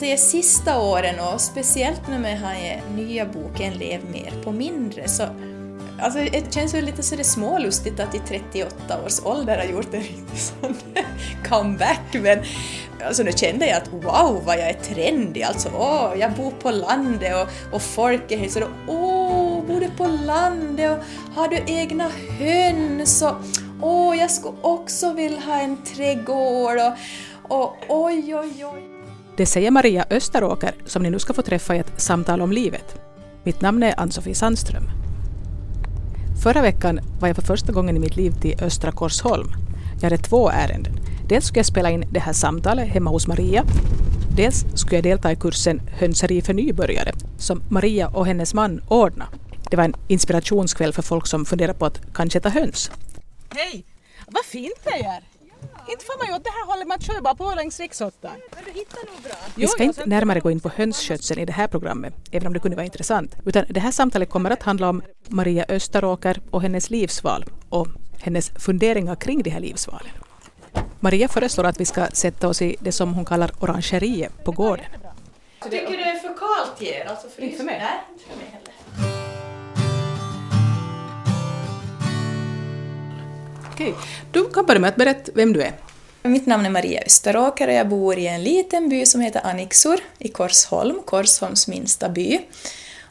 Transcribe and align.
de 0.00 0.16
sista 0.16 0.80
åren 0.80 1.14
och 1.20 1.40
speciellt 1.40 2.08
nu 2.08 2.18
med 2.18 2.40
den 2.40 2.96
nya 2.96 3.26
boken 3.26 3.74
Lev 3.74 4.00
mer 4.12 4.32
på 4.44 4.52
mindre 4.52 5.08
så 5.08 5.24
Alltså 6.02 6.18
det 6.18 6.54
känns 6.54 6.74
ju 6.74 6.80
lite 6.80 7.02
sådär 7.02 7.22
smålustigt 7.22 8.00
att 8.00 8.14
i 8.14 8.18
38 8.18 9.04
års 9.06 9.20
ålder 9.24 9.56
ha 9.56 9.64
gjort 9.64 9.94
en 9.94 10.00
riktig 10.00 10.38
sån 10.38 10.76
comeback 11.48 12.00
men 12.12 12.38
alltså 13.06 13.22
nu 13.22 13.32
kände 13.32 13.66
jag 13.66 13.76
att 13.76 13.92
wow 13.92 14.42
vad 14.44 14.58
jag 14.58 14.68
är 14.68 14.74
trendig 14.74 15.42
alltså 15.42 15.68
åh 15.78 16.12
jag 16.18 16.32
bor 16.32 16.50
på 16.50 16.70
landet 16.70 17.34
och, 17.34 17.74
och 17.74 17.82
folk 17.82 18.32
är 18.32 18.38
helt 18.38 18.52
sådär 18.52 18.68
åh 18.88 19.66
bor 19.66 19.80
du 19.80 19.90
på 19.96 20.06
landet 20.06 20.98
och 20.98 21.34
har 21.34 21.48
du 21.48 21.62
egna 21.66 22.10
höns 22.38 23.22
och 23.22 23.36
åh 23.82 24.16
jag 24.16 24.30
skulle 24.30 24.56
också 24.62 25.12
vilja 25.12 25.40
ha 25.40 25.60
en 25.60 25.84
trädgård 25.84 26.78
och, 26.78 27.58
och 27.58 27.76
oj 27.88 28.36
oj 28.36 28.64
oj 28.64 28.89
det 29.40 29.46
säger 29.46 29.70
Maria 29.70 30.04
Österåker 30.10 30.74
som 30.86 31.02
ni 31.02 31.10
nu 31.10 31.18
ska 31.18 31.32
få 31.32 31.42
träffa 31.42 31.76
i 31.76 31.78
ett 31.78 31.92
samtal 31.96 32.40
om 32.40 32.52
livet. 32.52 33.00
Mitt 33.44 33.60
namn 33.60 33.82
är 33.82 34.00
Ann-Sofie 34.00 34.34
Sandström. 34.34 34.82
Förra 36.42 36.62
veckan 36.62 37.00
var 37.20 37.28
jag 37.28 37.36
för 37.36 37.42
första 37.42 37.72
gången 37.72 37.96
i 37.96 38.00
mitt 38.00 38.16
liv 38.16 38.34
till 38.40 38.62
Östra 38.62 38.92
Korsholm. 38.92 39.48
Jag 39.94 40.10
hade 40.10 40.22
två 40.22 40.50
ärenden. 40.50 40.92
Dels 41.28 41.44
skulle 41.44 41.58
jag 41.58 41.66
spela 41.66 41.90
in 41.90 42.04
det 42.12 42.20
här 42.20 42.32
samtalet 42.32 42.88
hemma 42.88 43.10
hos 43.10 43.26
Maria. 43.26 43.64
Dels 44.36 44.64
skulle 44.74 44.96
jag 44.96 45.04
delta 45.04 45.32
i 45.32 45.36
kursen 45.36 45.80
Hönseri 45.98 46.42
för 46.42 46.54
nybörjare 46.54 47.12
som 47.38 47.62
Maria 47.68 48.08
och 48.08 48.26
hennes 48.26 48.54
man 48.54 48.82
ordnade. 48.88 49.30
Det 49.70 49.76
var 49.76 49.84
en 49.84 49.94
inspirationskväll 50.08 50.92
för 50.92 51.02
folk 51.02 51.26
som 51.26 51.44
funderar 51.44 51.74
på 51.74 51.86
att 51.86 52.00
kanske 52.14 52.38
äta 52.38 52.48
höns. 52.48 52.90
Hej! 53.54 53.84
Vad 54.26 54.44
fint 54.44 54.80
det 54.84 55.04
är! 55.04 55.29
Inte 55.90 56.04
får 56.04 56.18
man 56.18 56.26
ju 56.28 56.34
åt 56.34 56.44
det 56.44 56.50
här 56.50 56.66
hållet, 56.66 56.88
man 56.88 57.00
kör 57.00 57.20
bara 57.20 57.34
på 57.34 57.52
längs 57.56 57.80
riksåttan. 57.80 58.32
Men 58.54 58.64
du 58.64 58.70
hittar 58.70 58.98
nog 59.12 59.22
bra. 59.22 59.34
Vi 59.54 59.66
ska 59.66 59.82
inte 59.82 60.06
närmare 60.06 60.40
gå 60.40 60.50
in 60.50 60.60
på 60.60 60.68
hönsskötseln 60.68 61.40
i 61.40 61.44
det 61.44 61.52
här 61.52 61.68
programmet, 61.68 62.14
även 62.30 62.46
om 62.46 62.52
det 62.52 62.60
kunde 62.60 62.76
vara 62.76 62.84
intressant, 62.84 63.36
utan 63.46 63.64
det 63.68 63.80
här 63.80 63.90
samtalet 63.90 64.30
kommer 64.30 64.50
att 64.50 64.62
handla 64.62 64.88
om 64.88 65.02
Maria 65.28 65.64
Österåker 65.68 66.40
och 66.50 66.62
hennes 66.62 66.90
livsval 66.90 67.44
och 67.68 67.88
hennes 68.22 68.50
funderingar 68.50 69.16
kring 69.16 69.42
de 69.42 69.50
här 69.50 69.60
livsvalen. 69.60 70.12
Maria 71.00 71.28
föreslår 71.28 71.64
att 71.64 71.80
vi 71.80 71.84
ska 71.84 72.06
sätta 72.06 72.48
oss 72.48 72.62
i 72.62 72.76
det 72.80 72.92
som 72.92 73.14
hon 73.14 73.24
kallar 73.24 73.50
orangeriet 73.60 74.44
på 74.44 74.52
gården. 74.52 74.84
Tycker 75.62 75.90
du 75.90 75.96
det 75.96 76.02
är 76.02 76.18
för 76.18 76.28
kallt 76.28 76.80
här? 76.80 77.04
Alltså 77.04 77.28
för 77.28 77.42
Inte 77.42 77.56
för 77.56 77.64
mig. 77.64 77.78
Nej, 77.78 78.00
inte 78.12 78.24
för 78.24 78.36
mig 78.36 78.46
heller. 78.46 78.69
Okej, 83.80 83.94
du 84.32 84.50
kan 84.50 84.66
börja 84.66 84.80
med 84.80 84.88
att 84.88 84.96
berätta 84.96 85.32
vem 85.34 85.52
du 85.52 85.62
är. 85.62 85.72
Mitt 86.22 86.46
namn 86.46 86.66
är 86.66 86.70
Maria 86.70 87.02
Österåker 87.06 87.68
och 87.68 87.74
jag 87.74 87.88
bor 87.88 88.18
i 88.18 88.26
en 88.26 88.44
liten 88.44 88.88
by 88.88 89.06
som 89.06 89.20
heter 89.20 89.46
Anniksor 89.46 90.00
i 90.18 90.28
Korsholm, 90.28 91.00
Korsholms 91.04 91.68
minsta 91.68 92.08
by. 92.08 92.40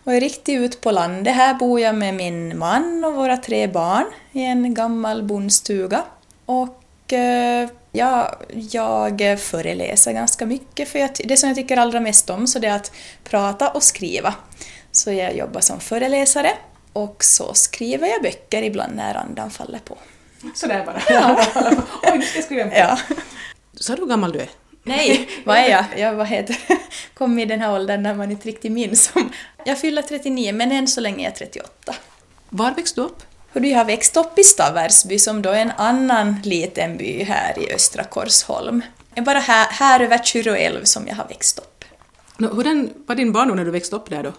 Och 0.04 0.14
är 0.14 0.20
riktigt 0.20 0.60
ut 0.60 0.82
på 0.82 0.92
landet. 0.92 1.36
Här 1.36 1.54
bor 1.54 1.80
jag 1.80 1.96
med 1.96 2.14
min 2.14 2.58
man 2.58 3.06
och 3.06 3.14
våra 3.14 3.38
tre 3.38 3.68
barn 3.68 4.06
i 4.32 4.44
en 4.44 4.74
gammal 4.74 5.24
bondstuga. 5.24 6.04
Och 6.46 7.14
eh, 7.14 7.70
ja, 7.92 8.40
jag 8.72 9.40
föreläser 9.40 10.14
ganska 10.14 10.46
mycket 10.46 10.90
för 10.90 11.00
jag, 11.00 11.10
det 11.26 11.38
som 11.38 11.50
jag 11.50 11.56
tycker 11.56 11.78
allra 11.78 12.00
mest 12.00 12.30
om 12.30 12.48
så 12.48 12.60
det 12.60 12.68
är 12.68 12.76
att 12.76 12.92
prata 13.24 13.70
och 13.70 13.84
skriva. 13.84 14.34
Så 14.92 15.12
jag 15.12 15.38
jobbar 15.38 15.62
som 15.62 15.80
föreläsare 15.80 16.52
och 16.94 17.24
så 17.24 17.54
skriver 17.54 18.08
jag 18.08 18.22
böcker 18.22 18.64
ibland 18.64 18.96
när 18.96 19.16
andan 19.16 19.52
faller 19.52 19.80
på. 19.80 19.98
Sådär 20.54 20.86
bara. 20.86 21.02
Ja. 21.10 21.46
Oj, 22.04 22.18
nu 22.18 22.22
ska 22.22 22.38
jag 22.38 22.46
skriva 22.46 22.64
en 22.64 22.72
Ja. 22.72 23.00
Sa 23.74 23.96
du 23.96 24.02
hur 24.02 24.10
gammal 24.10 24.32
du 24.32 24.40
är? 24.40 24.50
Nej, 24.84 25.30
vad 25.46 25.58
är 25.58 25.70
jag? 25.70 25.86
Jag 25.98 26.14
vad 26.14 26.28
heter, 26.28 26.58
kom 27.14 27.40
i 27.40 27.46
den 27.46 27.62
här 27.62 27.74
åldern 27.74 28.04
när 28.04 28.16
man 28.16 28.32
inte 28.32 28.48
riktigt 28.48 28.72
minns. 28.72 29.12
Om. 29.16 29.32
Jag 29.66 29.80
fyller 29.80 30.02
39, 30.02 30.54
men 30.54 30.72
än 30.72 30.88
så 30.88 31.02
länge 31.02 31.24
är 31.24 31.30
jag 31.30 31.36
38. 31.36 31.96
Var 32.50 32.72
växte 32.72 33.02
du 33.02 33.06
upp? 33.06 33.24
Och 33.54 33.66
jag 33.66 33.78
har 33.78 33.86
växt 33.86 34.18
upp 34.18 34.40
i 34.40 34.44
Staversby 34.44 35.20
som 35.20 35.42
då 35.42 35.50
är 35.50 35.62
en 35.62 35.72
annan 35.72 36.36
liten 36.44 36.98
by 36.98 37.24
här 37.24 37.60
i 37.60 37.74
östra 37.74 38.04
Korsholm. 38.04 38.82
Det 39.14 39.20
är 39.20 39.26
bara 39.26 39.40
här, 39.40 39.68
här 39.70 40.00
över 40.00 40.18
Kyröälv 40.18 40.84
som 40.84 41.08
jag 41.08 41.16
har 41.16 41.28
växt 41.28 41.60
upp. 41.60 41.86
Nå, 42.38 42.48
Hurdan 42.48 42.90
var 43.06 43.16
din 43.16 43.32
barndom 43.32 43.58
när 43.58 43.66
du 43.66 43.72
växte 43.72 43.96
upp 43.96 44.10
där 44.10 44.24
då? 44.24 44.34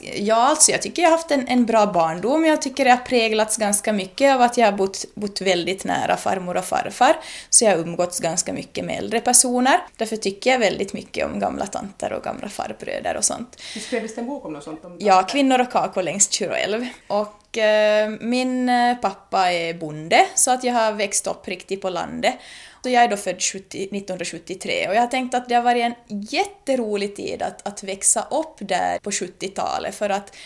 Ja, 0.00 0.36
alltså 0.36 0.70
jag 0.72 0.82
tycker 0.82 1.02
jag 1.02 1.10
har 1.10 1.16
haft 1.16 1.30
en, 1.30 1.48
en 1.48 1.66
bra 1.66 1.86
barndom. 1.86 2.44
Jag 2.44 2.62
tycker 2.62 2.84
det 2.84 2.90
har 2.90 2.96
präglats 2.96 3.56
ganska 3.56 3.92
mycket 3.92 4.34
av 4.34 4.42
att 4.42 4.56
jag 4.56 4.66
har 4.66 4.72
bott, 4.72 5.04
bott 5.14 5.40
väldigt 5.40 5.84
nära 5.84 6.16
farmor 6.16 6.56
och 6.56 6.64
farfar. 6.64 7.16
Så 7.50 7.64
jag 7.64 7.70
har 7.70 7.78
umgåtts 7.78 8.20
ganska 8.20 8.52
mycket 8.52 8.84
med 8.84 8.98
äldre 8.98 9.20
personer. 9.20 9.80
Därför 9.96 10.16
tycker 10.16 10.50
jag 10.50 10.58
väldigt 10.58 10.92
mycket 10.92 11.26
om 11.26 11.40
gamla 11.40 11.66
tanter 11.66 12.12
och 12.12 12.22
gamla 12.22 12.48
farbröder 12.48 13.16
och 13.16 13.24
sånt. 13.24 13.62
Du 13.74 13.80
skrev 13.80 14.02
visst 14.02 14.18
en 14.18 14.26
bok 14.26 14.44
om 14.44 14.52
något 14.52 14.64
sånt? 14.64 14.84
Om 14.84 14.96
Ja, 15.00 15.22
Kvinnor 15.22 15.60
och 15.60 15.72
kakor 15.72 16.02
längs 16.02 16.30
Kyröälv. 16.30 16.86
Och 17.06 17.58
eh, 17.58 18.10
min 18.20 18.68
eh, 18.68 18.96
pappa 18.96 19.52
är 19.52 19.74
bonde, 19.74 20.26
så 20.34 20.50
att 20.50 20.64
jag 20.64 20.74
har 20.74 20.92
växt 20.92 21.26
upp 21.26 21.48
riktigt 21.48 21.82
på 21.82 21.90
landet 21.90 22.34
och 22.88 22.94
jag 22.94 23.04
är 23.04 23.08
då 23.08 23.16
född 23.16 23.42
70, 23.42 23.82
1973 23.82 24.88
och 24.88 24.94
jag 24.94 25.00
har 25.00 25.06
tänkt 25.06 25.34
att 25.34 25.48
det 25.48 25.54
har 25.54 25.62
varit 25.62 25.84
en 25.84 25.94
jätterolig 26.08 27.16
tid 27.16 27.42
att, 27.42 27.66
att 27.68 27.82
växa 27.82 28.26
upp 28.30 28.56
där 28.58 28.98
på 28.98 29.10
70-talet 29.10 29.94
för 29.94 30.10
att, 30.10 30.36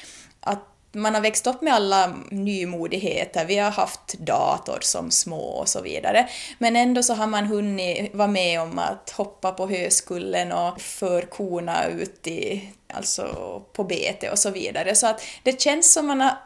att 0.41 0.69
man 0.93 1.15
har 1.15 1.21
växt 1.21 1.47
upp 1.47 1.63
med 1.63 1.75
alla 1.75 2.15
nymodigheter, 2.31 3.45
vi 3.45 3.59
har 3.59 3.71
haft 3.71 4.19
dator 4.19 4.79
som 4.81 5.11
små 5.11 5.41
och 5.41 5.69
så 5.69 5.81
vidare. 5.81 6.29
Men 6.59 6.77
ändå 6.77 7.03
så 7.03 7.15
har 7.15 7.27
man 7.27 7.47
hunnit 7.47 8.15
vara 8.15 8.29
med 8.29 8.61
om 8.61 8.79
att 8.79 9.11
hoppa 9.11 9.53
på 9.53 9.67
höskullen 9.67 10.53
och 10.53 10.81
för 10.81 11.23
korna 11.23 11.87
ut 11.87 12.27
i, 12.27 12.69
alltså 12.93 13.63
på 13.73 13.85
bete 13.85 14.31
och 14.31 14.39
så 14.39 14.51
vidare. 14.51 14.95
Så 14.95 15.07
att 15.07 15.23
det 15.43 15.61
känns 15.61 15.93
som 15.93 16.07
man 16.07 16.21
har 16.21 16.37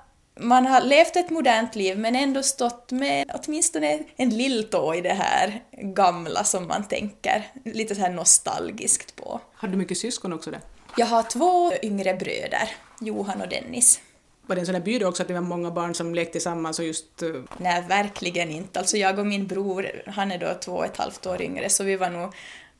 man 0.40 0.66
har 0.66 0.80
levt 0.80 1.16
ett 1.16 1.30
modernt 1.30 1.74
liv 1.74 1.98
men 1.98 2.16
ändå 2.16 2.42
stått 2.42 2.92
med 2.92 3.30
åtminstone 3.34 3.98
en 4.16 4.30
lilltå 4.30 4.94
i 4.94 5.00
det 5.00 5.12
här 5.12 5.62
gamla 5.72 6.44
som 6.44 6.66
man 6.66 6.88
tänker 6.88 7.50
lite 7.64 7.94
så 7.94 8.00
här 8.00 8.10
nostalgiskt 8.10 9.16
på. 9.16 9.40
Hade 9.54 9.72
du 9.72 9.76
mycket 9.76 9.98
syskon 9.98 10.32
också 10.32 10.50
där? 10.50 10.60
Jag 10.96 11.06
har 11.06 11.22
två 11.22 11.72
yngre 11.82 12.14
bröder, 12.14 12.70
Johan 13.00 13.40
och 13.40 13.48
Dennis. 13.48 14.00
Var 14.46 14.56
det 14.56 14.62
en 14.62 14.66
sån 14.66 14.72
där 14.72 14.80
by 14.80 15.04
också 15.04 15.22
att 15.22 15.28
det 15.28 15.34
var 15.34 15.40
många 15.40 15.70
barn 15.70 15.94
som 15.94 16.14
lekte 16.14 16.32
tillsammans 16.32 16.78
och 16.78 16.84
just... 16.84 17.22
eh, 17.22 17.28
Nej, 17.58 17.84
verkligen 17.88 18.50
inte. 18.50 18.78
Alltså 18.78 18.96
jag 18.96 19.18
och 19.18 19.26
min 19.26 19.46
bror, 19.46 20.02
han 20.06 20.32
är 20.32 20.38
då 20.38 20.54
två 20.60 20.72
och 20.72 20.84
ett 20.84 20.96
halvt 20.96 21.26
år 21.26 21.42
yngre, 21.42 21.68
så 21.68 21.84
vi 21.84 21.96
var 21.96 22.10
nog 22.10 22.34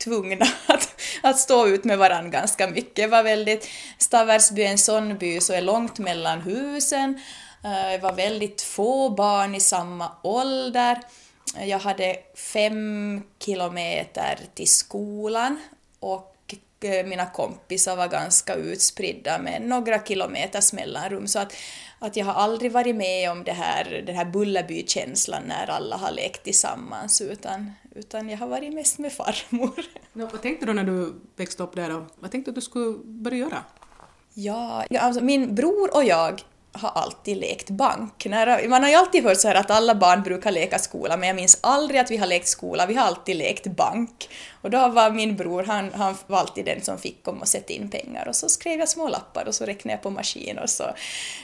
tvungna 0.04 0.46
att, 0.66 1.00
att 1.22 1.38
stå 1.38 1.66
ut 1.66 1.84
med 1.84 1.98
varandra 1.98 2.30
ganska 2.30 2.68
mycket. 2.68 2.96
Det 2.96 3.06
var 3.06 3.22
väldigt... 3.22 3.68
Staversby 3.98 4.62
är 4.62 4.70
en 4.70 4.78
sån 4.78 5.18
by 5.18 5.40
så 5.40 5.52
är 5.52 5.60
långt 5.60 5.98
mellan 5.98 6.40
husen. 6.40 7.20
Eh, 7.64 7.90
Det 7.92 7.98
var 8.02 8.12
väldigt 8.12 8.62
få 8.62 9.10
barn 9.10 9.54
i 9.54 9.60
samma 9.60 10.12
ålder. 10.22 10.98
Jag 11.60 11.78
hade 11.78 12.16
fem 12.34 13.22
kilometer 13.38 14.38
till 14.54 14.68
skolan 14.68 15.58
och 16.00 16.54
eh, 16.80 17.06
mina 17.06 17.26
kompisar 17.26 17.96
var 17.96 18.08
ganska 18.08 18.54
utspridda 18.54 19.38
med 19.38 19.62
några 19.62 20.04
kilometers 20.04 20.72
mellanrum. 20.72 21.26
Så 21.26 21.38
att, 21.38 21.52
att 21.98 22.16
jag 22.16 22.26
har 22.26 22.32
aldrig 22.34 22.72
varit 22.72 22.96
med 22.96 23.30
om 23.30 23.44
det 23.44 23.52
här, 23.52 24.02
den 24.06 24.16
här 24.16 24.24
Bullerby-känslan 24.24 25.42
när 25.46 25.70
alla 25.70 25.96
har 25.96 26.12
lekt 26.12 26.44
tillsammans, 26.44 27.20
utan, 27.20 27.72
utan 27.94 28.28
jag 28.28 28.38
har 28.38 28.46
varit 28.46 28.74
mest 28.74 28.98
med 28.98 29.12
farmor. 29.12 29.84
Nå, 30.12 30.26
vad 30.26 30.42
tänkte 30.42 30.66
du 30.66 30.72
när 30.72 30.84
du 30.84 31.14
växte 31.36 31.62
upp 31.62 31.76
där 31.76 31.96
och 31.96 32.02
vad 32.16 32.30
tänkte 32.30 32.50
du 32.50 32.52
att 32.52 32.54
du 32.54 32.60
skulle 32.60 32.98
börja 33.04 33.38
göra? 33.38 33.64
Ja, 34.34 34.84
ja, 34.90 35.00
alltså 35.00 35.24
min 35.24 35.54
bror 35.54 35.94
och 35.96 36.04
jag 36.04 36.42
har 36.76 36.90
alltid 36.90 37.36
lekt 37.36 37.70
bank. 37.70 38.26
När, 38.26 38.68
man 38.68 38.82
har 38.82 38.90
ju 38.90 38.96
alltid 38.96 39.24
hört 39.24 39.40
så 39.40 39.48
här 39.48 39.54
att 39.54 39.70
alla 39.70 39.94
barn 39.94 40.22
brukar 40.22 40.50
leka 40.50 40.78
skola, 40.78 41.16
men 41.16 41.26
jag 41.26 41.36
minns 41.36 41.58
aldrig 41.60 42.00
att 42.00 42.10
vi 42.10 42.16
har 42.16 42.26
lekt 42.26 42.48
skola, 42.48 42.86
vi 42.86 42.94
har 42.94 43.06
alltid 43.06 43.36
lekt 43.36 43.66
bank. 43.66 44.28
Och 44.62 44.70
då 44.70 44.88
var 44.88 45.10
min 45.10 45.36
bror, 45.36 45.62
han, 45.62 45.92
han 45.92 46.16
var 46.26 46.38
alltid 46.38 46.64
den 46.64 46.82
som 46.82 46.98
fick 46.98 47.24
komma 47.24 47.40
och 47.40 47.48
sätta 47.48 47.72
in 47.72 47.90
pengar 47.90 48.28
och 48.28 48.36
så 48.36 48.48
skrev 48.48 48.78
jag 48.78 48.88
små 48.88 49.08
lappar 49.08 49.48
och 49.48 49.54
så 49.54 49.64
räknade 49.64 49.92
jag 49.92 50.02
på 50.02 50.10
maskin 50.10 50.58
och 50.58 50.70
så. 50.70 50.84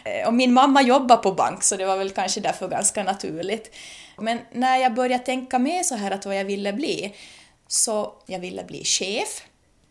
Eh, 0.05 0.27
och 0.27 0.35
min 0.35 0.53
mamma 0.53 0.83
jobbar 0.83 1.17
på 1.17 1.33
bank 1.33 1.63
så 1.63 1.77
det 1.77 1.87
var 1.87 1.97
väl 1.97 2.11
kanske 2.11 2.41
därför 2.41 2.69
ganska 2.69 3.03
naturligt. 3.03 3.75
Men 4.19 4.39
när 4.53 4.77
jag 4.77 4.95
började 4.95 5.25
tänka 5.25 5.59
mer 5.59 5.83
så 5.83 5.95
här 5.95 6.11
att 6.11 6.27
vad 6.27 6.37
jag 6.37 6.45
ville 6.45 6.73
bli, 6.73 7.15
så 7.69 8.15
jag 8.27 8.39
ville 8.39 8.65
bli 8.65 8.85
chef, 8.85 9.43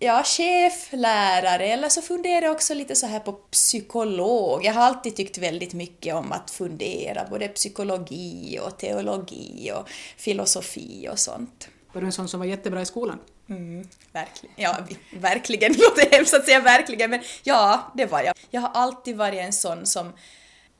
Ja, 0.04 0.24
chef, 0.24 0.88
lärare, 0.92 1.66
eller 1.66 1.90
så 1.90 2.02
funderar 2.02 2.42
jag 2.42 2.52
också 2.52 2.74
lite 2.74 2.96
så 2.96 3.08
här 3.08 3.20
på 3.20 3.32
psykolog. 3.32 4.66
Jag 4.66 4.74
har 4.74 4.82
alltid 4.82 5.16
tyckt 5.16 5.38
väldigt 5.38 5.74
mycket 5.74 6.16
om 6.16 6.32
att 6.32 6.52
fundera, 6.52 7.28
både 7.30 7.48
psykologi 7.48 8.60
och 8.62 8.78
teologi 8.78 9.72
och 9.76 9.90
filosofi 10.18 11.10
och 11.12 11.20
sånt. 11.20 11.70
Var 11.94 12.02
du 12.02 12.08
en 12.08 12.14
sån 12.14 12.28
som 12.28 12.40
var 12.40 12.48
jättebra 12.48 12.82
i 12.82 12.86
skolan? 12.86 13.20
Mm, 13.50 13.88
verkligen. 14.12 14.56
Ja, 14.58 14.78
verkligen. 15.20 15.74
Det 15.74 15.80
låter 15.80 16.16
hemskt 16.16 16.34
att 16.34 16.46
säga 16.46 16.60
verkligen, 16.60 17.10
men 17.10 17.22
ja, 17.44 17.92
det 17.96 18.06
var 18.06 18.22
jag. 18.22 18.36
Jag 18.50 18.62
har 18.62 18.72
alltid 18.74 19.18
varit 19.18 19.40
en 19.40 19.54
sån 19.54 19.86
som... 19.86 20.14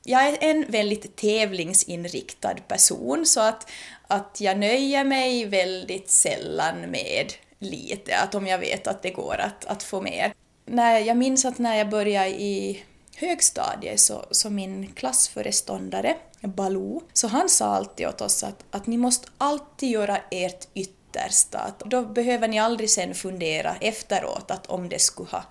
Jag 0.04 0.26
är 0.26 0.38
en 0.40 0.64
väldigt 0.68 1.16
tävlingsinriktad 1.16 2.54
person, 2.68 3.26
så 3.26 3.40
att, 3.40 3.70
att 4.06 4.40
jag 4.40 4.58
nöjer 4.58 5.04
mig 5.04 5.44
väldigt 5.44 6.10
sällan 6.10 6.80
med 6.80 7.32
lite, 7.62 8.18
att 8.18 8.34
om 8.34 8.46
jag 8.46 8.58
vet 8.58 8.86
att 8.86 9.02
det 9.02 9.10
går 9.10 9.36
att, 9.40 9.64
att 9.64 9.82
få 9.82 10.00
mer. 10.00 10.34
När, 10.64 10.98
jag 10.98 11.16
minns 11.16 11.44
att 11.44 11.58
när 11.58 11.76
jag 11.76 11.90
började 11.90 12.28
i 12.28 12.82
högstadiet 13.16 14.00
så, 14.00 14.24
så 14.30 14.50
min 14.50 14.92
klassföreståndare, 14.92 16.16
Baloo, 16.40 17.02
så 17.12 17.28
han 17.28 17.48
sa 17.48 17.66
alltid 17.66 18.06
åt 18.06 18.20
oss 18.20 18.42
att, 18.42 18.64
att 18.70 18.86
ni 18.86 18.96
måste 18.96 19.28
alltid 19.38 19.90
göra 19.90 20.18
ert 20.30 20.68
yttersta. 20.74 21.58
Att 21.58 21.78
då 21.80 22.02
behöver 22.02 22.48
ni 22.48 22.58
aldrig 22.58 22.90
sen 22.90 23.14
fundera 23.14 23.76
efteråt 23.80 24.50
att 24.50 24.66
om 24.66 24.88
det 24.88 24.98
skulle 24.98 25.30
ha, 25.30 25.44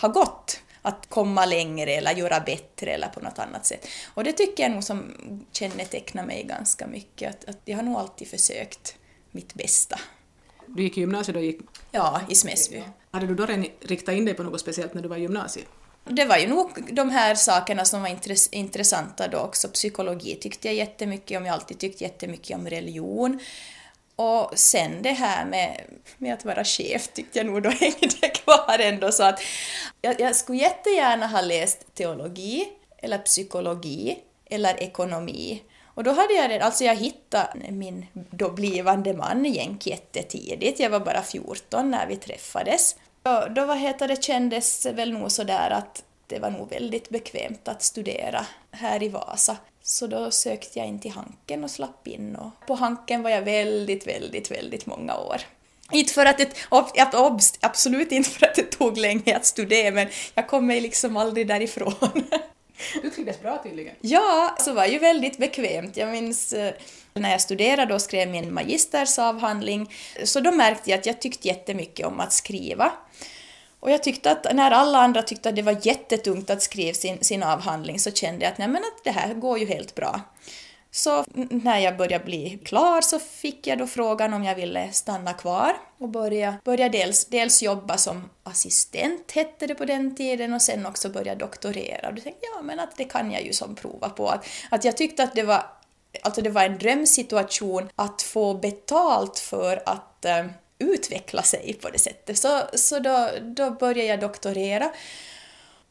ha 0.00 0.08
gått 0.08 0.60
att 0.82 1.06
komma 1.08 1.46
längre 1.46 1.90
eller 1.90 2.14
göra 2.14 2.40
bättre 2.40 2.90
eller 2.90 3.08
på 3.08 3.20
något 3.20 3.38
annat 3.38 3.66
sätt. 3.66 3.86
Och 4.14 4.24
det 4.24 4.32
tycker 4.32 4.62
jag 4.62 4.72
nog 4.72 4.84
som 4.84 5.14
kännetecknar 5.52 6.24
mig 6.24 6.42
ganska 6.42 6.86
mycket, 6.86 7.30
att, 7.30 7.48
att 7.48 7.60
jag 7.64 7.76
har 7.76 7.82
nog 7.82 7.96
alltid 7.96 8.28
försökt 8.28 8.96
mitt 9.30 9.54
bästa. 9.54 10.00
Du 10.76 10.82
gick 10.82 10.96
i 10.96 11.00
gymnasiet 11.00 11.34
då? 11.34 11.40
Gick... 11.40 11.60
Ja, 11.92 12.20
i 12.28 12.34
Smäsby. 12.34 12.82
Hade 13.10 13.26
du 13.26 13.34
då 13.34 13.46
redan 13.46 13.66
riktat 13.80 14.14
in 14.14 14.24
dig 14.24 14.34
på 14.34 14.42
något 14.42 14.60
speciellt 14.60 14.94
när 14.94 15.02
du 15.02 15.08
var 15.08 15.16
i 15.16 15.20
gymnasiet? 15.20 15.66
Det 16.04 16.24
var 16.24 16.36
ju 16.36 16.48
nog 16.48 16.94
de 16.94 17.10
här 17.10 17.34
sakerna 17.34 17.84
som 17.84 18.02
var 18.02 18.18
intressanta 18.50 19.28
då 19.28 19.38
också. 19.38 19.68
Psykologi 19.68 20.34
tyckte 20.34 20.68
jag 20.68 20.74
jättemycket 20.74 21.38
om, 21.38 21.44
jag 21.44 21.52
har 21.52 21.58
alltid 21.58 21.78
tyckt 21.78 22.00
jättemycket 22.00 22.56
om 22.56 22.68
religion. 22.68 23.40
Och 24.16 24.58
sen 24.58 25.02
det 25.02 25.12
här 25.12 25.46
med, 25.46 25.80
med 26.18 26.34
att 26.34 26.44
vara 26.44 26.64
chef 26.64 27.08
tyckte 27.08 27.38
jag 27.38 27.46
nog 27.46 27.62
då 27.62 27.70
hängde 27.80 28.28
kvar 28.28 28.78
ändå 28.78 29.12
så 29.12 29.22
att 29.22 29.40
jag, 30.00 30.20
jag 30.20 30.36
skulle 30.36 30.58
jättegärna 30.58 31.26
ha 31.26 31.40
läst 31.40 31.94
teologi 31.94 32.68
eller 32.98 33.18
psykologi 33.18 34.18
eller 34.50 34.82
ekonomi. 34.82 35.62
Och 35.98 36.04
då 36.04 36.10
hade 36.10 36.34
jag, 36.34 36.52
alltså 36.52 36.84
jag 36.84 36.96
hittade 36.96 37.70
min 37.70 38.06
då 38.30 38.50
blivande 38.50 39.14
man 39.14 39.44
Jenk 39.44 39.86
jättetidigt, 39.86 40.80
jag 40.80 40.90
var 40.90 41.00
bara 41.00 41.22
14 41.22 41.90
när 41.90 42.06
vi 42.06 42.16
träffades. 42.16 42.96
Och 43.22 43.52
då 43.52 43.66
vad 43.66 43.78
heter 43.78 44.08
det, 44.08 44.24
kändes 44.24 44.86
väl 44.86 45.12
nog 45.12 45.32
sådär 45.32 45.70
att 45.70 46.02
det 46.26 46.38
var 46.38 46.50
nog 46.50 46.70
väldigt 46.70 47.08
bekvämt 47.08 47.68
att 47.68 47.82
studera 47.82 48.46
här 48.70 49.02
i 49.02 49.08
Vasa. 49.08 49.56
Så 49.82 50.06
då 50.06 50.30
sökte 50.30 50.78
jag 50.78 50.88
in 50.88 51.00
till 51.00 51.12
Hanken 51.12 51.64
och 51.64 51.70
slapp 51.70 52.06
in 52.06 52.36
och 52.36 52.66
på 52.66 52.74
Hanken 52.74 53.22
var 53.22 53.30
jag 53.30 53.42
väldigt, 53.42 54.06
väldigt, 54.06 54.50
väldigt 54.50 54.86
många 54.86 55.16
år. 55.16 55.40
Inte 55.92 56.12
för 56.12 56.26
att 56.26 56.38
det, 56.38 56.68
absolut 57.60 58.12
inte 58.12 58.30
för 58.30 58.46
att 58.46 58.54
det 58.54 58.70
tog 58.70 58.96
länge 58.96 59.36
att 59.36 59.46
studera, 59.46 59.94
men 59.94 60.08
jag 60.34 60.48
kom 60.48 60.66
mig 60.66 60.80
liksom 60.80 61.16
aldrig 61.16 61.48
därifrån. 61.48 61.94
Bra 63.42 63.62
tydligen. 63.62 63.94
Ja, 64.00 64.56
så 64.58 64.72
var 64.72 64.86
ju 64.86 64.98
väldigt 64.98 65.38
bekvämt. 65.38 65.96
Jag 65.96 66.08
minns 66.08 66.52
eh, 66.52 66.74
när 67.14 67.30
jag 67.30 67.40
studerade 67.40 67.94
och 67.94 68.02
skrev 68.02 68.28
min 68.28 68.54
magistersavhandling, 68.54 69.92
så 70.24 70.40
då 70.40 70.52
märkte 70.52 70.90
jag 70.90 70.98
att 70.98 71.06
jag 71.06 71.20
tyckte 71.20 71.48
jättemycket 71.48 72.06
om 72.06 72.20
att 72.20 72.32
skriva. 72.32 72.92
Och 73.80 73.90
jag 73.90 74.02
tyckte 74.02 74.30
att 74.30 74.46
när 74.54 74.70
alla 74.70 74.98
andra 74.98 75.22
tyckte 75.22 75.48
att 75.48 75.56
det 75.56 75.62
var 75.62 75.76
jättetungt 75.82 76.50
att 76.50 76.62
skriva 76.62 76.94
sin, 76.94 77.24
sin 77.24 77.42
avhandling 77.42 77.98
så 77.98 78.10
kände 78.10 78.44
jag 78.44 78.52
att, 78.52 78.58
nej, 78.58 78.68
men 78.68 78.82
att 78.82 79.04
det 79.04 79.10
här 79.10 79.34
går 79.34 79.58
ju 79.58 79.66
helt 79.66 79.94
bra. 79.94 80.20
Så 80.98 81.24
när 81.50 81.78
jag 81.78 81.96
började 81.96 82.24
bli 82.24 82.58
klar 82.64 83.00
så 83.00 83.18
fick 83.18 83.66
jag 83.66 83.78
då 83.78 83.86
frågan 83.86 84.34
om 84.34 84.44
jag 84.44 84.54
ville 84.54 84.92
stanna 84.92 85.32
kvar 85.32 85.76
och 85.98 86.08
börja, 86.08 86.54
börja 86.64 86.88
dels, 86.88 87.24
dels 87.24 87.62
jobba 87.62 87.96
som 87.96 88.30
assistent, 88.42 89.32
hette 89.32 89.66
det 89.66 89.74
på 89.74 89.84
den 89.84 90.16
tiden, 90.16 90.54
och 90.54 90.62
sen 90.62 90.86
också 90.86 91.08
börja 91.08 91.34
doktorera. 91.34 92.08
Och 92.08 92.14
då 92.14 92.22
tänkte 92.22 92.46
jag, 92.46 92.58
ja 92.58 92.62
men 92.62 92.80
att 92.80 92.96
det 92.96 93.04
kan 93.04 93.32
jag 93.32 93.44
ju 93.44 93.52
som 93.52 93.74
prova 93.74 94.08
på. 94.08 94.28
Att, 94.28 94.46
att 94.70 94.84
jag 94.84 94.96
tyckte 94.96 95.22
att 95.22 95.34
det 95.34 95.42
var, 95.42 95.66
alltså 96.22 96.42
det 96.42 96.50
var 96.50 96.64
en 96.64 96.78
drömsituation 96.78 97.88
att 97.96 98.22
få 98.22 98.54
betalt 98.54 99.38
för 99.38 99.82
att 99.86 100.24
eh, 100.24 100.46
utveckla 100.78 101.42
sig 101.42 101.78
på 101.82 101.90
det 101.90 101.98
sättet. 101.98 102.38
Så, 102.38 102.62
så 102.74 102.98
då, 102.98 103.30
då 103.42 103.70
började 103.70 104.08
jag 104.08 104.20
doktorera. 104.20 104.90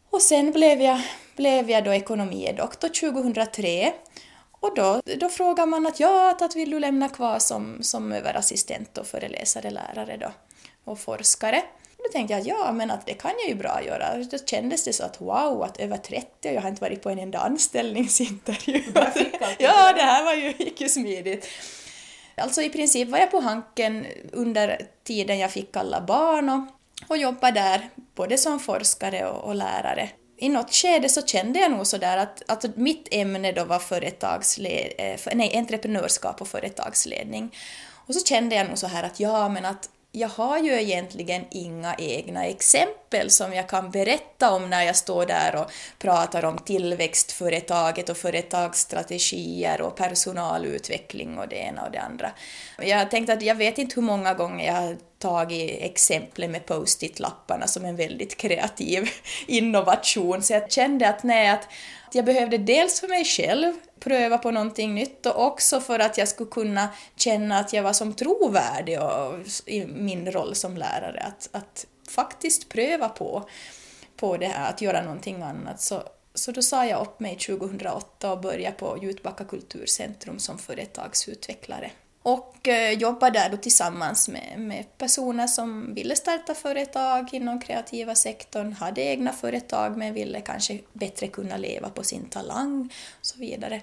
Och 0.09 0.21
sen 0.21 0.51
blev 0.51 0.81
jag, 0.81 1.01
blev 1.35 1.69
jag 1.69 1.83
då 1.83 1.93
ekonomidoktor 1.93 3.11
2003 3.11 3.93
och 4.67 4.75
då, 4.75 5.01
då 5.17 5.29
frågar 5.29 5.65
man 5.65 5.87
att 5.87 5.99
ja, 5.99 6.31
att, 6.31 6.41
att 6.41 6.55
vill 6.55 6.69
du 6.69 6.79
lämna 6.79 7.09
kvar 7.09 7.39
som, 7.39 7.77
som 7.81 8.11
överassistent 8.11 8.97
och 8.97 9.07
föreläsare, 9.07 9.69
lärare 9.69 10.17
då, 10.17 10.31
och 10.85 10.99
forskare. 10.99 11.63
Då 11.97 12.03
tänkte 12.11 12.33
jag 12.33 12.41
att 12.41 12.47
ja, 12.47 12.71
men 12.71 12.91
att 12.91 13.05
det 13.05 13.13
kan 13.13 13.31
jag 13.39 13.49
ju 13.49 13.55
bra 13.55 13.83
göra. 13.83 14.17
Då 14.31 14.37
kändes 14.37 14.83
det 14.83 14.93
så 14.93 15.03
att 15.03 15.21
wow, 15.21 15.63
att 15.63 15.79
över 15.79 15.97
30 15.97 16.49
och 16.49 16.53
jag 16.53 16.61
har 16.61 16.69
inte 16.69 16.81
varit 16.81 17.03
på 17.03 17.09
en 17.09 17.19
enda 17.19 17.39
anställningsintervju. 17.39 18.83
ja, 19.59 19.93
det 19.93 20.01
här 20.01 20.23
var 20.23 20.33
ju, 20.33 20.53
gick 20.57 20.81
ju 20.81 20.89
smidigt. 20.89 21.47
Alltså 22.35 22.61
i 22.61 22.69
princip 22.69 23.09
var 23.09 23.19
jag 23.19 23.31
på 23.31 23.39
Hanken 23.39 24.05
under 24.33 24.81
tiden 25.03 25.39
jag 25.39 25.51
fick 25.51 25.75
alla 25.75 26.01
barn 26.01 26.49
och, 26.49 26.67
och 27.07 27.17
jobbade 27.17 27.59
där, 27.59 27.89
både 28.15 28.37
som 28.37 28.59
forskare 28.59 29.25
och, 29.25 29.43
och 29.43 29.55
lärare 29.55 30.09
i 30.37 30.49
något 30.49 30.73
skede 30.73 31.09
så 31.09 31.21
kände 31.21 31.59
jag 31.59 31.71
nog 31.71 31.87
sådär 31.87 32.17
att, 32.17 32.43
att 32.47 32.75
mitt 32.75 33.07
ämne 33.11 33.51
då 33.51 33.63
var 33.63 33.79
företagsled, 33.79 34.93
eh, 34.97 35.19
nej, 35.33 35.57
entreprenörskap 35.57 36.41
och 36.41 36.47
företagsledning. 36.47 37.55
Och 38.07 38.15
så 38.15 38.25
kände 38.25 38.55
jag 38.55 38.67
nog 38.67 38.77
så 38.77 38.87
här 38.87 39.03
att 39.03 39.19
ja, 39.19 39.49
men 39.49 39.65
att 39.65 39.89
jag 40.11 40.29
har 40.29 40.57
ju 40.57 40.81
egentligen 40.81 41.45
inga 41.51 41.95
egna 41.95 42.45
exempel 42.45 43.29
som 43.29 43.53
jag 43.53 43.69
kan 43.69 43.91
berätta 43.91 44.51
om 44.51 44.69
när 44.69 44.83
jag 44.83 44.95
står 44.95 45.25
där 45.25 45.55
och 45.55 45.71
pratar 45.99 46.45
om 46.45 46.57
tillväxtföretaget 46.57 48.09
och 48.09 48.17
företagsstrategier 48.17 49.81
och 49.81 49.95
personalutveckling 49.95 51.37
och 51.37 51.47
det 51.47 51.55
ena 51.55 51.85
och 51.85 51.91
det 51.91 52.01
andra. 52.01 52.31
Jag 52.81 53.11
tänkte 53.11 53.33
att 53.33 53.41
jag 53.41 53.55
vet 53.55 53.77
inte 53.77 53.95
hur 53.95 54.07
många 54.07 54.33
gånger 54.33 54.65
jag 54.65 54.73
har 54.73 54.97
tagit 55.19 55.81
exemplet 55.81 56.49
med 56.49 56.65
post-it-lapparna 56.65 57.67
som 57.67 57.85
en 57.85 57.95
väldigt 57.95 58.37
kreativ 58.37 59.09
innovation, 59.47 60.43
så 60.43 60.53
jag 60.53 60.71
kände 60.71 61.09
att 61.09 61.23
nej, 61.23 61.49
att 61.49 61.67
jag 62.11 62.25
behövde 62.25 62.57
dels 62.57 62.99
för 62.99 63.07
mig 63.07 63.25
själv 63.25 63.73
pröva 63.99 64.37
på 64.37 64.51
någonting 64.51 64.95
nytt 64.95 65.25
och 65.25 65.45
också 65.45 65.81
för 65.81 65.99
att 65.99 66.17
jag 66.17 66.27
skulle 66.27 66.49
kunna 66.49 66.89
känna 67.15 67.59
att 67.59 67.73
jag 67.73 67.83
var 67.83 67.93
som 67.93 68.13
trovärdig 68.13 69.01
och, 69.01 69.33
i 69.65 69.85
min 69.85 70.31
roll 70.31 70.55
som 70.55 70.77
lärare, 70.77 71.19
att, 71.19 71.49
att 71.51 71.85
faktiskt 72.09 72.69
pröva 72.69 73.09
på, 73.09 73.49
på 74.17 74.37
det 74.37 74.47
här, 74.47 74.69
att 74.69 74.81
göra 74.81 75.01
någonting 75.01 75.41
annat. 75.41 75.81
Så, 75.81 76.03
så 76.33 76.51
då 76.51 76.61
sa 76.61 76.85
jag 76.85 77.01
upp 77.01 77.19
mig 77.19 77.37
2008 77.37 78.31
och 78.31 78.41
började 78.41 78.75
på 78.75 78.97
Jutbacka 79.01 79.43
kulturcentrum 79.43 80.39
som 80.39 80.57
företagsutvecklare 80.57 81.91
och 82.27 82.67
eh, 82.67 82.91
jobbade 82.91 83.39
där 83.39 83.49
då 83.49 83.57
tillsammans 83.57 84.27
med, 84.27 84.53
med 84.57 84.97
personer 84.97 85.47
som 85.47 85.93
ville 85.93 86.15
starta 86.15 86.53
företag 86.53 87.29
inom 87.31 87.61
kreativa 87.61 88.15
sektorn, 88.15 88.73
hade 88.73 89.01
egna 89.01 89.33
företag 89.33 89.97
men 89.97 90.13
ville 90.13 90.41
kanske 90.41 90.79
bättre 90.93 91.27
kunna 91.27 91.57
leva 91.57 91.89
på 91.89 92.03
sin 92.03 92.25
talang 92.25 92.93
och 93.19 93.25
så 93.25 93.39
vidare. 93.39 93.81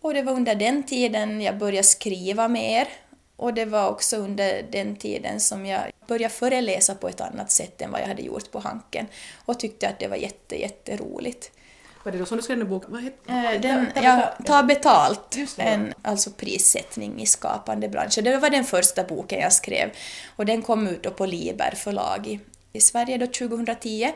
Och 0.00 0.14
det 0.14 0.22
var 0.22 0.32
under 0.32 0.54
den 0.54 0.82
tiden 0.82 1.40
jag 1.40 1.58
började 1.58 1.86
skriva 1.86 2.48
mer 2.48 2.88
och 3.36 3.54
det 3.54 3.64
var 3.64 3.88
också 3.90 4.16
under 4.16 4.62
den 4.70 4.96
tiden 4.96 5.40
som 5.40 5.66
jag 5.66 5.90
började 6.06 6.34
föreläsa 6.34 6.94
på 6.94 7.08
ett 7.08 7.20
annat 7.20 7.50
sätt 7.50 7.82
än 7.82 7.90
vad 7.90 8.00
jag 8.00 8.06
hade 8.06 8.22
gjort 8.22 8.50
på 8.50 8.58
Hanken 8.58 9.06
och 9.44 9.60
tyckte 9.60 9.88
att 9.88 9.98
det 9.98 10.08
var 10.08 10.16
jätte, 10.16 10.60
jätteroligt. 10.60 11.50
Var 12.06 12.12
det 12.12 12.18
då 12.18 12.26
som 12.26 12.36
du 12.36 12.42
skrev 12.42 12.58
den 12.58 12.68
boken? 12.68 12.92
Vad 12.92 13.02
heter 13.02 13.54
äh, 13.54 13.60
den? 13.60 13.86
Ja, 13.94 14.34
Ta 14.44 14.62
betalt. 14.62 15.36
En, 15.56 15.94
alltså 16.02 16.30
prissättning 16.30 17.20
i 17.22 17.26
skapande 17.26 17.88
branscher. 17.88 18.22
Det 18.22 18.36
var 18.36 18.50
den 18.50 18.64
första 18.64 19.04
boken 19.04 19.40
jag 19.40 19.52
skrev 19.52 19.90
och 20.36 20.46
den 20.46 20.62
kom 20.62 20.86
ut 20.86 21.16
på 21.16 21.26
Liber 21.26 21.74
förlag 21.76 22.26
i, 22.26 22.40
i 22.72 22.80
Sverige 22.80 23.18
då 23.18 23.26
2010. 23.26 24.12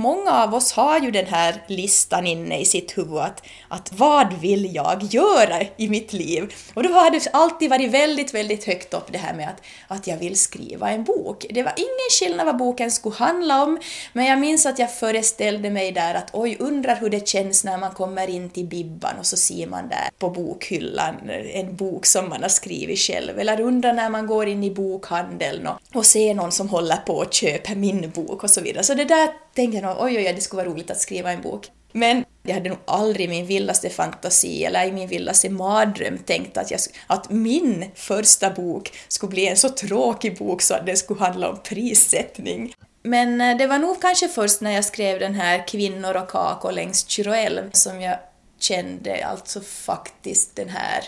Många 0.00 0.30
av 0.42 0.54
oss 0.54 0.72
har 0.72 1.00
ju 1.00 1.10
den 1.10 1.26
här 1.26 1.62
listan 1.66 2.26
inne 2.26 2.60
i 2.60 2.64
sitt 2.64 2.98
huvud 2.98 3.18
att, 3.18 3.42
att 3.68 3.92
vad 3.92 4.32
vill 4.32 4.74
jag 4.74 5.02
göra 5.02 5.60
i 5.76 5.88
mitt 5.88 6.12
liv? 6.12 6.54
Och 6.74 6.82
då 6.82 6.88
har 6.88 7.10
det 7.10 7.30
alltid 7.32 7.70
varit 7.70 7.90
väldigt, 7.90 8.34
väldigt 8.34 8.64
högt 8.64 8.94
upp 8.94 9.12
det 9.12 9.18
här 9.18 9.34
med 9.34 9.48
att, 9.48 9.62
att 9.88 10.06
jag 10.06 10.16
vill 10.16 10.38
skriva 10.38 10.90
en 10.90 11.04
bok. 11.04 11.46
Det 11.50 11.62
var 11.62 11.72
ingen 11.76 12.10
skillnad 12.20 12.46
vad 12.46 12.56
boken 12.56 12.90
skulle 12.90 13.14
handla 13.14 13.62
om, 13.62 13.78
men 14.12 14.26
jag 14.26 14.38
minns 14.38 14.66
att 14.66 14.78
jag 14.78 14.94
föreställde 14.94 15.70
mig 15.70 15.92
där 15.92 16.14
att 16.14 16.30
oj, 16.32 16.56
undrar 16.60 16.96
hur 16.96 17.10
det 17.10 17.28
känns 17.28 17.64
när 17.64 17.78
man 17.78 17.90
kommer 17.90 18.30
in 18.30 18.50
till 18.50 18.66
Bibban 18.66 19.18
och 19.18 19.26
så 19.26 19.36
ser 19.36 19.66
man 19.66 19.88
där 19.88 20.08
på 20.18 20.30
bokhyllan 20.30 21.30
en 21.30 21.76
bok 21.76 22.06
som 22.06 22.28
man 22.28 22.42
har 22.42 22.48
skrivit 22.48 22.98
själv, 22.98 23.38
eller 23.38 23.60
undrar 23.60 23.92
när 23.92 24.08
man 24.08 24.26
går 24.26 24.48
in 24.48 24.64
i 24.64 24.70
bokhandeln 24.70 25.66
och, 25.66 25.80
och 25.94 26.06
ser 26.06 26.34
någon 26.34 26.52
som 26.52 26.68
håller 26.68 26.96
på 26.96 27.22
att 27.22 27.34
köpa 27.34 27.74
min 27.74 28.10
bok 28.10 28.44
och 28.44 28.50
så 28.50 28.60
vidare. 28.60 28.84
Så 28.84 28.94
det 28.94 29.04
där 29.04 29.30
tänkte 29.54 29.78
jag 29.78 29.89
och 29.92 30.04
oj, 30.04 30.18
oj, 30.18 30.26
oj, 30.26 30.32
det 30.32 30.40
skulle 30.40 30.62
vara 30.62 30.72
roligt 30.72 30.90
att 30.90 31.00
skriva 31.00 31.32
en 31.32 31.42
bok. 31.42 31.66
Men 31.92 32.24
jag 32.42 32.54
hade 32.54 32.68
nog 32.68 32.78
aldrig 32.84 33.26
i 33.26 33.28
min 33.28 33.46
vildaste 33.46 33.90
fantasi 33.90 34.64
eller 34.64 34.86
i 34.86 34.92
min 34.92 35.08
vildaste 35.08 35.50
mardröm 35.50 36.18
tänkt 36.18 36.56
att, 36.56 36.70
jag, 36.70 36.80
att 37.06 37.30
min 37.30 37.90
första 37.94 38.50
bok 38.50 38.92
skulle 39.08 39.30
bli 39.30 39.48
en 39.48 39.56
så 39.56 39.68
tråkig 39.68 40.38
bok 40.38 40.62
så 40.62 40.74
att 40.74 40.86
den 40.86 40.96
skulle 40.96 41.20
handla 41.20 41.50
om 41.50 41.58
prissättning. 41.62 42.74
Men 43.02 43.40
eh, 43.40 43.56
det 43.56 43.66
var 43.66 43.78
nog 43.78 44.00
kanske 44.00 44.28
först 44.28 44.60
när 44.60 44.70
jag 44.70 44.84
skrev 44.84 45.18
den 45.20 45.34
här 45.34 45.68
Kvinnor 45.68 46.16
och 46.16 46.28
kakor 46.28 46.72
längs 46.72 47.08
Kyroelv 47.08 47.70
som 47.72 48.00
jag 48.00 48.18
kände 48.58 49.26
alltså 49.26 49.60
faktiskt 49.60 50.56
den 50.56 50.68
här 50.68 51.04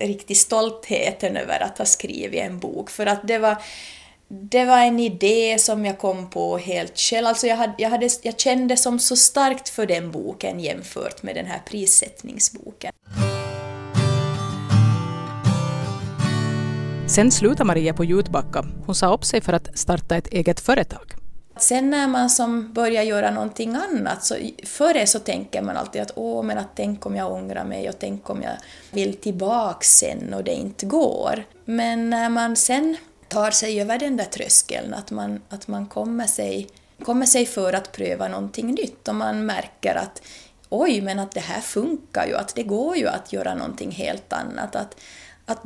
riktig 0.00 0.36
stoltheten 0.36 1.36
över 1.36 1.62
att 1.62 1.78
ha 1.78 1.84
skrivit 1.84 2.40
en 2.40 2.58
bok. 2.58 2.90
För 2.90 3.06
att 3.06 3.28
det 3.28 3.38
var 3.38 3.56
det 4.28 4.64
var 4.64 4.78
en 4.78 5.00
idé 5.00 5.58
som 5.58 5.84
jag 5.84 5.98
kom 5.98 6.30
på 6.30 6.58
helt 6.58 6.98
själv. 6.98 7.26
Alltså 7.26 7.46
jag, 7.46 7.56
hade, 7.56 7.74
jag, 7.78 7.90
hade, 7.90 8.08
jag 8.22 8.40
kände 8.40 8.76
som 8.76 8.98
så 8.98 9.16
starkt 9.16 9.68
för 9.68 9.86
den 9.86 10.10
boken 10.10 10.60
jämfört 10.60 11.22
med 11.22 11.34
den 11.34 11.46
här 11.46 11.62
prissättningsboken. 11.66 12.92
Sen 17.08 17.30
slutade 17.30 17.64
Maria 17.64 17.94
på 17.94 18.04
Jutbacka. 18.04 18.64
Hon 18.86 18.94
sa 18.94 19.14
upp 19.14 19.24
sig 19.24 19.40
för 19.40 19.52
att 19.52 19.78
starta 19.78 20.16
ett 20.16 20.26
eget 20.26 20.60
företag. 20.60 21.12
Sen 21.58 21.90
när 21.90 22.08
man 22.08 22.30
som 22.30 22.72
börjar 22.72 23.02
göra 23.02 23.30
någonting 23.30 23.74
annat, 23.74 24.24
så 24.24 24.36
före 24.64 25.06
så 25.06 25.18
tänker 25.18 25.62
man 25.62 25.76
alltid 25.76 26.02
att 26.02 26.12
åh, 26.14 26.42
men 26.42 26.58
att 26.58 26.70
tänk 26.76 27.06
om 27.06 27.16
jag 27.16 27.32
ångrar 27.32 27.64
mig 27.64 27.88
och 27.88 27.98
tänk 27.98 28.30
om 28.30 28.42
jag 28.42 28.52
vill 28.90 29.14
tillbaks 29.16 29.88
sen 29.88 30.34
och 30.34 30.44
det 30.44 30.54
inte 30.54 30.86
går. 30.86 31.44
Men 31.64 32.10
när 32.10 32.28
man 32.28 32.56
sen 32.56 32.96
tar 33.28 33.50
sig 33.50 33.80
över 33.80 33.98
den 33.98 34.16
där 34.16 34.24
tröskeln, 34.24 34.94
att 34.94 35.10
man, 35.10 35.40
att 35.48 35.68
man 35.68 35.86
kommer, 35.86 36.26
sig, 36.26 36.68
kommer 37.04 37.26
sig 37.26 37.46
för 37.46 37.72
att 37.72 37.92
pröva 37.92 38.28
någonting 38.28 38.74
nytt 38.74 39.08
och 39.08 39.14
man 39.14 39.46
märker 39.46 39.94
att 39.94 40.22
oj, 40.68 41.00
men 41.00 41.18
att 41.18 41.32
det 41.32 41.40
här 41.40 41.60
funkar 41.60 42.26
ju, 42.26 42.34
att 42.34 42.54
det 42.54 42.62
går 42.62 42.96
ju 42.96 43.08
att 43.08 43.32
göra 43.32 43.54
någonting 43.54 43.90
helt 43.90 44.32
annat. 44.32 44.76
Att, 44.76 44.96
att, 45.46 45.62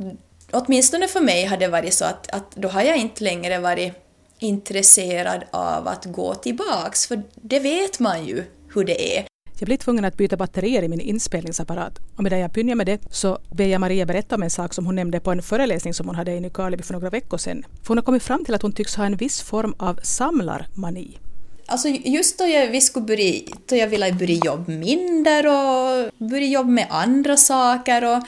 åtminstone 0.51 1.07
för 1.07 1.21
mig 1.21 1.45
har 1.45 1.57
det 1.57 1.67
varit 1.67 1.93
så 1.93 2.05
att, 2.05 2.31
att 2.31 2.55
då 2.55 2.67
har 2.67 2.81
jag 2.81 2.97
inte 2.97 3.23
längre 3.23 3.59
varit 3.59 3.93
intresserad 4.39 5.43
av 5.51 5.87
att 5.87 6.05
gå 6.05 6.35
tillbaks, 6.35 7.07
för 7.07 7.23
det 7.35 7.59
vet 7.59 7.99
man 7.99 8.25
ju 8.25 8.43
hur 8.73 8.83
det 8.83 9.17
är. 9.17 9.30
Jag 9.61 9.65
blir 9.65 9.77
tvungen 9.77 10.05
att 10.05 10.17
byta 10.17 10.37
batterier 10.37 10.83
i 10.83 10.87
min 10.87 10.99
inspelningsapparat 10.99 11.99
och 12.15 12.23
medan 12.23 12.39
jag 12.39 12.53
pynjar 12.53 12.75
med 12.75 12.85
det 12.85 13.01
så 13.11 13.39
ber 13.51 13.65
jag 13.65 13.81
Maria 13.81 14.05
berätta 14.05 14.35
om 14.35 14.43
en 14.43 14.49
sak 14.49 14.73
som 14.73 14.85
hon 14.85 14.95
nämnde 14.95 15.19
på 15.19 15.31
en 15.31 15.41
föreläsning 15.41 15.93
som 15.93 16.07
hon 16.07 16.15
hade 16.15 16.31
i 16.31 16.39
Nykarleby 16.39 16.83
för 16.83 16.93
några 16.93 17.09
veckor 17.09 17.37
sedan. 17.37 17.65
För 17.81 17.87
hon 17.87 17.97
har 17.97 18.03
kommit 18.03 18.23
fram 18.23 18.45
till 18.45 18.53
att 18.53 18.61
hon 18.61 18.71
tycks 18.71 18.95
ha 18.95 19.05
en 19.05 19.15
viss 19.15 19.41
form 19.41 19.75
av 19.77 19.99
samlarmani. 20.03 21.17
Alltså 21.65 21.87
just 21.87 22.37
då 22.37 22.45
jag, 22.45 22.67
vi 22.67 22.81
skulle 22.81 23.05
börja, 23.05 23.41
då 23.65 23.75
jag 23.75 23.87
ville 23.87 24.13
börja 24.13 24.39
jobba 24.45 24.71
mindre 24.71 25.49
och 25.49 26.11
börja 26.29 26.47
jobba 26.47 26.69
med 26.69 26.87
andra 26.89 27.37
saker 27.37 28.17
och 28.17 28.23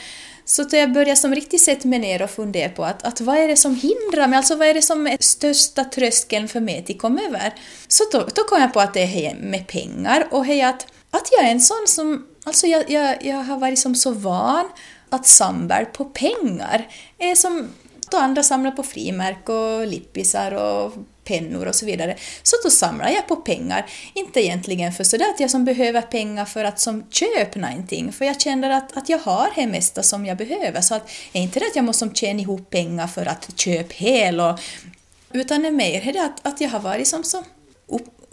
så 0.45 0.63
då 0.63 0.77
jag 0.77 0.93
började 0.93 1.15
som 1.15 1.35
riktigt 1.35 1.61
sätta 1.61 1.87
mig 1.87 1.99
ner 1.99 2.21
och 2.21 2.29
fundera 2.29 2.69
på 2.69 2.83
att, 2.83 3.03
att 3.03 3.21
vad 3.21 3.37
är 3.37 3.47
det 3.47 3.57
som 3.57 3.75
hindrar 3.75 4.27
mig, 4.27 4.37
alltså 4.37 4.55
vad 4.55 4.67
är 4.67 4.73
det 4.73 4.81
som 4.81 5.07
är 5.07 5.17
största 5.19 5.83
tröskeln 5.83 6.47
för 6.47 6.59
mig 6.59 6.85
att 6.89 6.97
komma 6.97 7.21
över? 7.27 7.53
Så 7.87 8.03
då, 8.11 8.27
då 8.35 8.43
kom 8.43 8.61
jag 8.61 8.73
på 8.73 8.79
att 8.79 8.93
det 8.93 9.27
är 9.27 9.35
med 9.35 9.67
pengar 9.67 10.27
och 10.31 10.45
hej 10.45 10.61
att, 10.61 10.87
att 11.13 11.29
jag 11.31 11.47
är 11.47 11.51
en 11.51 11.61
sån 11.61 11.85
som, 11.87 12.27
alltså 12.43 12.67
jag, 12.67 12.89
jag, 12.89 13.25
jag 13.25 13.37
har 13.37 13.57
varit 13.57 13.79
som 13.79 13.95
så 13.95 14.11
van 14.11 14.69
att 15.09 15.27
samla 15.27 15.85
på 15.85 16.05
pengar. 16.05 16.87
Är 17.17 17.35
som 17.35 17.69
då 18.11 18.17
andra 18.17 18.43
samlar 18.43 18.71
på 18.71 18.83
frimärk 18.83 19.49
och 19.49 19.87
lippisar 19.87 20.51
och 20.51 20.93
pennor 21.23 21.67
och 21.67 21.75
så 21.75 21.85
vidare. 21.85 22.15
Så 22.43 22.55
då 22.63 22.69
samlar 22.69 23.09
jag 23.09 23.27
på 23.27 23.35
pengar. 23.35 23.85
Inte 24.13 24.41
egentligen 24.41 24.93
för 24.93 25.03
sådär 25.03 25.29
att 25.29 25.39
jag 25.39 25.51
som 25.51 25.65
behöver 25.65 26.01
pengar 26.01 26.45
för 26.45 26.63
att 26.63 26.79
som 26.79 27.03
köpa 27.09 27.59
någonting, 27.59 28.13
för 28.13 28.25
jag 28.25 28.41
känner 28.41 28.69
att, 28.69 28.97
att 28.97 29.09
jag 29.09 29.19
har 29.19 29.49
det 29.55 29.67
mesta 29.67 30.03
som 30.03 30.25
jag 30.25 30.37
behöver. 30.37 30.81
Så 30.81 30.95
att, 30.95 31.09
är 31.33 31.41
inte 31.41 31.59
det 31.59 31.65
att 31.65 31.75
jag 31.75 31.85
måste 31.85 31.99
som 31.99 32.15
tjäna 32.15 32.39
ihop 32.39 32.69
pengar 32.69 33.07
för 33.07 33.25
att 33.25 33.59
köpa 33.59 33.93
hel 33.93 34.39
och 34.39 34.59
utan 35.31 35.61
det 35.61 35.67
är 35.67 35.71
mer 35.71 36.13
det 36.13 36.23
att, 36.23 36.47
att 36.47 36.61
jag 36.61 36.69
har 36.69 36.79
varit 36.79 37.07
som 37.07 37.23
så 37.23 37.43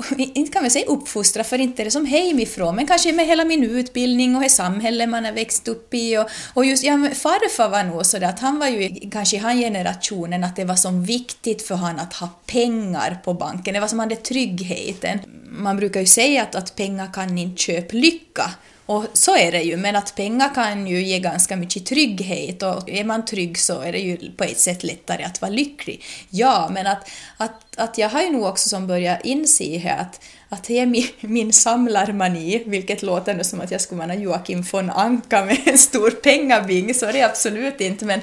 inte 0.19 0.52
kan 0.52 0.64
vi 0.64 0.71
säga 0.71 0.87
uppfostra, 0.87 1.45
för 1.45 1.59
inte 1.59 1.83
är 1.83 1.85
det 1.85 1.90
som 1.90 2.07
hemifrån, 2.07 2.76
men 2.76 2.87
kanske 2.87 3.12
med 3.12 3.26
hela 3.26 3.45
min 3.45 3.64
utbildning 3.64 4.37
och 4.37 4.42
det 4.42 4.49
samhälle 4.49 5.07
man 5.07 5.25
har 5.25 5.33
växt 5.33 5.69
upp 5.69 5.95
i. 5.95 6.19
Och, 6.19 6.30
och 6.54 6.64
just, 6.64 6.85
ja, 6.85 6.92
farfar 7.14 7.69
var 7.69 7.85
nog 7.85 8.07
sådär 8.07 8.28
att 8.28 8.40
han 8.40 8.59
var 8.59 8.66
ju 8.66 9.11
kanske 9.11 9.37
i 9.37 9.38
han 9.38 9.59
generationen 9.59 10.45
att 10.45 10.57
det 10.57 10.64
var 10.64 10.76
så 10.76 10.90
viktigt 10.90 11.62
för 11.62 11.75
han 11.75 11.99
att 11.99 12.14
ha 12.14 12.28
pengar 12.47 13.21
på 13.25 13.35
banken, 13.35 13.75
det 13.75 13.80
var 13.80 13.88
som 13.88 13.99
hade 13.99 14.16
tryggheten. 14.16 15.19
Man 15.50 15.76
brukar 15.76 16.00
ju 16.00 16.07
säga 16.07 16.42
att, 16.42 16.54
att 16.54 16.76
pengar 16.76 17.12
kan 17.12 17.38
inte 17.38 17.62
köpa 17.62 17.97
lycka, 17.97 18.50
och 18.90 19.04
så 19.12 19.37
är 19.37 19.52
det 19.52 19.62
ju, 19.62 19.76
men 19.76 19.97
att 19.97 20.14
pengar 20.14 20.54
kan 20.54 20.87
ju 20.87 21.02
ge 21.02 21.18
ganska 21.18 21.56
mycket 21.56 21.87
trygghet 21.87 22.62
och 22.62 22.90
är 22.90 23.04
man 23.04 23.25
trygg 23.25 23.59
så 23.59 23.80
är 23.80 23.92
det 23.92 23.99
ju 23.99 24.32
på 24.37 24.44
ett 24.44 24.59
sätt 24.59 24.82
lättare 24.82 25.25
att 25.25 25.40
vara 25.40 25.50
lycklig. 25.50 26.04
Ja, 26.30 26.68
men 26.73 26.87
att, 26.87 27.11
att, 27.37 27.76
att 27.76 27.99
jag 27.99 28.09
har 28.09 28.23
ju 28.23 28.30
nog 28.30 28.44
också 28.44 28.68
som 28.68 28.87
börjat 28.87 29.25
inse 29.25 29.97
att, 29.99 30.20
att 30.49 30.64
det 30.64 30.78
är 30.78 30.87
min, 30.87 31.06
min 31.20 31.52
samlarmani, 31.52 32.62
vilket 32.66 33.02
låter 33.02 33.35
nu 33.35 33.44
som 33.44 33.61
att 33.61 33.70
jag 33.70 33.80
skulle 33.80 34.06
vara 34.06 34.14
Joakim 34.14 34.62
von 34.73 34.90
Anka 34.90 35.44
med 35.44 35.59
en 35.64 35.78
stor 35.78 36.11
pengabing, 36.11 36.94
så 36.94 37.06
är 37.06 37.12
det 37.12 37.23
absolut 37.23 37.80
inte, 37.80 38.04
men, 38.04 38.20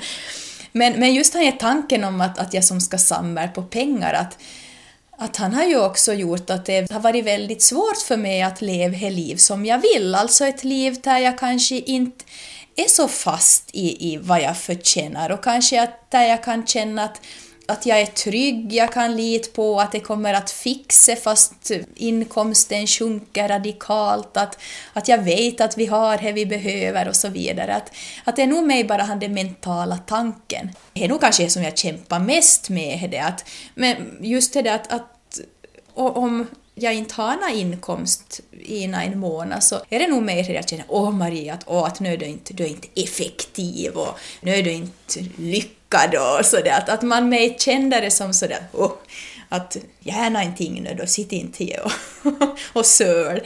men, 0.71 0.99
men 0.99 1.13
just 1.13 1.33
den 1.33 1.41
här 1.41 1.51
tanken 1.51 2.03
om 2.03 2.21
att, 2.21 2.39
att 2.39 2.53
jag 2.53 2.63
som 2.63 2.81
ska 2.81 2.97
samla 2.97 3.47
på 3.47 3.63
pengar, 3.63 4.13
att 4.13 4.37
att 5.17 5.35
han 5.35 5.53
har 5.53 5.63
ju 5.63 5.77
också 5.77 6.13
gjort 6.13 6.49
att 6.49 6.65
det 6.65 6.91
har 6.91 6.99
varit 6.99 7.25
väldigt 7.25 7.61
svårt 7.61 7.97
för 8.07 8.17
mig 8.17 8.41
att 8.41 8.61
leva 8.61 8.97
det 8.97 9.09
liv 9.09 9.35
som 9.35 9.65
jag 9.65 9.79
vill, 9.79 10.15
alltså 10.15 10.45
ett 10.45 10.63
liv 10.63 11.01
där 11.03 11.17
jag 11.17 11.37
kanske 11.39 11.75
inte 11.75 12.25
är 12.75 12.87
så 12.87 13.07
fast 13.07 13.69
i, 13.73 14.13
i 14.13 14.17
vad 14.17 14.41
jag 14.41 14.57
förtjänar 14.57 15.29
och 15.29 15.43
kanske 15.43 15.83
att 15.83 16.11
där 16.11 16.23
jag 16.23 16.43
kan 16.43 16.67
känna 16.67 17.03
att 17.03 17.21
att 17.67 17.85
jag 17.85 18.01
är 18.01 18.05
trygg, 18.05 18.73
jag 18.73 18.93
kan 18.93 19.15
lita 19.15 19.51
på 19.51 19.79
att 19.79 19.91
det 19.91 19.99
kommer 19.99 20.33
att 20.33 20.51
fixa 20.51 21.15
fast 21.15 21.71
inkomsten 21.95 22.87
sjunker 22.87 23.47
radikalt, 23.47 24.37
att, 24.37 24.59
att 24.93 25.07
jag 25.07 25.17
vet 25.17 25.61
att 25.61 25.77
vi 25.77 25.85
har 25.85 26.17
det 26.17 26.31
vi 26.31 26.45
behöver 26.45 27.07
och 27.07 27.15
så 27.15 27.29
vidare. 27.29 27.75
Att, 27.75 27.91
att 28.23 28.35
det 28.35 28.41
är 28.41 28.47
nog 28.47 28.67
mig 28.67 28.83
bara 28.83 29.15
den 29.15 29.33
mentala 29.33 29.97
tanken. 29.97 30.69
Det 30.93 31.03
är 31.03 31.09
nog 31.09 31.21
kanske 31.21 31.43
det 31.43 31.49
som 31.49 31.63
jag 31.63 31.77
kämpar 31.77 32.19
mest 32.19 32.69
med, 32.69 33.09
det 33.09 33.19
att, 33.19 33.45
men 33.75 34.17
just 34.21 34.53
det 34.53 34.73
att, 34.73 34.93
att 34.93 35.39
om 35.93 36.47
jag 36.79 36.93
inte 36.93 37.13
har 37.13 37.35
någon 37.35 37.59
inkomst 37.59 38.41
i 38.51 38.83
en 38.83 39.19
månad 39.19 39.63
så 39.63 39.81
är 39.89 39.99
det 39.99 40.07
nog 40.07 40.23
mer 40.23 40.39
att 40.39 40.49
jag 40.49 40.69
känner 40.69 40.85
åh 40.87 41.11
Maria, 41.11 41.53
att, 41.53 41.63
åh, 41.65 41.83
att 41.83 41.99
nu 41.99 42.13
är 42.13 42.17
du 42.17 42.25
inte, 42.25 42.53
du 42.53 42.63
är 42.63 42.67
inte 42.67 42.87
effektiv 42.95 43.93
och 43.93 44.19
nu 44.41 44.55
är 44.55 44.63
du 44.63 44.71
inte 44.71 45.19
lyckad 45.37 46.15
och 46.15 46.45
sådär. 46.45 46.71
Att, 46.77 46.89
att 46.89 47.01
man 47.01 47.29
mer 47.29 47.53
känner 47.57 48.01
det 48.01 48.11
som 48.11 48.33
sådär 48.33 48.67
åh, 48.73 48.91
att 49.49 49.77
gärna 49.99 50.43
ingenting 50.43 50.83
nu 50.83 50.95
då, 50.99 51.05
sitt 51.05 51.31
inte 51.31 51.79
och, 51.83 51.91
och 52.73 52.85
söl. 52.85 53.41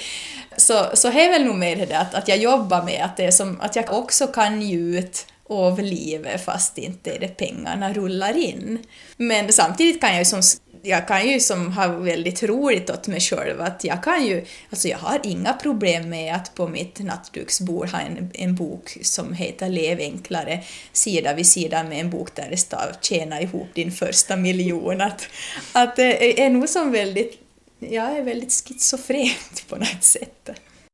Så, 0.58 0.86
så 0.94 1.10
det 1.10 1.26
är 1.26 1.30
väl 1.30 1.46
nog 1.46 1.56
mer 1.56 1.86
det 1.86 1.98
att, 1.98 2.14
att 2.14 2.28
jag 2.28 2.38
jobbar 2.38 2.84
med 2.84 3.06
att, 3.06 3.18
det 3.18 3.26
är 3.26 3.32
som, 3.32 3.62
att 3.62 3.76
jag 3.76 3.94
också 3.94 4.28
kan 4.28 4.60
njuta 4.60 5.20
av 5.50 5.80
livet 5.80 6.46
fast 6.46 6.78
inte 6.78 7.18
det 7.18 7.28
pengarna 7.28 7.94
rullar 7.94 8.38
in. 8.38 8.80
Men 9.18 9.54
samtidigt 9.54 10.02
kan 10.02 10.10
jag 10.10 10.20
ju 10.20 10.26
som 10.26 10.42
jag 10.84 11.08
kan 11.08 11.30
ju 11.30 11.40
som 11.40 11.72
ha 11.72 11.88
väldigt 11.88 12.44
roligt 12.44 12.90
åt 12.90 13.08
mig 13.08 13.20
själv 13.20 13.62
att 13.62 13.84
jag 13.84 14.04
kan 14.04 14.26
ju, 14.26 14.46
alltså 14.70 14.88
jag 14.88 14.98
har 14.98 15.20
inga 15.24 15.54
problem 15.54 16.10
med 16.10 16.36
att 16.36 16.56
på 16.56 16.68
mitt 16.68 17.00
nattduksbord 17.00 17.90
ha 17.90 18.00
en, 18.00 18.32
en 18.34 18.56
bok 18.56 18.98
som 19.02 19.34
heter 19.34 19.70
Lev 19.70 20.00
enklare 20.00 20.64
sida 20.94 21.34
vid 21.34 21.48
sida 21.48 21.84
med 21.84 22.00
en 22.00 22.10
bok 22.10 22.36
där 22.36 22.48
det 22.50 22.58
står 22.58 22.96
Tjäna 23.02 23.42
ihop 23.42 23.68
din 23.74 23.92
första 23.92 24.36
miljon. 24.36 25.02
Att, 25.02 25.28
att 25.72 25.96
det 25.96 26.42
är 26.42 26.50
nog 26.50 26.70
som 26.70 26.92
väldigt, 26.92 27.40
jag 27.80 28.18
är 28.18 28.22
väldigt 28.22 28.52
schizofrent 28.52 29.66
på 29.70 29.76
något 29.76 30.04
sätt. 30.04 30.50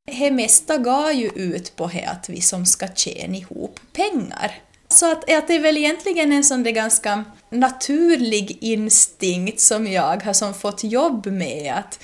Det 0.06 0.32
mesta 0.32 0.77
går 0.77 1.12
ju 1.12 1.27
ut 1.27 1.75
på 1.75 1.91
att 2.06 2.29
vi 2.29 2.41
som 2.41 2.65
ska 2.65 2.88
tjäna 2.88 3.38
ihop 3.38 3.79
pengar. 3.94 4.62
Så 4.89 5.12
att, 5.12 5.32
att 5.32 5.48
det 5.48 5.56
är 5.56 5.60
väl 5.60 5.77
egentligen 5.77 6.32
en 6.32 6.44
sån 6.44 6.63
där 6.63 6.72
ganska 6.72 7.24
naturlig 7.50 8.58
instinkt 8.62 9.60
som 9.60 9.88
jag 9.88 10.24
har 10.24 10.34
som 10.34 10.53
fått 10.53 10.84
jobb 10.84 11.25
med 11.25 11.74
att, 11.74 12.00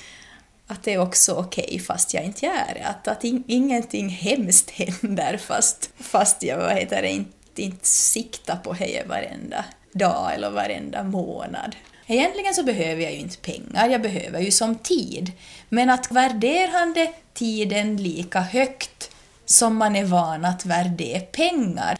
att 0.66 0.82
det 0.82 0.94
är 0.94 0.98
också 0.98 1.34
okej 1.34 1.64
okay, 1.64 1.78
fast 1.78 2.14
jag 2.14 2.24
inte 2.24 2.46
gör 2.46 2.74
det. 2.74 2.84
Att, 2.84 3.08
att 3.08 3.24
in, 3.24 3.44
ingenting 3.46 4.08
hemskt 4.08 4.70
händer 5.00 5.36
fast, 5.36 5.90
fast 5.96 6.42
jag 6.42 6.58
vad 6.58 6.72
heter 6.72 7.02
det, 7.02 7.10
inte, 7.10 7.62
inte 7.62 7.86
siktar 7.88 8.56
på 8.56 8.72
det 8.72 9.08
varenda 9.08 9.64
dag 9.92 10.34
eller 10.34 10.50
varenda 10.50 11.02
månad. 11.02 11.76
Egentligen 12.06 12.54
så 12.54 12.62
behöver 12.62 13.02
jag 13.02 13.12
ju 13.12 13.18
inte 13.18 13.36
pengar, 13.36 13.88
jag 13.88 14.02
behöver 14.02 14.40
ju 14.40 14.50
som 14.50 14.74
tid. 14.74 15.32
Men 15.68 15.90
att 15.90 16.12
värderande 16.12 17.12
tiden 17.34 17.96
lika 17.96 18.40
högt 18.40 19.10
som 19.46 19.76
man 19.76 19.96
är 19.96 20.04
van 20.04 20.44
att 20.44 20.64
värdera 20.66 21.20
pengar, 21.20 21.98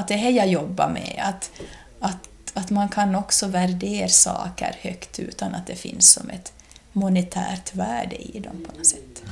att 0.00 0.08
det 0.08 0.14
är 0.14 0.22
det 0.22 0.30
jag 0.30 0.48
jobbar 0.48 0.88
med. 0.88 1.22
Att, 1.22 1.50
att 2.00 2.28
att 2.56 2.70
man 2.70 2.88
kan 2.88 3.14
också 3.14 3.46
värdera 3.46 4.08
saker 4.08 4.76
högt 4.80 5.18
utan 5.18 5.54
att 5.54 5.66
det 5.66 5.74
finns 5.74 6.12
som 6.12 6.30
ett 6.30 6.52
monetärt 6.92 7.74
värde 7.74 8.16
i 8.16 8.40
dem 8.40 8.64
på 8.66 8.76
något 8.76 8.86
sätt. 8.86 9.22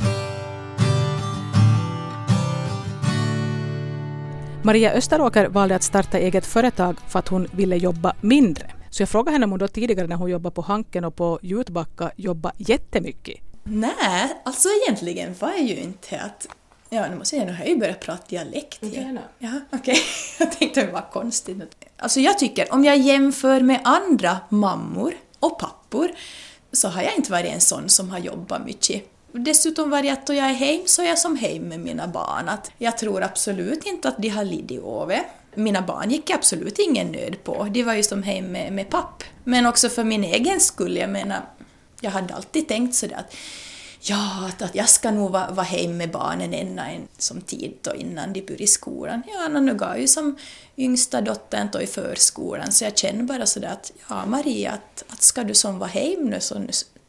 Maria 4.62 4.92
Österåker 4.92 5.48
valde 5.48 5.76
att 5.76 5.82
starta 5.82 6.18
eget 6.18 6.46
företag 6.46 6.96
för 7.08 7.18
att 7.18 7.28
hon 7.28 7.48
ville 7.52 7.76
jobba 7.76 8.14
mindre. 8.20 8.70
Så 8.90 9.02
jag 9.02 9.08
frågade 9.08 9.32
henne 9.32 9.44
om 9.44 9.50
hon 9.50 9.60
då 9.60 9.68
tidigare 9.68 10.06
när 10.06 10.16
hon 10.16 10.30
jobbade 10.30 10.54
på 10.54 10.62
Hanken 10.62 11.04
och 11.04 11.16
på 11.16 11.38
Jutbacka 11.42 12.10
jobbade 12.16 12.54
jättemycket. 12.58 13.36
Nej, 13.64 14.40
alltså 14.44 14.68
egentligen 14.82 15.34
var 15.40 15.50
jag 15.50 15.62
ju 15.62 15.76
inte 15.76 16.20
att 16.20 16.48
Ja, 16.90 17.08
nu 17.08 17.16
måste 17.16 17.36
jag, 17.36 17.46
nu 17.46 17.52
har 17.52 17.58
jag 17.58 17.68
ju 17.68 17.76
börjat 17.76 18.00
prata 18.00 18.22
dialekt 18.28 18.82
igen. 18.82 19.18
Ja, 19.38 19.60
okej. 19.70 19.78
Okay. 19.78 20.02
Jag 20.38 20.58
tänkte 20.58 20.86
det 20.86 20.92
var 20.92 21.10
konstigt. 21.12 21.56
Alltså 21.96 22.20
jag 22.20 22.38
tycker, 22.38 22.72
om 22.72 22.84
jag 22.84 22.98
jämför 22.98 23.60
med 23.60 23.80
andra 23.84 24.38
mammor 24.48 25.14
och 25.40 25.58
pappor, 25.58 26.10
så 26.72 26.88
har 26.88 27.02
jag 27.02 27.16
inte 27.16 27.32
varit 27.32 27.54
en 27.54 27.60
sån 27.60 27.88
som 27.88 28.10
har 28.10 28.18
jobbat 28.18 28.64
mycket. 28.64 29.02
Dessutom 29.32 29.90
var 29.90 30.02
det 30.02 30.10
att 30.10 30.26
då 30.26 30.34
jag 30.34 30.50
är 30.50 30.54
hem 30.54 30.82
så 30.86 31.02
är 31.02 31.06
jag 31.06 31.18
som 31.18 31.36
hem 31.36 31.62
med 31.62 31.80
mina 31.80 32.08
barn. 32.08 32.48
Att 32.48 32.70
jag 32.78 32.98
tror 32.98 33.22
absolut 33.22 33.86
inte 33.86 34.08
att 34.08 34.18
de 34.18 34.28
har 34.28 34.44
lidit 34.44 34.84
över. 34.84 35.22
Mina 35.54 35.82
barn 35.82 36.10
gick 36.10 36.30
absolut 36.30 36.78
ingen 36.78 37.06
nöd 37.06 37.44
på. 37.44 37.68
De 37.70 37.82
var 37.82 37.94
ju 37.94 38.02
som 38.02 38.22
hem 38.22 38.52
med, 38.52 38.72
med 38.72 38.90
papp. 38.90 39.22
Men 39.44 39.66
också 39.66 39.88
för 39.88 40.04
min 40.04 40.24
egen 40.24 40.60
skull, 40.60 40.96
jag 40.96 41.10
menar, 41.10 41.40
jag 42.00 42.10
hade 42.10 42.34
alltid 42.34 42.68
tänkt 42.68 42.94
sådär 42.94 43.16
att 43.16 43.34
ja, 44.08 44.46
att, 44.48 44.62
att 44.62 44.74
jag 44.74 44.88
ska 44.88 45.10
nog 45.10 45.30
vara, 45.30 45.50
vara 45.50 45.66
hem 45.66 45.96
med 45.96 46.10
barnen 46.10 46.54
ända 46.54 46.84
en 46.86 47.08
som 47.18 47.40
tid 47.40 47.74
då 47.82 47.94
innan 47.94 48.32
de 48.32 48.42
börjar 48.42 48.62
i 48.62 48.66
skolan. 48.66 49.22
Ja, 49.26 49.48
nu 49.48 49.74
går 49.74 49.96
ju 49.96 50.08
som 50.08 50.36
yngsta 50.76 51.20
dottern 51.20 51.68
då 51.72 51.80
i 51.80 51.86
förskolan 51.86 52.72
så 52.72 52.84
jag 52.84 52.98
känner 52.98 53.22
bara 53.22 53.46
sådär 53.46 53.68
att 53.68 53.92
ja, 54.08 54.26
Maria, 54.26 54.72
att, 54.72 55.04
att 55.08 55.22
ska 55.22 55.44
du 55.44 55.54
som 55.54 55.78
vara 55.78 55.90
hem 55.90 56.24
nu 56.30 56.40
så, 56.40 56.66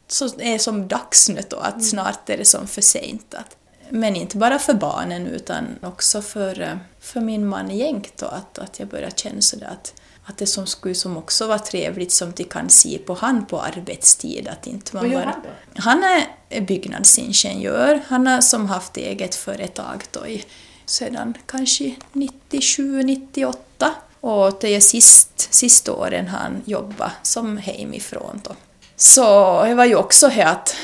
så 0.08 0.40
är 0.40 0.58
som 0.58 0.88
dags 0.88 1.28
nu 1.28 1.42
då, 1.48 1.56
att 1.56 1.84
snart 1.84 2.30
är 2.30 2.36
det 2.36 2.44
som 2.44 2.66
för 2.66 2.82
sent. 2.82 3.34
Att, 3.34 3.56
men 3.90 4.16
inte 4.16 4.36
bara 4.36 4.58
för 4.58 4.74
barnen 4.74 5.26
utan 5.26 5.66
också 5.82 6.22
för, 6.22 6.78
för 7.00 7.20
min 7.20 7.46
man 7.46 7.70
Jänk 7.70 8.12
då, 8.16 8.26
att, 8.26 8.58
att 8.58 8.78
jag 8.78 8.88
börjar 8.88 9.10
känna 9.10 9.40
sådär 9.40 9.68
att 9.72 10.00
att 10.28 10.38
det 10.38 10.46
som 10.46 10.66
skulle 10.66 10.94
som 10.94 11.16
också 11.16 11.46
vara 11.46 11.58
trevligt 11.58 12.12
som 12.12 12.32
de 12.32 12.44
kan 12.44 12.70
se 12.70 12.98
på 12.98 13.14
han 13.14 13.46
på 13.46 13.60
arbetstid. 13.60 14.48
Att 14.48 14.66
inte 14.66 14.96
man 14.96 15.02
Vad 15.04 15.12
gör 15.12 15.24
bara... 15.24 15.30
han 15.30 15.42
då? 15.42 15.82
Han 15.82 16.04
är 16.48 16.60
byggnadsingenjör. 16.60 18.02
Han 18.06 18.26
har 18.26 18.40
som 18.40 18.66
haft 18.66 18.96
eget 18.96 19.34
företag 19.34 20.04
då 20.10 20.26
i, 20.26 20.44
sedan 20.86 21.34
kanske 21.46 21.94
97, 22.12 23.02
98. 23.02 23.94
Och 24.20 24.56
det 24.60 24.68
är 24.68 24.80
sist, 24.80 25.54
sista 25.54 25.92
åren 25.92 26.26
han 26.28 26.62
jobbat 26.64 27.12
som 27.22 27.56
hemifrån 27.56 28.40
då. 28.44 28.54
Så 28.96 29.62
det 29.64 29.74
var 29.74 29.84
ju 29.84 29.96
också 29.96 30.28
här 30.28 30.52
att, 30.52 30.76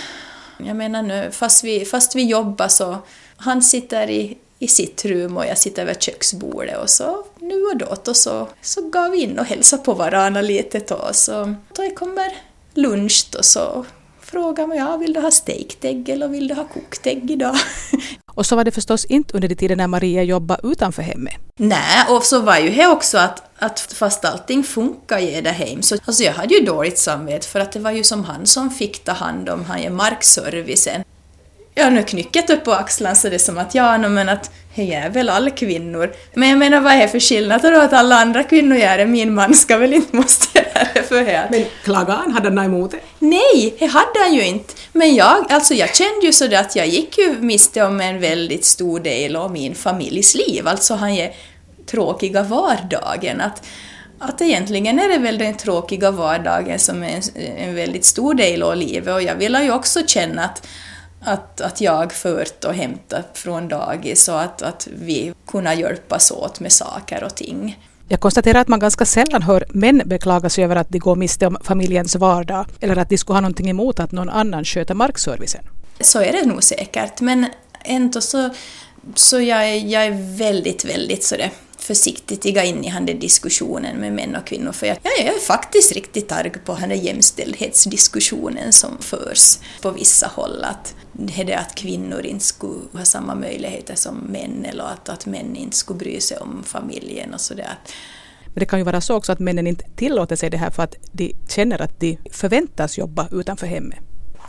jag 0.59 0.77
menar 0.77 1.03
nu, 1.03 1.31
fast 1.33 1.65
vi, 1.65 1.85
fast 1.85 2.15
vi 2.15 2.25
jobbar 2.25 2.69
så, 2.69 2.99
han 3.37 3.63
sitter 3.63 4.11
i, 4.11 4.39
i 4.63 4.69
sitt 4.69 5.05
rum 5.05 5.37
och 5.37 5.47
jag 5.47 5.59
sitter 5.59 5.85
vid 5.85 6.03
köksbordet 6.03 6.79
och 6.79 6.91
så 6.91 7.25
nu 7.41 7.63
och 7.63 7.77
då 7.77 7.87
och 8.11 8.17
så, 8.17 8.49
så 8.63 8.89
gav 8.89 9.11
vi 9.11 9.23
in 9.23 9.39
och 9.39 9.45
hälsade 9.45 9.83
på 9.83 9.95
varandra 9.95 10.43
lite 10.43 10.79
då. 10.79 11.09
Så 11.13 11.55
då 11.77 11.91
kommer 11.91 12.33
lunch 12.75 13.27
då 13.33 13.43
så 13.43 13.85
frågar 14.21 14.67
man 14.67 14.77
ja, 14.77 14.97
vill 14.97 15.13
du 15.13 15.21
ha 15.21 15.31
stekt 15.31 15.85
ägg 15.85 16.09
eller 16.09 16.29
vill 16.29 16.49
du 16.49 16.55
ha 16.55 16.65
kokt 16.65 17.07
ägg 17.07 17.31
idag? 17.31 17.57
Och 18.35 18.47
så 18.47 18.57
var 18.57 18.65
det 18.65 18.71
förstås 18.71 19.05
inte 19.05 19.35
under 19.35 19.49
de 19.49 19.55
tiden 19.55 19.79
när 19.79 19.87
Maria 19.87 20.23
jobbade 20.23 20.69
utanför 20.69 21.03
hemmet. 21.03 21.35
Nej, 21.57 22.05
och 22.09 22.23
så 22.23 22.41
var 22.41 22.59
ju 22.59 22.71
det 22.71 22.87
också 22.87 23.19
att, 23.19 23.43
att 23.59 23.81
fast 23.81 24.25
allting 24.25 24.65
funkar 24.65 25.19
i 25.19 25.41
det 25.41 25.51
hem 25.51 25.83
så 25.83 25.97
alltså 26.05 26.23
jag 26.23 26.33
hade 26.33 26.55
ju 26.55 26.65
dåligt 26.65 26.99
samvete 26.99 27.49
för 27.49 27.61
att 27.61 27.73
det 27.73 27.81
var 27.81 27.91
ju 27.91 28.05
som 28.05 28.25
han 28.25 28.47
som 28.47 28.71
fick 28.71 29.05
ta 29.05 29.13
hand 29.13 29.49
om 29.49 29.65
han 29.65 29.79
är 29.79 29.91
markservicen. 31.73 31.75
Ja, 31.75 31.91
nu 31.91 32.03
knycket 32.03 32.51
upp 32.51 32.65
på 32.65 32.73
axlarna 32.73 33.15
så 33.15 33.29
det 33.29 33.35
är 33.35 33.39
som 33.39 33.59
att 33.59 33.75
ja, 33.75 33.99
no, 33.99 34.09
men 34.09 34.29
att 34.29 34.51
det 34.75 34.95
är 34.95 35.11
väl 35.11 35.29
alla 35.29 35.51
kvinnor. 35.51 36.13
Men 36.35 36.49
jag 36.49 36.59
menar 36.59 36.81
vad 36.81 36.93
är 36.93 37.09
för 37.09 37.21
skillnad 37.21 37.63
då 37.63 37.81
att 37.81 37.93
alla 37.93 38.17
andra 38.17 38.43
kvinnor 38.45 38.77
gör 38.77 38.99
det? 38.99 39.07
Min 39.07 39.35
man 39.35 39.55
ska 39.55 39.77
väl 39.77 39.93
inte 39.93 40.17
måste 40.17 40.59
göra 40.59 40.87
det 40.95 41.03
för 41.03 41.25
det. 41.25 41.49
Men 41.51 41.65
klagade 41.85 42.13
han? 42.13 42.33
Hade 42.33 42.49
han 42.49 42.59
emot 42.59 42.91
det? 42.91 43.01
Nej, 43.19 43.75
det 43.79 43.87
hade 43.87 44.19
han 44.25 44.35
ju 44.35 44.47
inte. 44.47 44.75
Men 44.93 45.15
jag, 45.15 45.47
alltså 45.49 45.75
jag 45.75 45.95
kände 45.95 46.27
ju 46.27 46.33
sådär 46.33 46.61
att 46.61 46.77
jag 46.77 46.87
gick 46.87 47.19
ju 47.19 47.39
miste 47.41 47.83
om 47.83 48.01
en 48.01 48.21
väldigt 48.21 48.65
stor 48.65 49.01
del 49.01 49.37
av 49.37 49.53
min 49.53 49.75
familjs 49.75 50.35
liv. 50.35 50.69
Alltså 50.69 50.95
han 50.95 51.11
är 51.11 51.33
tråkiga 51.87 52.43
vardagen. 52.43 53.41
Att, 53.41 53.63
att 54.19 54.41
egentligen 54.41 54.99
är 54.99 55.09
det 55.09 55.19
väl 55.19 55.39
den 55.39 55.57
tråkiga 55.57 56.11
vardagen 56.11 56.79
som 56.79 57.03
är 57.03 57.21
en, 57.35 57.57
en 57.57 57.75
väldigt 57.75 58.05
stor 58.05 58.35
del 58.35 58.63
av 58.63 58.77
livet 58.77 59.15
och 59.15 59.23
jag 59.23 59.35
ville 59.35 59.63
ju 59.63 59.73
också 59.73 60.07
känna 60.07 60.45
att 60.45 60.67
att, 61.25 61.61
att 61.61 61.81
jag 61.81 62.13
fört 62.13 62.65
och 62.65 62.75
hämtat 62.75 63.27
från 63.35 63.69
dagis 63.69 64.29
och 64.29 64.41
att, 64.41 64.63
att 64.63 64.89
vi 64.93 65.35
kunde 65.47 65.75
hjälpas 65.75 66.31
åt 66.31 66.61
med 66.61 66.73
saker 66.73 67.25
och 67.25 67.35
ting. 67.35 67.79
Jag 68.09 68.21
konstaterar 68.21 68.61
att 68.61 68.69
man 68.69 68.79
ganska 68.79 69.05
sällan 69.05 69.43
hör 69.43 69.65
män 69.69 70.03
beklaga 70.05 70.49
sig 70.49 70.65
över 70.65 70.77
att 70.77 70.89
de 70.89 70.99
går 70.99 71.17
miste 71.17 71.47
om 71.47 71.57
familjens 71.63 72.17
vardag 72.17 72.67
eller 72.81 72.97
att 72.97 73.09
de 73.09 73.19
skulle 73.19 73.37
ha 73.37 73.41
någonting 73.41 73.71
emot 73.71 74.01
att 74.01 74.13
någon 74.13 74.29
annan 74.29 74.65
sköter 74.65 74.95
markservicen. 74.95 75.65
Så 76.01 76.21
är 76.21 76.33
det 76.33 76.47
nog 76.47 76.65
säkert, 76.65 77.21
men 77.21 77.47
ändå 77.85 78.21
så, 78.21 78.51
så 79.15 79.41
jag, 79.41 79.69
är- 79.71 79.87
jag 79.87 80.05
är 80.07 80.37
väldigt, 80.39 80.85
väldigt 80.85 81.25
sådär 81.25 81.51
försiktigt 81.79 82.45
iga 82.47 82.65
in 82.65 82.85
i 82.85 82.91
den 82.93 83.07
där 83.07 83.15
diskussionen 83.15 83.97
med 83.97 84.13
män 84.13 84.37
och 84.37 84.47
kvinnor 84.47 84.73
för 84.73 84.87
jag, 84.87 84.97
jag 85.03 85.27
är 85.35 85.39
faktiskt 85.39 85.93
riktigt 85.93 86.33
arg 86.33 86.51
på 86.65 86.75
den 86.81 86.89
där 86.89 86.97
jämställdhetsdiskussionen 86.97 88.73
som 88.73 88.99
förs 89.01 89.59
på 89.83 89.91
vissa 89.91 90.27
håll. 90.27 90.65
Att 90.65 90.95
det 91.13 91.41
är 91.41 91.45
det 91.45 91.55
att 91.59 91.75
kvinnor 91.75 92.27
inte 92.27 92.45
skulle 92.45 92.81
ha 92.93 93.05
samma 93.05 93.35
möjligheter 93.35 93.95
som 93.95 94.17
män 94.19 94.65
eller 94.65 94.85
att, 94.85 95.09
att 95.09 95.27
män 95.27 95.57
inte 95.57 95.77
skulle 95.77 95.99
bry 95.99 96.21
sig 96.21 96.37
om 96.39 96.63
familjen 96.67 97.35
och 97.35 97.41
sådär. 97.41 97.79
Men 98.47 98.61
det 98.61 98.67
kan 98.67 98.79
ju 98.79 98.85
vara 98.85 99.01
så 99.01 99.15
också 99.15 99.33
att 99.33 99.39
männen 99.39 99.67
inte 99.67 99.85
tillåter 99.97 100.37
sig 100.37 100.51
det 100.51 100.57
här 100.57 100.71
för 100.71 100.83
att 100.83 100.95
de 101.13 101.35
känner 101.49 101.83
att 101.83 102.01
de 102.01 102.19
förväntas 102.33 102.99
jobba 102.99 103.29
utanför 103.33 103.67
hemmet. 103.67 103.99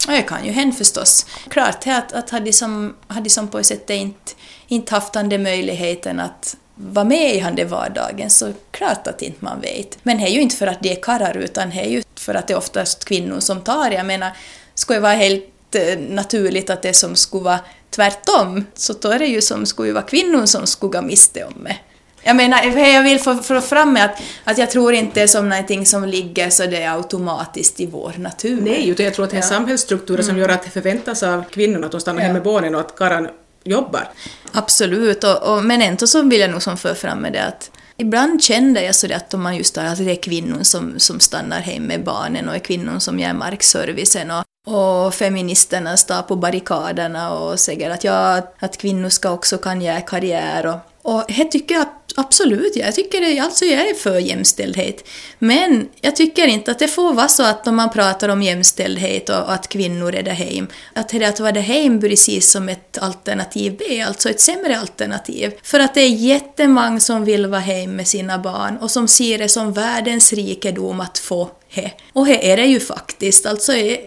Och 0.07 0.13
det 0.13 0.21
kan 0.21 0.45
ju 0.45 0.51
hända 0.51 0.75
förstås. 0.75 1.25
Klart 1.49 1.87
är 1.87 1.97
att, 1.97 2.13
att 2.13 2.29
hade 2.29 2.45
de 2.45 2.53
som, 2.53 2.85
liksom, 2.85 2.95
hade 3.07 3.15
som 3.15 3.23
liksom 3.23 3.47
på 3.47 3.59
ett 3.59 3.65
sätt 3.65 3.89
inte, 3.89 4.31
inte 4.67 4.95
haft 4.95 5.13
den 5.13 5.43
möjligheten 5.43 6.19
att 6.19 6.55
vara 6.75 7.05
med 7.05 7.35
i 7.35 7.39
den 7.39 7.55
där 7.55 7.65
vardagen 7.65 8.29
så 8.29 8.53
klart 8.71 9.07
att 9.07 9.21
inte 9.21 9.45
man 9.45 9.61
vet. 9.61 9.97
Men 10.03 10.17
det 10.17 10.23
är 10.23 10.29
ju 10.29 10.41
inte 10.41 10.55
för 10.55 10.67
att 10.67 10.83
det 10.83 10.91
är 10.91 11.01
karlar 11.01 11.37
utan 11.37 11.69
det 11.69 11.79
är 11.79 11.89
ju 11.89 12.03
för 12.15 12.35
att 12.35 12.47
det 12.47 12.53
är 12.53 12.57
oftast 12.57 13.05
kvinnor 13.05 13.39
som 13.39 13.61
tar. 13.61 13.91
Jag 13.91 14.05
menar, 14.05 14.31
skulle 14.75 14.97
det 14.97 15.03
vara 15.03 15.13
helt 15.13 15.75
eh, 15.75 15.99
naturligt 15.99 16.69
att 16.69 16.81
det 16.81 16.93
som 16.93 17.15
skulle 17.15 17.43
vara 17.43 17.59
tvärtom 17.89 18.65
så 18.73 18.93
då 18.93 19.09
är 19.09 19.19
det 19.19 19.27
ju 19.27 19.41
som 19.41 19.65
skulle 19.65 19.93
vara 19.93 20.03
kvinnor 20.03 20.45
som 20.45 20.67
skulle 20.67 20.91
gå 20.91 21.01
miste 21.01 21.45
om 21.45 21.63
det. 21.63 21.77
Jag 22.23 22.35
menar, 22.35 22.63
jag 22.77 23.03
vill 23.03 23.19
få, 23.19 23.35
få 23.35 23.61
fram 23.61 23.97
är 23.97 24.05
att, 24.05 24.21
att 24.43 24.57
jag 24.57 24.71
tror 24.71 24.93
inte 24.93 25.19
det 25.19 25.23
är 25.23 25.27
som 25.27 25.49
någonting 25.49 25.85
som 25.85 26.05
ligger 26.05 26.49
så 26.49 26.65
det 26.65 26.83
är 26.83 26.95
automatiskt 26.95 27.79
i 27.79 27.85
vår 27.85 28.13
natur. 28.17 28.61
Nej, 28.61 28.89
utan 28.89 29.05
jag 29.05 29.13
tror 29.13 29.25
att 29.25 29.31
det 29.31 29.37
är 29.37 29.41
samhällsstrukturer 29.41 30.23
som 30.23 30.37
gör 30.37 30.49
att 30.49 30.63
det 30.63 30.69
förväntas 30.69 31.23
av 31.23 31.43
kvinnorna 31.43 31.85
att 31.85 31.91
de 31.91 32.01
stannar 32.01 32.21
hemma 32.21 32.33
med 32.33 32.43
barnen 32.43 32.75
och 32.75 32.81
att 32.81 32.95
karlarna 32.95 33.29
jobbar. 33.63 34.09
Absolut, 34.51 35.23
och, 35.23 35.53
och, 35.53 35.63
men 35.63 35.81
ändå 35.81 36.07
så 36.07 36.21
vill 36.21 36.39
jag 36.39 36.49
nog 36.49 36.61
som 36.61 36.77
för 36.77 36.93
fram 36.93 37.19
med 37.19 37.33
det 37.33 37.43
att 37.43 37.71
ibland 37.97 38.43
kände 38.43 38.83
jag 38.83 38.95
så 38.95 39.13
att 39.13 39.33
om 39.33 39.43
man 39.43 39.57
just 39.57 39.77
har, 39.77 39.85
att 39.85 39.97
det 39.97 40.11
är 40.11 40.21
kvinnor 40.21 40.63
som, 40.63 40.93
som 40.99 41.19
stannar 41.19 41.59
hem 41.59 41.83
med 41.83 42.03
barnen 42.03 42.49
och 42.49 42.55
är 42.55 42.59
kvinnor 42.59 42.99
som 42.99 43.19
gör 43.19 43.33
markservicen 43.33 44.31
och, 44.31 44.43
och 44.67 45.13
feministerna 45.13 45.97
står 45.97 46.21
på 46.21 46.35
barrikaderna 46.35 47.33
och 47.33 47.59
säger 47.59 47.89
att 47.89 48.03
ja, 48.03 48.41
att 48.59 48.77
kvinnor 48.77 49.09
ska 49.09 49.31
också 49.31 49.57
kan 49.57 49.81
göra 49.81 50.01
karriär 50.01 50.65
och 50.65 50.77
och 51.03 51.23
det 51.27 51.45
tycker 51.45 51.75
jag 51.75 51.85
absolut, 52.15 52.75
jag 52.75 52.95
tycker 52.95 53.21
det, 53.21 53.39
alltså 53.39 53.65
jag 53.65 53.89
är 53.89 53.93
för 53.93 54.19
jämställdhet. 54.19 55.07
Men 55.39 55.89
jag 56.01 56.15
tycker 56.15 56.47
inte 56.47 56.71
att 56.71 56.79
det 56.79 56.87
får 56.87 57.13
vara 57.13 57.27
så 57.27 57.43
att 57.43 57.67
om 57.67 57.75
man 57.75 57.89
pratar 57.89 58.29
om 58.29 58.41
jämställdhet 58.41 59.29
och 59.29 59.53
att 59.53 59.69
kvinnor 59.69 60.15
är 60.15 60.23
det 60.23 60.31
hem, 60.31 60.67
att 60.93 61.09
det 61.09 61.25
att 61.25 61.39
vara 61.39 61.51
det 61.51 61.61
hem 61.61 62.01
precis 62.01 62.51
som 62.51 62.69
ett 62.69 62.97
alternativ 62.97 63.75
B, 63.79 64.01
alltså 64.01 64.29
ett 64.29 64.41
sämre 64.41 64.79
alternativ. 64.79 65.51
För 65.63 65.79
att 65.79 65.93
det 65.93 66.01
är 66.01 66.09
jättemånga 66.09 66.99
som 66.99 67.25
vill 67.25 67.45
vara 67.45 67.61
hem 67.61 67.95
med 67.95 68.07
sina 68.07 68.37
barn 68.37 68.77
och 68.77 68.91
som 68.91 69.07
ser 69.07 69.37
det 69.37 69.49
som 69.49 69.73
världens 69.73 70.33
rikedom 70.33 70.99
att 70.99 71.17
få 71.17 71.49
he. 71.69 71.91
Och 72.13 72.27
he 72.27 72.51
är 72.51 72.57
det 72.57 72.65
ju 72.65 72.79
faktiskt, 72.79 73.45
alltså 73.45 73.73
eh, 73.73 73.97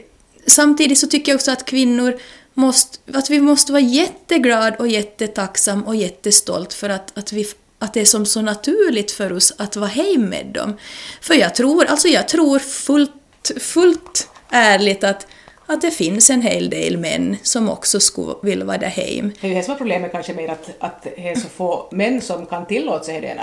Samtidigt 0.47 0.99
så 0.99 1.07
tycker 1.07 1.33
jag 1.33 1.37
också 1.37 1.51
att 1.51 1.65
kvinnor 1.65 2.19
måste, 2.55 2.99
att 3.19 3.31
vi 3.31 3.41
måste 3.41 3.73
vara 3.73 3.83
jätteglad 3.83 4.77
och 4.79 4.89
jättetacksam 4.89 5.83
och 5.83 5.97
jättestolt 5.97 6.75
för 6.75 6.89
att, 6.89 7.19
att, 7.19 7.33
vi, 7.33 7.47
att 7.79 7.95
det 7.95 8.01
är 8.01 8.05
som 8.05 8.27
så 8.27 8.43
naturligt 8.43 9.11
för 9.11 9.33
oss 9.33 9.53
att 9.59 9.77
vara 9.77 9.89
hem 9.91 10.23
med 10.29 10.47
dem. 10.47 10.77
För 11.21 11.35
jag 11.35 11.55
tror, 11.55 11.85
alltså 11.87 12.09
jag 12.09 12.29
tror 12.29 12.59
fullt, 12.59 13.13
fullt 13.61 14.29
ärligt 14.51 15.05
att, 15.05 15.27
att 15.67 15.81
det 15.81 15.91
finns 15.91 16.31
en 16.31 16.43
hel 16.43 16.71
del 16.71 16.97
män 16.97 17.37
som 17.43 17.71
också 17.71 18.01
skulle 18.01 18.35
vilja 18.43 18.65
vara 18.65 18.79
där 18.79 18.87
hem. 18.89 19.33
Det 19.41 19.47
är 19.47 19.49
ju 19.49 19.55
det 19.57 19.63
som 19.63 19.75
är 19.75 19.79
problemet 19.79 20.13
kanske 20.13 20.35
mer 20.35 20.49
att, 20.49 20.71
att 20.79 21.03
det 21.03 21.29
är 21.29 21.35
så 21.35 21.49
få 21.57 21.89
män 21.93 22.21
som 22.21 22.47
kan 22.47 22.67
tillåta 22.67 23.05
sig 23.05 23.21
det 23.21 23.39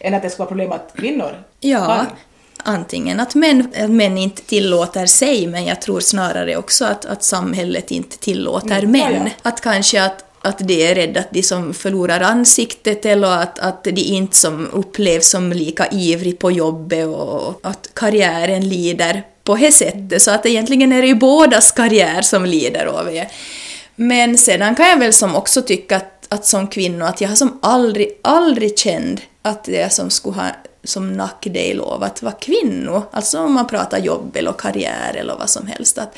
än, 0.00 0.14
att 0.14 0.22
det 0.22 0.30
ska 0.30 0.38
vara 0.38 0.48
problem 0.48 0.72
att 0.72 0.92
kvinnor 0.96 1.44
Ja, 1.60 1.86
kan. 1.86 2.06
antingen 2.74 3.20
att 3.20 3.34
män, 3.34 3.72
att 3.82 3.90
män 3.90 4.18
inte 4.18 4.42
tillåter 4.42 5.06
sig, 5.06 5.46
men 5.46 5.64
jag 5.64 5.80
tror 5.82 6.00
snarare 6.00 6.56
också 6.56 6.84
att, 6.84 7.04
att 7.04 7.22
samhället 7.22 7.90
inte 7.90 8.18
tillåter 8.18 8.78
Mm, 8.78 8.90
män. 8.90 9.14
ja, 9.14 9.22
ja. 9.24 9.30
Att 9.50 9.60
kanske 9.60 10.02
att 10.02 10.24
att 10.40 10.58
de 10.58 10.90
är 10.90 10.94
rädda 10.94 11.20
att 11.20 11.30
de 11.30 11.42
som 11.42 11.74
förlorar 11.74 12.20
ansiktet 12.20 13.06
eller 13.06 13.28
att, 13.28 13.58
att 13.58 13.84
de 13.84 14.00
inte 14.00 14.36
som 14.36 14.68
upplevs 14.72 15.28
som 15.30 15.52
lika 15.52 15.86
ivrig 15.86 16.38
på 16.38 16.50
jobbet 16.50 17.06
och 17.06 17.60
att 17.62 17.90
karriären 17.94 18.68
lider 18.68 19.22
på 19.44 19.56
det 19.56 19.72
sättet. 19.72 20.22
Så 20.22 20.30
att 20.30 20.46
egentligen 20.46 20.92
är 20.92 21.02
det 21.02 21.08
ju 21.08 21.14
bådas 21.14 21.70
karriär 21.70 22.22
som 22.22 22.44
lider 22.44 22.86
av 22.86 23.06
det. 23.06 23.28
Men 23.96 24.38
sedan 24.38 24.74
kan 24.74 24.88
jag 24.88 24.98
väl 24.98 25.12
som 25.12 25.36
också 25.36 25.62
tycka 25.62 25.96
att, 25.96 26.26
att 26.28 26.46
som 26.46 26.68
kvinna 26.68 27.08
att 27.08 27.20
jag 27.20 27.28
har 27.28 27.36
som 27.36 27.58
aldrig, 27.62 28.18
aldrig 28.22 28.78
känt 28.78 29.20
att 29.42 29.64
det 29.64 29.92
som 29.92 30.10
skulle 30.10 30.36
ha 30.36 30.46
som 30.84 31.12
nackdel 31.12 31.80
av 31.80 32.02
att 32.02 32.22
vara 32.22 32.34
kvinna, 32.34 33.02
alltså 33.10 33.40
om 33.40 33.52
man 33.52 33.66
pratar 33.66 33.98
jobb 33.98 34.36
eller 34.36 34.52
karriär 34.52 35.14
eller 35.14 35.36
vad 35.38 35.50
som 35.50 35.66
helst. 35.66 35.98
Att 35.98 36.16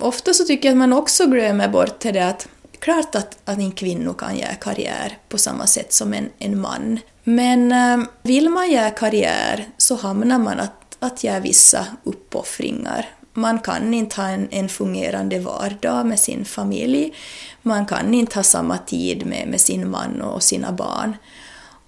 ofta 0.00 0.34
så 0.34 0.44
tycker 0.44 0.68
jag 0.68 0.72
att 0.72 0.78
man 0.78 0.92
också 0.92 1.26
glömmer 1.26 1.68
bort 1.68 2.00
det 2.00 2.20
att 2.20 2.48
klart 2.82 3.14
att, 3.14 3.38
att 3.44 3.58
en 3.58 3.72
kvinna 3.72 4.14
kan 4.14 4.36
göra 4.36 4.54
karriär 4.54 5.18
på 5.28 5.38
samma 5.38 5.66
sätt 5.66 5.92
som 5.92 6.14
en, 6.14 6.30
en 6.38 6.60
man. 6.60 6.98
Men 7.24 7.72
äh, 7.72 8.06
vill 8.22 8.48
man 8.48 8.70
göra 8.70 8.90
karriär 8.90 9.68
så 9.76 9.96
hamnar 9.96 10.38
man 10.38 10.60
att, 10.60 10.96
att 10.98 11.24
göra 11.24 11.40
vissa 11.40 11.86
uppoffringar. 12.04 13.08
Man 13.32 13.58
kan 13.58 13.94
inte 13.94 14.20
ha 14.20 14.28
en, 14.28 14.48
en 14.50 14.68
fungerande 14.68 15.38
vardag 15.38 16.06
med 16.06 16.20
sin 16.20 16.44
familj. 16.44 17.14
Man 17.62 17.86
kan 17.86 18.14
inte 18.14 18.38
ha 18.38 18.42
samma 18.42 18.78
tid 18.78 19.26
med, 19.26 19.48
med 19.48 19.60
sin 19.60 19.90
man 19.90 20.22
och 20.22 20.42
sina 20.42 20.72
barn. 20.72 21.16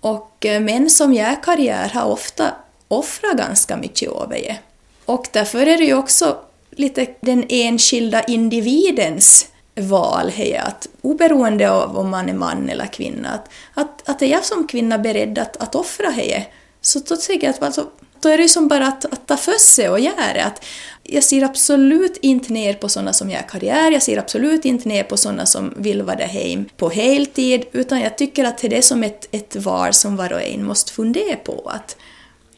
Och 0.01 0.47
äh, 0.47 0.61
män 0.61 0.91
som 0.91 1.15
gör 1.15 1.43
karriär 1.43 1.89
har 1.89 2.05
ofta 2.05 2.55
offrat 2.89 3.37
ganska 3.37 3.77
mycket 3.77 4.13
överge. 4.13 4.59
Och 5.05 5.27
därför 5.33 5.67
är 5.67 5.79
det 5.79 5.85
ju 5.85 5.95
också 5.95 6.37
lite 6.71 7.07
den 7.21 7.45
enskilda 7.49 8.23
individens 8.23 9.49
val 9.77 10.33
är 10.37 10.61
att 10.61 10.89
oberoende 11.03 11.71
av 11.71 11.99
om 11.99 12.11
man 12.11 12.29
är 12.29 12.35
man 12.35 12.69
eller 12.69 12.87
kvinna, 12.87 13.29
att, 13.31 13.49
att, 13.75 14.09
att 14.09 14.23
är 14.23 14.27
jag 14.27 14.45
som 14.45 14.67
kvinna 14.67 14.99
beredd 14.99 15.39
att, 15.39 15.57
att 15.57 15.75
offra 15.75 16.11
hej, 16.11 16.53
så 16.81 16.99
då 16.99 17.17
tycker 17.17 17.47
jag 17.47 17.55
att 17.55 17.63
alltså, 17.63 17.87
då 18.21 18.29
är 18.29 18.37
det 18.37 18.43
ju 18.43 18.49
som 18.49 18.69
bara 18.69 18.87
att, 18.87 19.05
att 19.05 19.27
ta 19.27 19.37
för 19.37 19.59
sig 19.59 19.89
och 19.89 20.01
göra 20.01 20.33
det. 20.35 20.45
Att 20.45 20.65
jag 21.03 21.25
ser 21.25 21.43
absolut 21.43 22.17
inte 22.17 22.53
ner 22.53 22.75
på 22.75 22.89
sådana 22.89 23.13
som 23.13 23.31
gör 23.31 23.43
karriär, 23.49 23.91
jag 23.91 24.03
ser 24.03 24.19
absolut 24.19 24.65
inte 24.65 24.89
ner 24.89 25.03
på 25.03 25.17
sådana 25.17 25.47
som 25.47 25.75
vill 25.77 26.03
vara 26.03 26.17
där 26.17 26.27
hem 26.27 26.65
på 26.77 26.89
heltid, 26.91 27.65
utan 27.73 28.01
jag 28.01 28.19
tycker 28.19 28.45
att 28.45 28.59
det 28.59 28.77
är 28.77 28.83
som 28.83 29.03
ett, 29.03 29.29
ett 29.31 29.57
val 29.57 29.93
som 29.93 30.17
var 30.17 30.33
och 30.33 30.43
en 30.43 30.65
måste 30.65 30.93
fundera 30.93 31.37
på. 31.37 31.71
Att, 31.75 31.97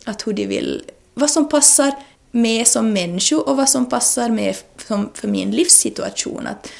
att 0.05 0.27
hur 0.27 0.33
de 0.33 0.47
vill, 0.47 0.83
vad 1.15 1.31
som 1.31 1.49
passar 1.49 1.95
med 2.31 2.67
som 2.67 2.93
människa 2.93 3.37
och 3.37 3.57
vad 3.57 3.69
som 3.69 3.87
passar 3.87 4.29
med 4.29 4.57
som 4.87 5.11
för 5.15 5.29
min 5.29 5.51
livssituation. 5.51 6.47
Att, 6.47 6.71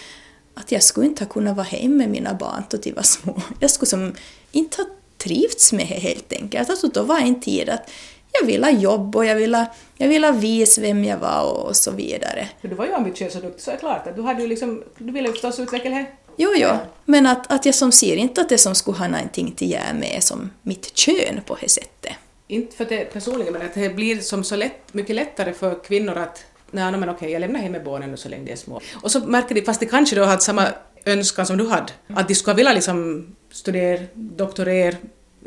att 0.57 0.73
jag 0.73 0.83
skulle 0.83 1.07
inte 1.07 1.25
ha 1.25 1.29
kunnat 1.29 1.57
vara 1.57 1.67
hemma 1.67 1.95
med 1.95 2.09
mina 2.09 2.35
barn 2.35 2.63
då 2.71 2.77
de 2.77 2.93
var 2.93 3.03
små. 3.03 3.43
Jag 3.61 3.71
skulle 3.71 3.89
som 3.89 4.15
inte 4.53 4.83
ha 4.83 4.89
trivts 5.19 5.73
med 5.73 5.87
det 5.89 5.95
helt 5.95 6.33
enkelt. 6.33 6.71
Alltså 6.71 6.89
då 6.89 7.03
var 7.03 7.19
en 7.19 7.41
tid 7.41 7.69
att 7.69 7.91
jag 8.33 8.47
ville 8.47 8.67
ha 8.67 8.73
jobb 8.73 9.17
och 9.17 9.27
jag 9.27 9.35
ville, 9.35 9.67
jag 9.97 10.09
ville 10.09 10.33
visa 10.33 10.81
vem 10.81 11.05
jag 11.05 11.19
var 11.19 11.67
och 11.67 11.77
så 11.77 11.91
vidare. 11.91 12.49
För 12.61 12.69
du 12.69 12.75
var 12.75 12.87
ju 12.87 12.93
ambitiös 12.93 13.37
och 13.37 13.43
duktig 13.43 13.63
så 13.63 13.71
är 13.71 13.75
det 13.75 13.81
klart 13.81 14.07
att 14.07 14.17
du, 14.17 14.23
hade 14.23 14.43
ju 14.43 14.49
liksom, 14.49 14.83
du 14.99 15.13
ville 15.13 15.31
förstås 15.33 15.59
utveckla 15.59 15.91
det. 15.91 16.07
Jo, 16.37 16.51
jo, 16.57 16.69
men 17.05 17.27
att, 17.27 17.53
att 17.53 17.67
jag 17.67 17.75
som 17.75 17.93
ser 17.93 18.17
inte 18.17 18.41
att 18.41 18.49
det 18.49 18.59
som 18.59 18.75
skulle 18.75 18.97
ha 18.97 19.09
någonting 19.09 19.53
till 19.53 19.71
göra 19.71 19.95
med 19.95 20.23
som 20.23 20.51
mitt 20.63 20.97
kön 20.97 21.41
på 21.47 21.57
det 21.61 21.69
sättet. 21.69 22.13
Inte 22.49 22.77
för 22.77 22.85
det 22.85 23.05
personligen, 23.05 23.53
men 23.53 23.63
att 23.63 23.75
det 23.75 23.89
blir 23.89 24.21
som 24.21 24.45
så 24.45 24.57
lätt, 24.57 24.95
mycket 24.95 25.17
lättare 25.17 25.53
för 25.53 25.85
kvinnor 25.85 26.17
att 26.17 26.45
nej, 26.77 27.01
men 27.01 27.09
okej, 27.09 27.31
jag 27.31 27.41
lämnar 27.41 27.61
hem 27.61 27.73
med 27.73 27.85
barnen 27.85 28.11
nu 28.11 28.17
så 28.17 28.29
länge 28.29 28.45
de 28.45 28.53
är 28.53 28.57
små. 28.57 28.81
Och 29.03 29.11
så 29.11 29.21
märker 29.21 29.55
de, 29.55 29.63
fast 29.63 29.81
de 29.81 29.87
kanske 29.87 30.17
då 30.17 30.25
hade 30.25 30.43
samma 30.43 30.69
önskan 31.05 31.47
som 31.47 31.57
du 31.57 31.69
hade, 31.69 31.93
att 32.09 32.29
de 32.29 32.35
skulle 32.35 32.57
vilja 32.57 32.73
liksom 32.73 33.27
studera, 33.51 34.03
doktorera, 34.15 34.97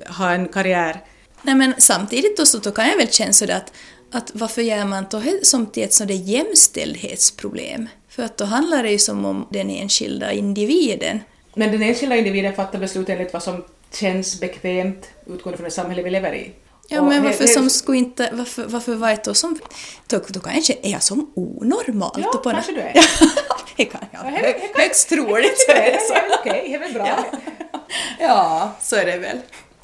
ha 0.08 0.32
en 0.32 0.48
karriär. 0.48 1.04
Nej 1.42 1.56
men 1.56 1.74
samtidigt 1.78 2.38
då, 2.38 2.46
så 2.46 2.58
då 2.58 2.72
kan 2.72 2.88
jag 2.88 2.98
väl 2.98 3.08
känna 3.08 3.34
sådär 3.34 3.56
att, 3.56 3.74
att 4.12 4.32
varför 4.34 4.62
gör 4.62 4.86
man 4.86 5.06
då 5.12 5.22
som 5.44 5.66
till 5.66 5.84
ett 5.84 5.94
sådant 5.94 6.28
jämställdhetsproblem? 6.28 7.88
För 8.10 8.24
att 8.24 8.38
då 8.38 8.46
handlar 8.46 8.84
det 8.84 8.92
ju 8.92 9.00
som 9.00 9.26
om 9.26 9.48
den 9.50 9.70
enskilda 9.70 10.32
individen. 10.32 11.20
Men 11.56 11.72
den 11.72 11.82
enskilda 11.82 12.16
individen 12.16 12.54
fattar 12.54 12.80
beslut 12.80 13.10
enligt 13.10 13.34
vad 13.34 13.44
som 13.44 13.64
känns 13.94 14.40
bekvämt 14.40 15.10
utgående 15.28 15.58
från 15.58 15.66
det 15.66 15.72
samhälle 15.72 16.02
vi 16.02 16.10
lever 16.10 16.34
i. 16.34 16.52
Ja, 16.92 17.02
men 17.02 17.24
varför 17.24 17.48
som 17.48 17.70
skulle 17.70 17.98
inte, 17.98 18.30
varför, 18.34 18.64
varför 18.68 18.96
var 18.96 19.10
det 19.10 19.24
då 19.24 19.34
som, 19.34 19.60
då, 20.08 20.22
då 20.28 20.40
kanske 20.40 20.74
är 20.82 20.92
jag 20.92 21.04
som 21.04 21.32
onormalt. 21.36 22.18
Ja, 22.18 22.32
på 22.44 22.50
kanske 22.50 22.72
du 22.72 22.80
är. 22.82 22.94
det 23.78 23.86
kan 23.86 24.02
jag. 24.12 24.26
Ja, 24.26 24.30
he- 24.30 24.56
Högst 24.76 25.10
troligt. 25.10 25.58
Det 25.68 25.94
är 25.94 26.00
så. 26.00 26.14
Okej, 26.40 26.64
det 26.68 26.74
är 26.76 26.80
väl 26.80 26.94
bra. 26.94 27.08
Ja. 27.08 27.40
ja, 28.20 28.72
så 28.82 28.96
är 28.96 29.06
det 29.06 29.18
väl. 29.18 29.38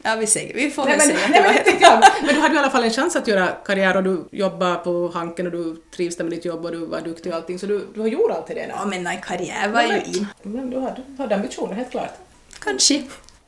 Ja, 0.04 0.16
vi, 0.16 0.28
säger, 0.28 0.54
vi 0.54 0.72
får 0.72 0.86
Nej, 0.86 0.98
väl 0.98 1.08
men, 1.08 1.18
säga 1.18 1.28
nej, 1.30 1.42
men, 1.42 1.54
det 1.54 1.72
det 1.72 1.78
jag. 1.82 2.04
du 2.36 2.42
hade 2.42 2.56
i 2.56 2.58
alla 2.58 2.70
fall 2.70 2.84
en 2.84 2.92
chans 2.92 3.16
att 3.16 3.28
göra 3.28 3.48
karriär 3.48 3.98
och 3.98 4.04
du 4.04 4.28
jobbar 4.32 4.76
på 4.76 5.12
Hanken 5.14 5.46
och 5.46 5.52
du 5.52 5.76
trivs 5.96 6.18
där 6.18 6.24
med 6.24 6.34
ditt 6.34 6.46
jobb 6.46 6.66
och 6.66 6.72
du 6.72 6.86
var 6.86 7.02
duktig 7.02 7.32
och 7.32 7.38
allting 7.38 7.60
så 7.60 7.66
du, 7.66 7.88
du 7.94 8.00
har 8.00 8.08
gjort 8.08 8.32
allt 8.32 8.48
det 8.48 8.54
där. 8.54 8.68
Ja, 8.78 8.86
men 8.86 9.08
en 9.08 9.22
karriär 9.22 9.68
var 9.70 9.82
ju 9.82 9.96
in. 9.98 10.28
Men 10.44 10.70
du 10.70 10.80
hade, 10.80 11.02
du 11.08 11.22
hade 11.22 11.36
ambitioner, 11.36 11.74
helt 11.74 11.92
klart. 11.92 12.14
Kanske. 12.60 13.04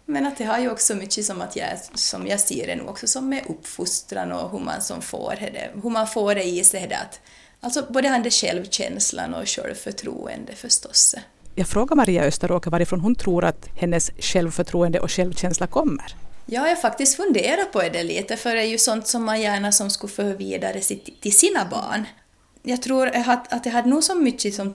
Men 0.09 0.25
att 0.25 0.37
det 0.37 0.43
har 0.43 0.59
ju 0.59 0.71
också 0.71 0.95
mycket 0.95 1.25
som 1.25 1.41
att 1.41 1.55
jag, 1.55 1.69
som 1.93 2.27
jag 2.27 2.39
ser 2.39 2.67
det 2.67 2.75
nu 2.75 2.83
också 2.83 3.07
som 3.07 3.29
med 3.29 3.43
uppfostran 3.47 4.31
och 4.31 4.51
hur 4.51 4.59
man 4.59 4.81
som 4.81 5.01
får 5.01 5.35
det, 5.39 5.71
hur 5.83 5.89
man 5.89 6.07
får 6.07 6.35
det 6.35 6.43
i 6.43 6.63
sig 6.63 6.87
det 6.87 6.97
att 6.97 7.19
Alltså 7.61 7.85
både 7.89 8.07
hade 8.07 8.31
självkänslan 8.31 9.33
och 9.33 9.47
självförtroende 9.47 10.55
förstås. 10.55 11.15
Jag 11.55 11.67
frågar 11.67 11.95
Maria 11.95 12.23
Österåker 12.23 12.71
varifrån 12.71 12.99
hon 12.99 13.15
tror 13.15 13.45
att 13.45 13.67
hennes 13.75 14.11
självförtroende 14.19 14.99
och 14.99 15.11
självkänsla 15.11 15.67
kommer. 15.67 16.15
Ja, 16.45 16.61
jag 16.61 16.75
har 16.75 16.75
faktiskt 16.75 17.15
funderat 17.15 17.71
på 17.71 17.81
det 17.81 18.03
lite, 18.03 18.37
för 18.37 18.55
det 18.55 18.61
är 18.61 18.65
ju 18.65 18.77
sånt 18.77 19.07
som 19.07 19.23
man 19.23 19.41
gärna 19.41 19.71
som 19.71 19.89
skulle 19.89 20.13
föra 20.13 20.33
vidare 20.33 20.81
till 21.21 21.33
sina 21.33 21.65
barn. 21.65 22.05
Jag 22.63 22.81
tror 22.81 23.07
att, 23.07 23.53
att 23.53 23.65
jag 23.65 23.73
hade 23.73 23.89
nog 23.89 24.03
så 24.03 24.15
mycket 24.15 24.55
som 24.55 24.73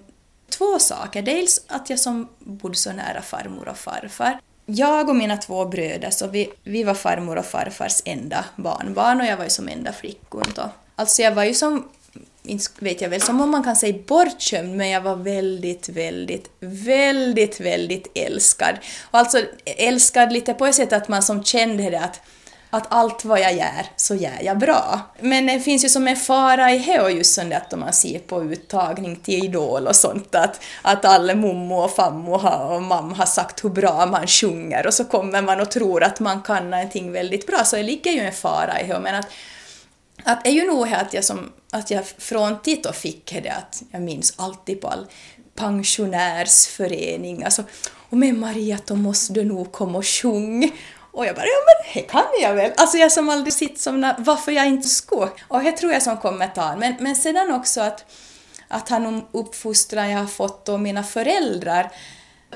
två 0.49 0.79
saker. 0.79 1.23
Dels 1.23 1.64
att 1.66 1.90
jag 1.90 1.99
som 1.99 2.29
bodde 2.38 2.75
så 2.75 2.92
nära 2.92 3.23
farmor 3.23 3.68
och 3.68 3.79
farfar. 3.79 4.40
Jag 4.75 5.09
och 5.09 5.17
mina 5.17 5.37
två 5.37 5.65
bröder, 5.65 6.11
så 6.11 6.27
vi, 6.27 6.51
vi 6.65 6.83
var 6.83 6.95
farmor 6.95 7.37
och 7.37 7.45
farfars 7.45 8.03
enda 8.05 8.45
barnbarn 8.57 9.21
och 9.21 9.27
jag 9.27 9.37
var 9.37 9.45
ju 9.45 9.51
som 9.51 9.69
enda 9.69 9.93
flickor 9.93 10.45
då. 10.55 10.71
Alltså 10.97 11.23
jag 11.23 11.33
var 11.33 11.45
ju 11.45 11.55
som, 11.55 11.89
inte 12.43 12.65
vet 12.79 13.01
jag 13.01 13.09
väl, 13.09 13.21
som 13.21 13.41
om 13.41 13.51
man 13.51 13.65
kan 13.65 13.77
säga 13.77 13.99
bortskämd, 14.07 14.77
men 14.77 14.89
jag 14.89 15.01
var 15.01 15.17
väldigt, 15.17 15.89
väldigt, 15.89 16.51
väldigt, 16.61 17.61
väldigt 17.61 18.11
älskad. 18.15 18.77
Och 19.11 19.19
alltså 19.19 19.39
älskad 19.65 20.33
lite 20.33 20.55
på 20.55 20.67
ett 20.67 20.75
sätt 20.75 20.93
att 20.93 21.09
man 21.09 21.23
som 21.23 21.45
kände 21.45 21.91
det 21.91 22.01
att 22.01 22.21
att 22.75 22.87
allt 22.89 23.25
vad 23.25 23.41
jag 23.41 23.53
gör 23.55 23.87
så 23.97 24.15
gör 24.15 24.43
jag 24.43 24.59
bra. 24.59 25.01
Men 25.21 25.47
det 25.47 25.61
finns 25.61 25.85
ju 25.85 25.89
som 25.89 26.09
en 26.09 26.17
fara 26.17 26.73
i 26.73 26.79
det 26.79 27.01
och 27.01 27.13
just 27.13 27.35
sånt 27.35 27.55
att 27.55 27.73
om 27.73 27.81
man 27.81 27.93
ser 27.93 28.19
på 28.19 28.43
uttagning 28.45 29.17
till 29.17 29.45
Idol 29.45 29.87
och 29.87 29.97
sånt 29.97 30.35
att, 30.35 30.61
att 30.83 31.05
alla 31.05 31.35
mommo 31.35 31.75
och 31.75 31.91
fammo 31.91 32.37
har, 32.37 32.75
och 32.75 32.83
mamma 32.83 33.15
har 33.15 33.27
sagt 33.27 33.65
hur 33.65 33.69
bra 33.69 34.07
man 34.07 34.27
sjunger 34.27 34.87
och 34.87 34.95
så 34.95 35.05
kommer 35.05 35.43
man 35.43 35.61
och 35.61 35.71
tror 35.71 36.03
att 36.03 36.21
man 36.21 36.43
kan 36.43 36.71
någonting 36.71 37.13
väldigt 37.13 37.47
bra 37.47 37.65
så 37.65 37.77
det 37.77 37.83
ligger 37.83 38.13
ju 38.13 38.21
en 38.21 38.33
fara 38.33 38.81
i 38.81 38.87
det 38.87 39.01
men 39.01 39.15
att 39.15 39.27
att 40.25 40.47
är 40.47 40.51
ju 40.51 40.67
nog 40.67 40.87
här 40.87 41.03
att 41.03 41.15
jag, 41.15 41.25
som, 41.25 41.53
att 41.71 41.91
jag 41.91 42.07
från 42.07 42.63
tid 42.63 42.87
och 42.87 42.95
fick 42.95 43.43
det 43.43 43.51
att 43.51 43.83
jag 43.91 44.03
minns 44.03 44.35
alltid 44.37 44.81
på 44.81 44.89
all 44.89 45.07
pensionärsförening, 45.55 47.45
alltså 47.45 47.65
och 48.13 48.19
men 48.19 48.41
Maria, 48.41 48.79
då 48.87 48.97
måste 48.97 49.33
du 49.33 49.45
nog 49.45 49.73
komma 49.73 49.99
och 49.99 50.07
sjunga. 50.07 50.69
Och 51.12 51.27
jag 51.27 51.35
bara, 51.35 51.46
ja 51.46 51.53
men 51.66 51.94
det 51.94 52.09
kan 52.09 52.25
jag 52.40 52.55
väl. 52.55 52.72
Alltså 52.77 52.96
jag 52.96 53.12
som 53.12 53.29
aldrig 53.29 53.53
sitter 53.53 53.81
som, 53.81 54.14
varför 54.18 54.53
jag 54.53 54.66
inte 54.66 54.88
ska? 54.88 55.29
Och 55.48 55.62
det 55.62 55.72
tror 55.72 55.92
jag 55.92 56.03
som 56.03 56.16
kommentar. 56.16 56.77
Men, 56.77 56.96
men 57.01 57.16
sedan 57.16 57.53
också 57.53 57.81
att, 57.81 58.05
att 58.68 58.88
han 58.88 59.22
uppfostran 59.33 60.11
jag 60.11 60.18
har 60.18 60.27
fått 60.27 60.68
och 60.68 60.81
mina 60.81 61.03
föräldrar. 61.03 61.92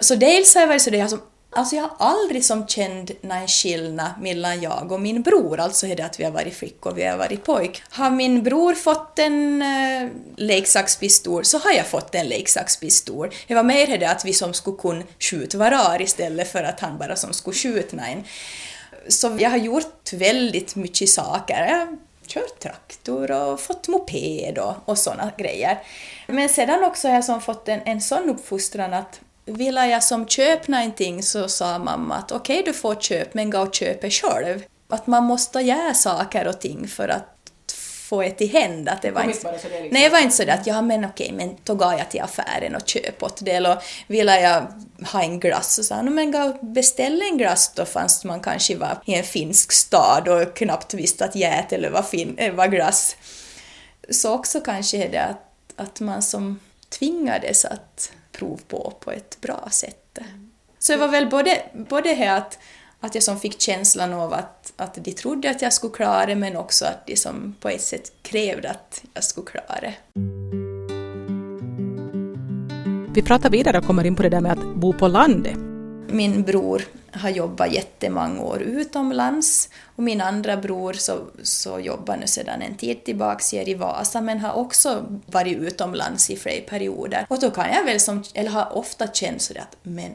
Så 0.00 0.14
dels 0.14 0.54
har 0.54 0.62
jag 0.62 0.68
varit 0.68 0.82
så 0.82 0.90
det 0.90 0.96
jag 0.96 1.10
som 1.10 1.20
Alltså 1.56 1.76
jag 1.76 1.82
har 1.82 1.96
aldrig 1.98 2.44
som 2.44 2.66
känd 2.66 3.10
någon 3.20 3.48
skillnad 3.48 4.10
mellan 4.20 4.60
jag 4.60 4.92
och 4.92 5.00
min 5.00 5.22
bror, 5.22 5.60
alltså 5.60 5.86
är 5.86 5.96
det 5.96 6.04
att 6.04 6.20
vi 6.20 6.24
har 6.24 6.30
varit 6.30 6.54
flickor 6.54 6.92
och 6.92 6.98
vi 6.98 7.04
har 7.04 7.16
varit 7.16 7.44
pojk. 7.44 7.82
Har 7.90 8.10
min 8.10 8.42
bror 8.42 8.74
fått 8.74 9.18
en 9.18 9.62
eh, 9.62 10.02
äh, 10.02 10.08
leksakspistol 10.36 11.44
så 11.44 11.58
har 11.58 11.72
jag 11.72 11.86
fått 11.86 12.14
en 12.14 12.26
leksakspistol. 12.26 13.30
Det 13.46 13.54
var 13.54 13.62
mer 13.62 13.98
det 13.98 14.10
att 14.10 14.24
vi 14.24 14.32
som 14.32 14.54
skulle 14.54 14.76
kunna 14.76 15.02
skjuta 15.18 15.58
varar 15.58 16.02
istället 16.02 16.52
för 16.52 16.62
att 16.62 16.80
han 16.80 16.98
bara 16.98 17.16
som 17.16 17.32
skulle 17.32 17.56
skjuta 17.56 17.96
någon. 17.96 18.24
Så 19.08 19.36
jag 19.38 19.50
har 19.50 19.56
gjort 19.56 20.12
väldigt 20.12 20.76
mycket 20.76 21.08
saker. 21.08 21.66
Jag 21.66 21.78
har 21.78 21.96
kört 22.26 22.58
traktor 22.58 23.30
och 23.30 23.60
fått 23.60 23.88
moped 23.88 24.58
och, 24.58 24.74
och 24.84 24.98
sådana 24.98 25.32
grejer. 25.38 25.78
Men 26.26 26.48
sedan 26.48 26.84
också 26.84 27.08
har 27.08 27.14
jag 27.14 27.24
som 27.24 27.40
fått 27.40 27.68
en, 27.68 27.80
en 27.84 28.00
sån 28.00 28.30
uppfostran 28.30 28.94
att 28.94 29.20
ville 29.46 29.86
jag 29.86 30.02
som 30.02 30.28
köp 30.28 30.68
någonting 30.68 31.22
så 31.22 31.48
sa 31.48 31.78
mamma 31.78 32.14
att 32.14 32.32
okej 32.32 32.62
du 32.66 32.72
får 32.72 32.94
köp 32.94 33.34
men 33.34 33.50
gå 33.50 33.58
och 33.58 33.74
köpa 33.74 34.10
själv. 34.10 34.64
Att 34.88 35.06
man 35.06 35.24
måste 35.24 35.60
göra 35.60 35.94
saker 35.94 36.48
och 36.48 36.60
ting 36.60 36.88
för 36.88 37.08
att 37.08 37.32
få 38.08 38.22
ett 38.22 38.40
i 38.40 38.46
händ. 38.46 38.88
Att 38.88 39.02
det 39.02 39.10
var 39.10 39.22
inte, 39.22 39.38
det 39.42 39.52
liksom. 39.52 39.70
nej, 39.90 40.02
det 40.02 40.08
var 40.08 40.18
inte 40.18 40.36
så 40.36 40.50
att 40.50 40.66
ja 40.66 40.82
men 40.82 41.04
okej 41.04 41.32
men 41.32 41.56
då 41.64 41.74
går 41.74 41.92
jag 41.92 42.10
till 42.10 42.20
affären 42.20 42.74
och 42.74 42.88
köper 42.88 43.26
åt 43.26 43.44
det 43.44 43.50
eller 43.50 43.82
ville 44.06 44.40
jag 44.40 44.66
ha 45.12 45.22
en 45.22 45.40
glass 45.40 45.74
så 45.74 45.84
sa 45.84 45.94
han 45.94 46.14
men 46.14 46.32
gå 46.32 46.58
beställ 46.60 47.22
en 47.22 47.38
glass 47.38 47.72
då 47.74 47.84
fanns 47.84 48.24
man 48.24 48.40
kanske 48.40 48.76
var 48.76 48.98
i 49.04 49.14
en 49.14 49.24
finsk 49.24 49.72
stad 49.72 50.28
och 50.28 50.56
knappt 50.56 50.94
visste 50.94 51.24
att 51.24 51.36
get 51.36 51.72
eller 51.72 51.90
var, 51.90 52.02
fin, 52.02 52.38
eh, 52.38 52.54
var 52.54 52.66
glass. 52.66 53.16
Så 54.10 54.34
också 54.34 54.60
kanske 54.60 54.96
är 54.96 55.08
det 55.08 55.22
att, 55.22 55.42
att 55.76 56.00
man 56.00 56.22
som 56.22 56.60
tvingades 56.88 57.64
att 57.64 58.12
prov 58.38 58.60
på 58.68 58.92
på 59.00 59.12
ett 59.12 59.40
bra 59.40 59.68
sätt. 59.70 60.18
Så 60.78 60.92
det 60.92 60.98
var 60.98 61.08
väl 61.08 61.30
både, 61.30 61.62
både 61.72 62.14
det 62.14 62.26
att, 62.26 62.58
att 63.00 63.14
jag 63.14 63.24
som 63.24 63.40
fick 63.40 63.60
känslan 63.60 64.14
av 64.14 64.32
att, 64.32 64.72
att 64.76 64.94
de 64.94 65.12
trodde 65.12 65.50
att 65.50 65.62
jag 65.62 65.72
skulle 65.72 65.92
klara 65.92 66.26
det 66.26 66.34
men 66.34 66.56
också 66.56 66.84
att 66.84 67.06
de 67.06 67.16
som 67.16 67.54
på 67.60 67.68
ett 67.68 67.82
sätt 67.82 68.12
krävde 68.22 68.70
att 68.70 69.04
jag 69.14 69.24
skulle 69.24 69.46
klara 69.46 69.80
det. 69.80 69.94
Vi 73.14 73.22
pratar 73.22 73.50
vidare 73.50 73.78
och 73.78 73.84
kommer 73.84 74.06
in 74.06 74.16
på 74.16 74.22
det 74.22 74.28
där 74.28 74.40
med 74.40 74.52
att 74.52 74.76
bo 74.76 74.92
på 74.92 75.08
landet. 75.08 75.75
Min 76.08 76.42
bror 76.42 76.82
har 77.12 77.30
jobbat 77.30 77.72
jättemånga 77.72 78.42
år 78.42 78.62
utomlands 78.62 79.68
och 79.96 80.02
min 80.02 80.20
andra 80.20 80.56
bror 80.56 80.92
så, 80.92 81.18
så 81.42 81.80
jobbar 81.80 82.16
nu 82.16 82.26
sedan 82.26 82.62
en 82.62 82.76
tid 82.76 83.04
tillbaka 83.04 83.62
i 83.62 83.74
Vasa 83.74 84.20
men 84.20 84.40
har 84.40 84.52
också 84.52 85.06
varit 85.26 85.56
utomlands 85.56 86.30
i 86.30 86.36
flera 86.36 86.64
perioder. 86.68 87.26
Och 87.28 87.40
då 87.40 87.50
kan 87.50 87.72
jag 87.72 87.84
väl 87.84 88.00
som, 88.00 88.24
eller 88.34 88.50
har 88.50 88.76
ofta 88.76 89.06
känt 89.06 89.42
sådär 89.42 89.60
att 89.60 89.76
men 89.82 90.12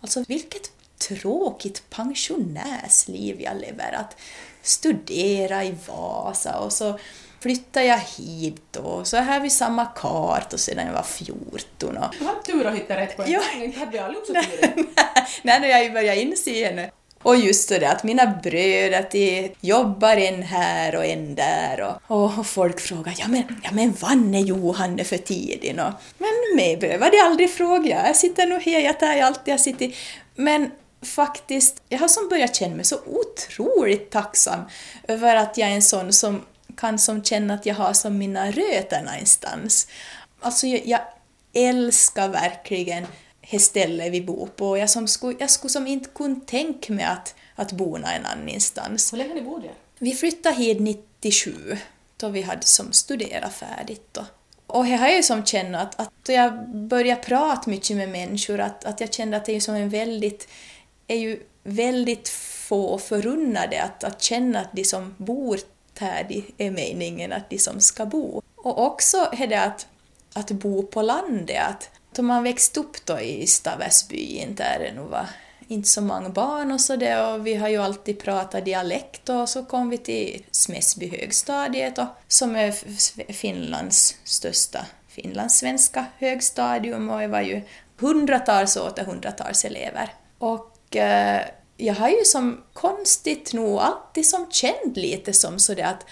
alltså 0.00 0.24
vilket 0.28 0.70
tråkigt 1.08 1.90
pensionärsliv 1.90 3.40
jag 3.40 3.56
lever. 3.56 3.92
Att 3.92 4.16
studera 4.62 5.64
i 5.64 5.74
Vasa 5.86 6.58
och 6.58 6.72
så 6.72 6.98
flyttade 7.44 7.86
jag 7.86 7.98
hit 7.98 8.76
och 8.76 9.06
så 9.06 9.16
här 9.16 9.40
vi 9.40 9.50
samma 9.50 9.86
kartor 9.86 10.56
sedan 10.58 10.86
jag 10.86 10.92
var 10.92 11.02
14. 11.02 11.96
Och... 11.96 12.14
Du 12.18 12.24
har 12.24 12.34
tur 12.42 12.66
att 12.66 12.74
hitta 12.74 12.96
rätt 12.96 13.16
på 13.16 13.22
en 13.22 13.30
Ja. 13.30 13.40
gång, 13.54 13.62
inte 13.62 13.78
hade 13.78 13.92
vi 13.92 14.16
också 14.16 14.32
tur. 14.32 14.86
Nej, 15.42 15.60
nu 15.60 15.66
jag 15.66 15.84
ju 15.84 15.90
börjat 15.90 16.16
inse 16.16 16.74
nu. 16.74 16.90
Och 17.22 17.36
just 17.36 17.68
det 17.68 17.88
att 17.88 18.04
mina 18.04 18.26
bröder 18.26 18.98
att 19.00 19.10
de 19.10 19.52
jobbar 19.60 20.16
en 20.16 20.42
här 20.42 20.96
och 20.96 21.04
en 21.04 21.34
där 21.34 21.98
och, 22.08 22.26
och 22.38 22.46
folk 22.46 22.80
frågar 22.80 23.14
ja 23.18 23.28
men, 23.28 23.60
ja 23.64 23.70
men 23.72 23.92
vann 23.92 24.34
är 24.34 24.40
Johanne 24.40 25.04
för 25.04 25.18
tiden? 25.18 25.80
Och, 25.80 25.92
men 26.18 26.56
mig 26.56 26.76
behöver 26.76 27.10
de 27.10 27.18
aldrig 27.20 27.50
fråga, 27.54 28.06
jag 28.06 28.16
sitter 28.16 28.46
nog 28.46 28.62
här, 28.62 28.80
jag 28.80 29.00
tar 29.00 29.20
alltid 29.22 29.52
jag 29.52 29.60
sitter. 29.60 29.94
Men 30.34 30.70
faktiskt, 31.02 31.82
jag 31.88 31.98
har 31.98 32.08
som 32.08 32.28
börjat 32.28 32.56
känna 32.56 32.74
mig 32.76 32.84
så 32.84 32.96
otroligt 33.06 34.10
tacksam 34.10 34.60
över 35.08 35.36
att 35.36 35.58
jag 35.58 35.68
är 35.68 35.74
en 35.74 35.82
sån 35.82 36.12
som 36.12 36.42
kan 36.76 36.98
som 36.98 37.24
känna 37.24 37.54
att 37.54 37.66
jag 37.66 37.74
har 37.74 37.92
som 37.92 38.18
mina 38.18 38.50
rötter 38.50 39.02
någonstans. 39.02 39.88
Alltså 40.40 40.66
jag, 40.66 40.86
jag 40.86 41.00
älskar 41.52 42.28
verkligen 42.28 43.06
det 43.50 43.58
stället 43.58 44.12
vi 44.12 44.22
bor 44.22 44.46
på. 44.56 44.78
Jag, 44.78 44.90
som 44.90 45.08
skulle, 45.08 45.36
jag 45.38 45.50
skulle 45.50 45.70
som 45.70 45.86
inte 45.86 46.10
kunna 46.10 46.40
tänka 46.46 46.92
mig 46.92 47.04
att, 47.04 47.34
att 47.54 47.72
bo 47.72 47.96
någon 47.96 48.04
annanstans. 48.04 49.12
Hur 49.12 49.18
länge 49.18 49.30
har 49.30 49.40
ni 49.40 49.42
bott 49.42 49.62
där? 49.62 49.72
Vi 49.98 50.14
flyttade 50.14 50.56
hit 50.56 50.80
97, 50.80 51.76
då 52.16 52.28
vi 52.28 52.42
hade 52.42 52.66
som 52.66 52.92
studerat 52.92 53.54
färdigt. 53.54 54.16
Och, 54.16 54.26
och 54.66 54.86
jag 54.86 54.98
har 54.98 55.08
ju 55.08 55.22
som 55.22 55.44
känt 55.44 55.76
att, 55.76 56.00
att 56.00 56.12
då 56.26 56.32
jag 56.32 56.68
började 56.68 57.22
prata 57.22 57.70
mycket 57.70 57.96
med 57.96 58.08
människor, 58.08 58.60
att, 58.60 58.84
att 58.84 59.00
jag 59.00 59.12
kände 59.12 59.36
att 59.36 59.44
det 59.44 59.56
är 59.56 59.60
som 59.60 59.74
en 59.74 59.88
väldigt, 59.88 60.48
är 61.06 61.16
ju 61.16 61.42
väldigt 61.62 62.28
få 62.28 62.98
förunnade 62.98 63.82
att, 63.82 64.04
att 64.04 64.22
känna 64.22 64.60
att 64.60 64.72
de 64.72 64.84
som 64.84 65.14
bor 65.18 65.58
här, 65.98 66.26
det 66.28 66.66
är 66.66 66.70
meningen 66.70 67.32
att 67.32 67.50
de 67.50 67.58
som 67.58 67.80
ska 67.80 68.06
bo. 68.06 68.42
Och 68.56 68.86
också 68.86 69.28
är 69.32 69.46
det 69.46 69.62
att, 69.62 69.86
att 70.32 70.50
bo 70.50 70.82
på 70.82 71.02
landet, 71.02 71.60
att 71.68 71.90
då 72.12 72.22
man 72.22 72.42
växte 72.42 72.80
upp 72.80 73.06
då 73.06 73.20
i 73.20 73.46
Stavesby, 73.46 74.46
där 74.56 74.78
det 74.78 74.92
nog 75.00 75.08
var 75.08 75.26
inte 75.68 75.88
så 75.88 76.00
många 76.00 76.28
barn 76.28 76.72
och 76.72 76.80
så 76.80 76.96
det 76.96 77.26
och 77.26 77.46
vi 77.46 77.54
har 77.54 77.68
ju 77.68 77.76
alltid 77.76 78.18
pratat 78.18 78.64
dialekt 78.64 79.28
och 79.28 79.48
så 79.48 79.64
kom 79.64 79.90
vi 79.90 79.98
till 79.98 80.44
Smesby 80.50 81.08
högstadiet 81.08 81.98
och, 81.98 82.06
som 82.28 82.56
är 82.56 82.72
Finlands 83.32 84.16
största 84.24 84.86
finlandssvenska 85.14 86.06
högstadium 86.18 87.10
och 87.10 87.20
det 87.20 87.26
var 87.26 87.40
ju 87.40 87.62
hundratals 87.98 88.76
och 88.76 88.86
åter 88.86 89.04
hundratals 89.04 89.64
elever. 89.64 90.08
Och 90.38 90.96
eh, 90.96 91.40
jag 91.76 91.94
har 91.94 92.08
ju 92.08 92.24
som 92.24 92.62
konstigt 92.72 93.52
nog 93.52 93.78
alltid 93.78 94.26
som 94.26 94.50
känt 94.50 94.96
lite 94.96 95.32
som 95.32 95.58
sådär 95.58 95.84
att, 95.84 96.06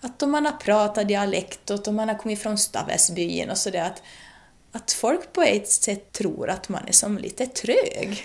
att 0.00 0.22
om 0.22 0.30
man 0.30 0.46
har 0.46 0.52
pratat 0.52 1.08
dialekt 1.08 1.70
och 1.70 1.88
om 1.88 1.96
man 1.96 2.08
har 2.08 2.18
kommit 2.18 2.42
från 2.42 2.58
Stavesbyn 2.58 3.50
och 3.50 3.58
sådär 3.58 3.82
att, 3.82 4.02
att 4.72 4.92
folk 4.92 5.32
på 5.32 5.42
ett 5.42 5.68
sätt 5.68 6.12
tror 6.12 6.50
att 6.50 6.68
man 6.68 6.88
är 6.88 6.92
som 6.92 7.18
lite 7.18 7.46
trög. 7.46 8.08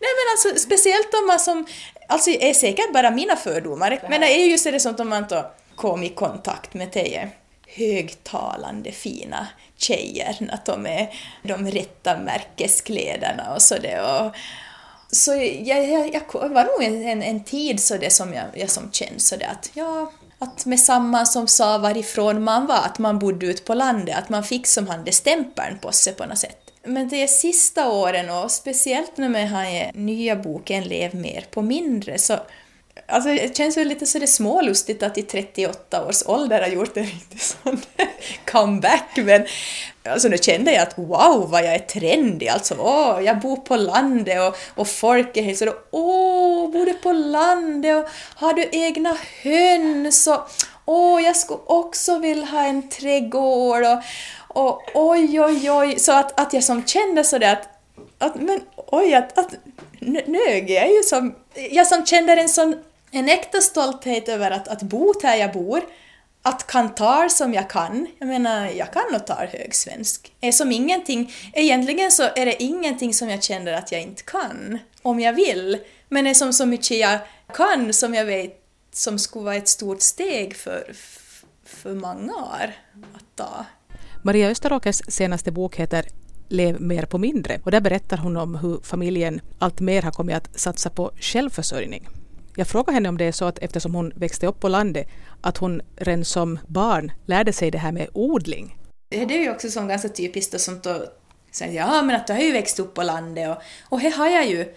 Nej 0.00 0.10
men 0.16 0.32
alltså 0.32 0.66
speciellt 0.66 1.14
om 1.14 1.26
man 1.26 1.40
som, 1.40 1.66
alltså 2.08 2.30
är 2.30 2.54
säkert 2.54 2.92
bara 2.92 3.10
mina 3.10 3.36
fördomar, 3.36 4.02
men 4.08 4.20
det 4.20 4.26
är 4.26 4.46
just 4.46 4.64
det 4.64 4.80
sånt 4.80 5.00
om 5.00 5.08
man 5.08 5.26
då 5.28 5.52
kom 5.76 6.02
i 6.02 6.08
kontakt 6.08 6.74
med 6.74 6.92
tio 6.92 7.30
högtalande 7.66 8.92
fina 8.92 9.46
tjejer, 9.76 10.48
att 10.52 10.66
de 10.66 10.86
är 10.86 11.08
de 11.42 11.70
rätta 11.70 12.18
märkeskläderna 12.18 13.54
och 13.54 13.62
så 13.62 13.78
det 13.78 14.00
och 14.00 14.34
så 15.14 15.30
jag, 15.64 15.88
jag, 15.88 16.14
jag 16.14 16.48
var 16.48 16.64
nog 16.64 16.82
en, 16.82 17.08
en, 17.08 17.22
en 17.22 17.44
tid 17.44 17.80
så 17.80 17.96
det 17.96 18.10
som 18.10 18.32
jag, 18.32 18.44
jag 18.54 18.70
som 18.70 18.92
kände 18.92 19.20
så 19.20 19.36
det 19.36 19.46
att 19.46 19.70
ja, 19.74 20.12
att 20.38 20.66
med 20.66 20.80
samma 20.80 21.24
som 21.26 21.48
sa 21.48 21.78
varifrån 21.78 22.44
man 22.44 22.66
var, 22.66 22.76
att 22.76 22.98
man 22.98 23.18
bodde 23.18 23.46
ute 23.46 23.62
på 23.62 23.74
landet, 23.74 24.16
att 24.18 24.28
man 24.28 24.44
fick 24.44 24.66
som 24.66 24.88
han 24.88 25.04
det 25.04 25.12
stämpeln 25.12 25.78
på 25.78 25.92
sig 25.92 26.14
på 26.14 26.26
något 26.26 26.38
sätt. 26.38 26.70
Men 26.86 27.08
de 27.08 27.28
sista 27.28 27.90
åren 27.90 28.30
och 28.30 28.50
speciellt 28.50 29.16
nu 29.16 29.28
med 29.28 29.52
den 29.52 30.06
nya 30.06 30.36
boken 30.36 30.84
Lev 30.84 31.14
mer 31.14 31.46
på 31.50 31.62
mindre 31.62 32.18
så 32.18 32.38
Alltså 33.06 33.28
det 33.28 33.56
känns 33.56 33.76
väl 33.76 33.88
lite 33.88 34.06
så 34.06 34.18
det 34.18 34.26
smålustigt 34.26 35.02
att 35.02 35.18
i 35.18 35.22
38 35.22 36.06
års 36.06 36.22
ålder 36.26 36.60
ha 36.60 36.68
gjort 36.68 36.96
en 36.96 37.04
riktig 37.04 37.40
sån 37.40 37.80
comeback 38.46 39.16
men 39.16 39.46
alltså 40.08 40.28
nu 40.28 40.38
kände 40.38 40.72
jag 40.72 40.82
att 40.82 40.98
wow 40.98 41.50
vad 41.50 41.64
jag 41.64 41.74
är 41.74 41.78
trendig 41.78 42.48
alltså. 42.48 42.76
Åh 42.78 43.20
jag 43.24 43.40
bor 43.40 43.56
på 43.56 43.76
landet 43.76 44.40
och, 44.40 44.80
och 44.80 44.88
folk 44.88 45.36
är 45.36 45.42
helt 45.42 45.58
så 45.58 45.74
åh 45.90 46.70
bor 46.70 46.86
du 46.86 46.94
på 46.94 47.12
landet 47.12 48.04
och 48.04 48.10
har 48.40 48.52
du 48.52 48.68
egna 48.72 49.16
höns 49.42 50.26
och 50.26 50.48
åh 50.84 51.22
jag 51.22 51.36
skulle 51.36 51.60
också 51.66 52.18
vilja 52.18 52.46
ha 52.46 52.66
en 52.66 52.88
trädgård 52.88 53.82
och, 53.84 54.02
och 54.48 54.82
oj 54.94 55.40
oj 55.40 55.70
oj. 55.70 55.98
Så 55.98 56.12
att, 56.12 56.40
att 56.40 56.52
jag 56.52 56.64
som 56.64 56.86
kände 56.86 57.24
sådär 57.24 57.52
att, 57.52 57.68
att 58.18 58.40
men 58.40 58.60
oj 58.76 59.14
att, 59.14 59.38
att 59.38 59.54
nög 60.26 60.70
jag 60.70 60.84
är 60.84 60.96
ju 60.96 61.02
som 61.02 61.34
jag 61.70 61.86
som 61.86 62.06
kände 62.06 62.32
en 62.32 62.48
sån 62.48 62.76
en 63.14 63.28
äkta 63.28 63.60
stolthet 63.60 64.28
över 64.28 64.50
att, 64.50 64.68
att 64.68 64.82
bo 64.82 65.12
där 65.12 65.34
jag 65.34 65.52
bor, 65.52 65.80
att 66.42 66.66
kan 66.66 66.94
ta 66.94 67.28
som 67.28 67.54
jag 67.54 67.70
kan. 67.70 68.06
Jag 68.18 68.28
menar, 68.28 68.68
jag 68.68 68.92
kan 68.92 69.02
nog 69.12 69.26
tala 69.26 69.46
högsvensk. 69.46 70.32
Är 70.40 70.52
som 70.52 70.72
ingenting, 70.72 71.32
egentligen 71.52 72.10
så 72.10 72.22
är 72.22 72.46
det 72.46 72.62
ingenting 72.62 73.14
som 73.14 73.30
jag 73.30 73.42
känner 73.42 73.72
att 73.72 73.92
jag 73.92 74.02
inte 74.02 74.22
kan, 74.22 74.78
om 75.02 75.20
jag 75.20 75.32
vill. 75.32 75.78
Men 76.08 76.24
det 76.24 76.30
är 76.30 76.34
som 76.34 76.52
så 76.52 76.66
mycket 76.66 76.96
jag 76.96 77.18
kan 77.54 77.92
som 77.92 78.14
jag 78.14 78.24
vet 78.24 78.60
som 78.92 79.18
skulle 79.18 79.44
vara 79.44 79.56
ett 79.56 79.68
stort 79.68 80.02
steg 80.02 80.56
för, 80.56 80.92
för 81.64 81.94
många 81.94 82.32
år 82.34 82.72
att 83.14 83.36
ta. 83.36 83.64
Maria 84.22 84.50
Österåkers 84.50 85.00
senaste 85.08 85.52
bok 85.52 85.76
heter 85.76 86.08
Lev 86.48 86.80
mer 86.80 87.04
på 87.04 87.18
mindre 87.18 87.60
och 87.64 87.70
där 87.70 87.80
berättar 87.80 88.16
hon 88.16 88.36
om 88.36 88.54
hur 88.54 88.80
familjen 88.82 89.40
allt 89.58 89.80
mer 89.80 90.02
har 90.02 90.10
kommit 90.10 90.36
att 90.36 90.58
satsa 90.60 90.90
på 90.90 91.10
självförsörjning. 91.20 92.08
Jag 92.56 92.66
frågade 92.66 92.92
henne 92.92 93.08
om 93.08 93.18
det 93.18 93.24
är 93.24 93.32
så 93.32 93.44
att 93.44 93.58
eftersom 93.58 93.94
hon 93.94 94.12
växte 94.16 94.46
upp 94.46 94.60
på 94.60 94.68
landet 94.68 95.08
att 95.40 95.56
hon 95.56 95.82
redan 95.96 96.24
som 96.24 96.58
barn 96.66 97.12
lärde 97.26 97.52
sig 97.52 97.70
det 97.70 97.78
här 97.78 97.92
med 97.92 98.08
odling. 98.12 98.78
Det 99.08 99.22
är 99.22 99.42
ju 99.42 99.50
också 99.50 99.68
som 99.68 99.88
ganska 99.88 100.08
typiskt 100.08 100.54
och 100.54 100.60
sånt 100.60 100.86
att 100.86 101.20
säga 101.50 101.72
ja 101.72 102.02
men 102.02 102.16
att 102.16 102.26
du 102.26 102.32
har 102.32 102.40
ju 102.40 102.52
växt 102.52 102.78
upp 102.80 102.94
på 102.94 103.02
landet 103.02 103.50
och, 103.50 103.62
och 103.92 104.00
det 104.00 104.10
har 104.10 104.28
jag 104.28 104.46
ju. 104.46 104.74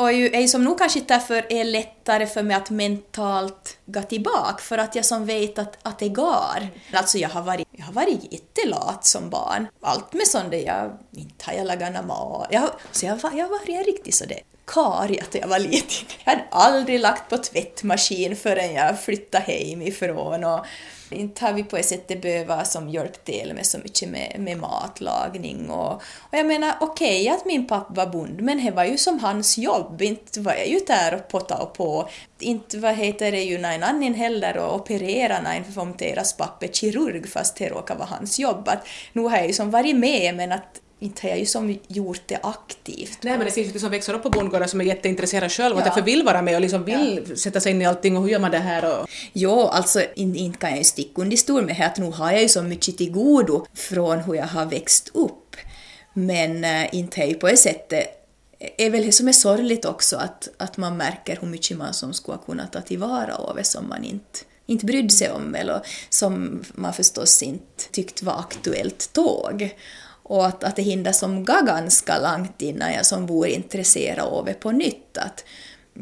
Och 0.00 0.12
ju, 0.12 0.28
är 0.28 0.40
ju 0.40 0.48
som 0.48 0.64
nog 0.64 0.78
kanske 0.78 1.00
därför 1.00 1.52
är 1.52 1.64
lättare 1.64 2.26
för 2.26 2.42
mig 2.42 2.56
att 2.56 2.70
mentalt 2.70 3.78
gå 3.86 4.02
tillbaka 4.02 4.58
för 4.58 4.78
att 4.78 4.94
jag 4.94 5.04
som 5.04 5.26
vet 5.26 5.58
att, 5.58 5.78
att 5.82 5.98
det 5.98 6.08
går. 6.08 6.68
Alltså 6.92 7.18
jag 7.18 7.28
har 7.28 7.42
varit, 7.42 7.68
jag 7.72 7.84
har 7.84 7.92
varit 7.92 8.32
jättelat 8.32 9.06
som 9.06 9.30
barn. 9.30 9.66
Allt 9.80 10.12
med 10.12 10.26
sånt 10.26 10.50
där 10.50 10.66
jag, 10.66 10.98
inte 11.12 11.44
har 11.46 11.52
jag 11.52 11.66
lagat 11.66 11.92
någon 11.92 12.06
mat. 12.06 12.48
Jag, 12.50 12.70
så 12.92 13.06
jag, 13.06 13.18
jag 13.22 13.44
har 13.44 13.50
varit 13.50 13.68
en 13.68 13.84
riktig 13.84 14.14
sådär 14.14 14.40
karg 14.72 15.18
jag 15.32 15.48
var 15.48 15.58
liten. 15.58 16.06
Jag 16.24 16.32
hade 16.32 16.44
aldrig 16.50 17.00
lagt 17.00 17.30
på 17.30 17.36
tvättmaskin 17.36 18.36
förrän 18.36 18.74
jag 18.74 19.00
flyttade 19.00 19.44
hemifrån 19.44 20.44
och 20.44 20.66
inte 21.10 21.44
har 21.44 21.52
vi 21.52 21.64
på 21.64 21.76
ett 21.76 21.86
sätt 21.86 22.22
behövt 22.22 22.66
som 22.66 22.88
hjälpt 22.88 23.24
till 23.24 23.52
med 23.54 23.66
så 23.66 23.78
mycket 23.78 24.08
med, 24.08 24.36
med 24.38 24.58
matlagning 24.58 25.70
och, 25.70 25.92
och 25.94 26.38
jag 26.38 26.46
menar 26.46 26.74
okej 26.80 27.22
okay, 27.22 27.36
att 27.36 27.44
min 27.44 27.66
pappa 27.66 27.94
var 27.94 28.06
bond 28.06 28.40
men 28.40 28.64
det 28.64 28.70
var 28.70 28.84
ju 28.84 28.98
som 28.98 29.18
hans 29.18 29.58
jobb, 29.58 30.02
inte 30.02 30.40
var 30.40 30.52
jag 30.52 30.68
ju 30.68 30.80
där 30.86 31.14
och 31.14 31.28
potta 31.28 31.56
och 31.56 31.74
på. 31.74 32.08
Inte 32.38 32.78
vad 32.78 32.94
heter 32.94 33.32
det 33.32 33.42
ju 33.42 33.58
någon 33.58 33.82
annan 33.82 34.14
heller 34.14 34.56
och 34.56 34.74
operera 34.74 35.40
någon 35.40 35.78
om 35.78 35.94
deras 35.98 36.36
pappa 36.36 36.66
är 36.66 36.72
kirurg 36.72 37.28
fast 37.28 37.56
det 37.56 37.68
råkar 37.68 37.94
vara 37.94 38.08
hans 38.08 38.38
jobb. 38.38 38.68
Att 38.68 38.86
nu 39.12 39.22
har 39.22 39.36
jag 39.36 39.46
ju 39.46 39.52
som 39.52 39.70
varit 39.70 39.96
med 39.96 40.34
men 40.34 40.52
att 40.52 40.80
inte 41.00 41.22
har 41.22 41.28
jag 41.30 41.38
ju 41.38 41.46
som 41.46 41.78
gjort 41.88 42.22
det 42.26 42.38
aktivt. 42.42 43.18
Nej 43.22 43.36
men 43.38 43.46
det 43.46 43.52
finns 43.52 43.68
ju 43.68 43.72
de 43.72 43.78
som 43.78 43.90
växer 43.90 44.14
upp 44.14 44.22
på 44.22 44.30
bondgårdar 44.30 44.66
som 44.66 44.80
är 44.80 44.84
jätteintresserade 44.84 45.48
själva 45.48 45.76
och 45.76 45.80
Ja. 45.80 45.84
därför 45.84 46.02
vill 46.02 46.22
vara 46.22 46.42
med 46.42 46.54
och 46.54 46.60
liksom 46.60 46.84
vill 46.84 47.36
sätta 47.38 47.60
sig 47.60 47.72
in 47.72 47.82
i 47.82 47.86
allting 47.86 48.16
och 48.16 48.22
hur 48.22 48.30
gör 48.30 48.38
man 48.38 48.50
det 48.50 48.58
här 48.58 49.00
och... 49.00 49.08
Jo, 49.32 49.60
alltså 49.60 50.02
inte 50.14 50.38
in 50.38 50.52
kan 50.52 50.70
jag 50.70 50.78
ju 50.78 50.84
sticka 50.84 51.22
under 51.22 51.36
stol 51.36 51.66
med 51.66 51.86
att 51.86 51.98
nu 51.98 52.10
har 52.10 52.32
jag 52.32 52.42
ju 52.42 52.48
så 52.48 52.62
mycket 52.62 52.98
till 52.98 53.12
godo 53.12 53.66
från 53.74 54.18
hur 54.18 54.34
jag 54.34 54.46
har 54.46 54.66
växt 54.66 55.10
upp. 55.14 55.56
Men 56.12 56.64
äh, 56.64 56.94
inte 56.94 57.22
är 57.22 57.26
ju 57.26 57.34
på 57.34 57.46
det 57.48 57.56
sättet 57.56 58.16
är 58.78 58.90
väl 58.90 59.06
det 59.06 59.12
som 59.12 59.28
är 59.28 59.32
sorgligt 59.32 59.84
också 59.84 60.16
att, 60.16 60.48
att 60.56 60.76
man 60.76 60.96
märker 60.96 61.38
hur 61.40 61.48
mycket 61.48 61.76
man 61.76 61.94
som 61.94 62.12
skulle 62.12 62.38
kunna 62.46 62.66
ta 62.66 62.80
tillvara 62.80 63.34
av 63.34 63.56
det 63.56 63.64
som 63.64 63.88
man 63.88 64.04
inte, 64.04 64.38
inte 64.66 64.86
brydde 64.86 65.10
sig 65.10 65.30
om 65.30 65.54
eller 65.54 65.80
som 66.10 66.62
man 66.74 66.92
förstås 66.92 67.42
inte 67.42 67.84
tyckte 67.92 68.24
var 68.24 68.38
aktuellt 68.38 69.12
tåg. 69.12 69.74
Och 70.30 70.46
att, 70.46 70.64
att 70.64 70.76
det 70.76 70.82
hinner 70.82 71.12
som 71.12 71.44
gå 71.44 71.62
ganska 71.66 72.18
långt 72.18 72.62
innan 72.62 72.92
jag 72.92 73.06
som 73.06 73.26
vore 73.26 73.50
intresserad 73.50 74.18
av 74.18 74.44
det 74.44 74.54
på 74.54 74.70
nytt. 74.70 75.18
Att, 75.18 75.44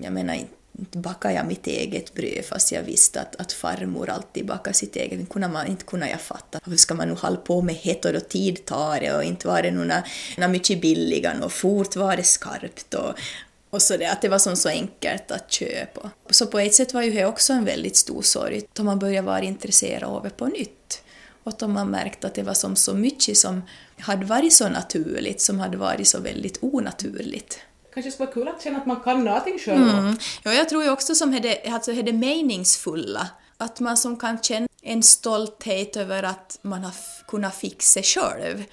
jag 0.03 0.13
menar, 0.13 0.35
inte 0.79 0.99
bakade 0.99 1.35
jag 1.35 1.47
mitt 1.47 1.67
eget 1.67 2.15
bröd 2.15 2.45
fast 2.45 2.73
jag 2.73 2.83
visste 2.83 3.21
att, 3.21 3.37
att 3.37 3.53
farmor 3.53 4.11
alltid 4.11 4.47
bakade 4.47 4.75
sitt 4.75 4.97
eget. 4.97 5.21
Inte 5.21 5.33
kunde, 5.33 5.49
man, 5.49 5.67
inte 5.67 5.85
kunde 5.85 6.11
jag 6.11 6.21
fatta. 6.21 6.61
Hur 6.65 6.77
ska 6.77 6.95
man 6.95 7.09
nu 7.09 7.15
hålla 7.15 7.37
på 7.37 7.63
med 7.63 7.75
hett 7.75 8.05
och 8.05 8.13
då 8.13 8.21
tid 8.21 8.65
tar 8.65 9.01
det 9.01 9.13
och 9.13 9.25
inte 9.25 9.47
var 9.47 9.63
det 9.63 9.71
några, 9.71 10.03
några 10.37 10.49
mycket 10.49 10.81
billigare 10.81 11.45
och 11.45 11.53
fort 11.53 11.97
var 11.97 12.17
det 12.17 12.23
skarpt 12.23 12.95
och, 12.95 13.15
och 13.71 13.83
så 13.83 13.97
det, 13.97 14.07
att 14.07 14.23
det 14.23 14.29
var 14.29 14.39
som 14.39 14.57
så 14.57 14.69
enkelt 14.69 15.31
att 15.31 15.53
köpa. 15.53 16.11
Så 16.31 16.47
på 16.47 16.59
ett 16.59 16.75
sätt 16.75 16.95
var 16.95 17.03
ju 17.03 17.11
det 17.11 17.25
också 17.25 17.53
en 17.53 17.65
väldigt 17.65 17.97
stor 17.97 18.23
sorg, 18.23 18.63
då 18.73 18.83
man 18.83 18.99
började 18.99 19.27
vara 19.27 19.43
intresserad 19.43 20.03
av 20.03 20.23
det 20.23 20.31
på 20.31 20.47
nytt. 20.47 20.78
Och 21.49 21.55
då 21.59 21.69
man 21.69 21.91
märkte 21.91 22.27
att 22.27 22.35
det 22.35 22.43
var 22.43 22.55
som 22.55 22.77
så 22.77 22.95
mycket 22.95 23.37
som 23.37 23.63
hade 23.99 24.27
varit 24.27 24.53
så 24.53 24.69
naturligt, 24.69 25.41
som 25.41 25.61
hade 25.61 25.77
varit 25.77 26.09
så 26.09 26.21
väldigt 26.21 26.59
onaturligt 26.63 27.59
kanske 27.95 28.11
skulle 28.11 28.27
vara 28.27 28.35
kul 28.35 28.49
att 28.49 28.63
känna 28.63 28.79
att 28.79 28.87
man 28.87 29.01
kan 29.01 29.25
någonting 29.25 29.59
själv. 29.59 29.89
Mm. 29.89 30.19
Ja, 30.43 30.53
jag 30.53 30.69
tror 30.69 30.85
ju 30.85 30.91
också 30.91 31.15
som 31.15 31.35
är 31.35 31.41
det, 31.41 31.69
alltså 31.69 31.93
är 31.93 32.03
det 32.03 32.13
meningsfulla. 32.13 33.29
Att 33.59 33.81
man 33.81 33.97
som 33.97 34.17
kan 34.17 34.43
känna 34.43 34.69
en 34.83 35.03
stolthet 35.03 35.97
över 35.97 36.23
att 36.23 36.59
man 36.63 36.85
har 36.85 36.95
kunnat 37.27 37.55
fixa 37.55 38.03
själv. 38.03 38.65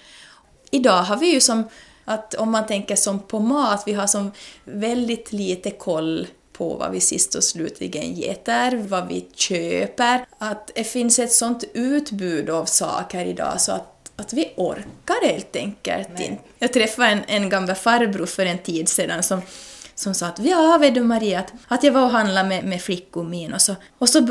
Idag 0.71 1.03
har 1.03 1.17
vi 1.17 1.33
ju 1.33 1.41
som 1.41 1.63
att 2.05 2.33
om 2.33 2.51
man 2.51 2.65
tänker 2.65 2.95
som 2.95 3.19
på 3.19 3.39
mat, 3.39 3.83
vi 3.85 3.93
har 3.93 4.07
som 4.07 4.31
väldigt 4.63 5.31
lite 5.31 5.71
koll 5.71 6.27
på 6.57 6.75
vad 6.75 6.91
vi 6.91 7.01
sist 7.01 7.35
och 7.35 7.43
slutligen 7.43 8.13
getar, 8.13 8.75
vad 8.75 9.07
vi 9.07 9.27
köper. 9.35 10.25
Att 10.37 10.71
det 10.75 10.83
finns 10.83 11.19
ett 11.19 11.31
sånt 11.31 11.63
utbud 11.73 12.49
av 12.49 12.65
saker 12.65 13.25
idag 13.25 13.61
så 13.61 13.71
att 13.71 13.91
att 14.17 14.33
vi 14.33 14.53
orkar 14.55 15.27
helt 15.27 15.55
enkelt 15.55 16.19
inte. 16.19 16.43
Jag 16.59 16.73
träffade 16.73 17.09
en, 17.09 17.23
en 17.27 17.49
gammal 17.49 17.75
farbror 17.75 18.25
för 18.25 18.45
en 18.45 18.57
tid 18.57 18.89
sedan 18.89 19.23
som 19.23 19.41
som 19.95 20.13
sa 20.13 20.25
att 20.25 20.39
ja, 20.39 20.77
vet 20.81 20.95
du 20.95 21.03
Maria, 21.03 21.39
att, 21.39 21.53
att 21.67 21.83
jag 21.83 21.91
var 21.91 22.03
och 22.03 22.09
handlade 22.09 22.49
med, 22.49 22.65
med 22.65 22.81
flickor 22.81 23.23
min 23.23 23.53
och 23.53 23.61
så, 23.61 23.75
och 23.97 24.09
så 24.09 24.21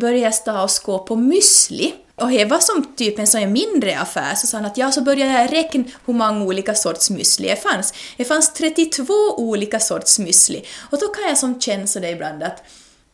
började 0.00 0.18
jag 0.18 0.34
stå 0.34 0.62
och 0.62 0.70
skå 0.70 0.98
på 0.98 1.16
müsli. 1.16 1.92
Och 2.16 2.30
det 2.30 2.44
var 2.44 2.58
som 2.58 2.94
typ 2.96 3.18
en 3.18 3.26
sån 3.26 3.52
mindre 3.52 3.98
affär, 3.98 4.34
så 4.34 4.46
sa 4.46 4.56
han 4.56 4.66
att 4.66 4.76
ja, 4.76 4.92
så 4.92 5.00
började 5.00 5.32
jag 5.32 5.52
räkna 5.52 5.84
hur 6.06 6.14
många 6.14 6.44
olika 6.44 6.74
sorts 6.74 7.10
müsli 7.10 7.48
det 7.48 7.62
fanns. 7.62 7.94
Det 8.16 8.24
fanns 8.24 8.52
32 8.52 9.12
olika 9.36 9.80
sorts 9.80 10.18
müsli. 10.18 10.64
Och 10.90 10.98
då 10.98 11.08
kan 11.08 11.28
jag 11.28 11.38
som 11.38 11.60
känna 11.60 11.86
sådär 11.86 12.12
ibland 12.12 12.42
att 12.42 12.62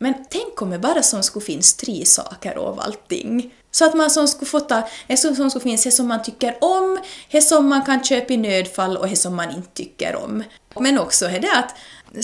men 0.03 0.15
tänk 0.31 0.63
om 0.63 0.71
det 0.71 0.79
bara 0.79 1.03
som 1.03 1.23
skulle 1.23 1.45
finnas 1.45 1.75
tre 1.75 2.07
saker 2.07 2.55
av 2.55 2.81
allting. 2.81 3.55
Så 3.71 3.85
att 3.85 3.95
man 3.95 4.11
som 4.11 4.29
skulle 4.29 4.49
få 4.49 4.61
ta, 4.61 4.89
det 5.07 5.17
som, 5.17 5.37
som 5.37 5.51
skulle 5.51 5.63
finnas 5.63 5.85
det 5.85 5.91
som 5.91 6.09
man 6.09 6.23
tycker 6.23 6.57
om, 6.61 6.99
det 7.31 7.43
som 7.43 7.69
man 7.69 7.85
kan 7.85 8.05
köpa 8.05 8.33
i 8.33 8.37
nödfall 8.37 8.97
och 8.97 9.09
det 9.09 9.17
som 9.17 9.37
man 9.37 9.51
inte 9.51 9.69
tycker 9.75 10.17
om. 10.17 10.45
Men 10.81 10.99
också 10.99 11.29
det 11.29 11.53
att 11.55 11.75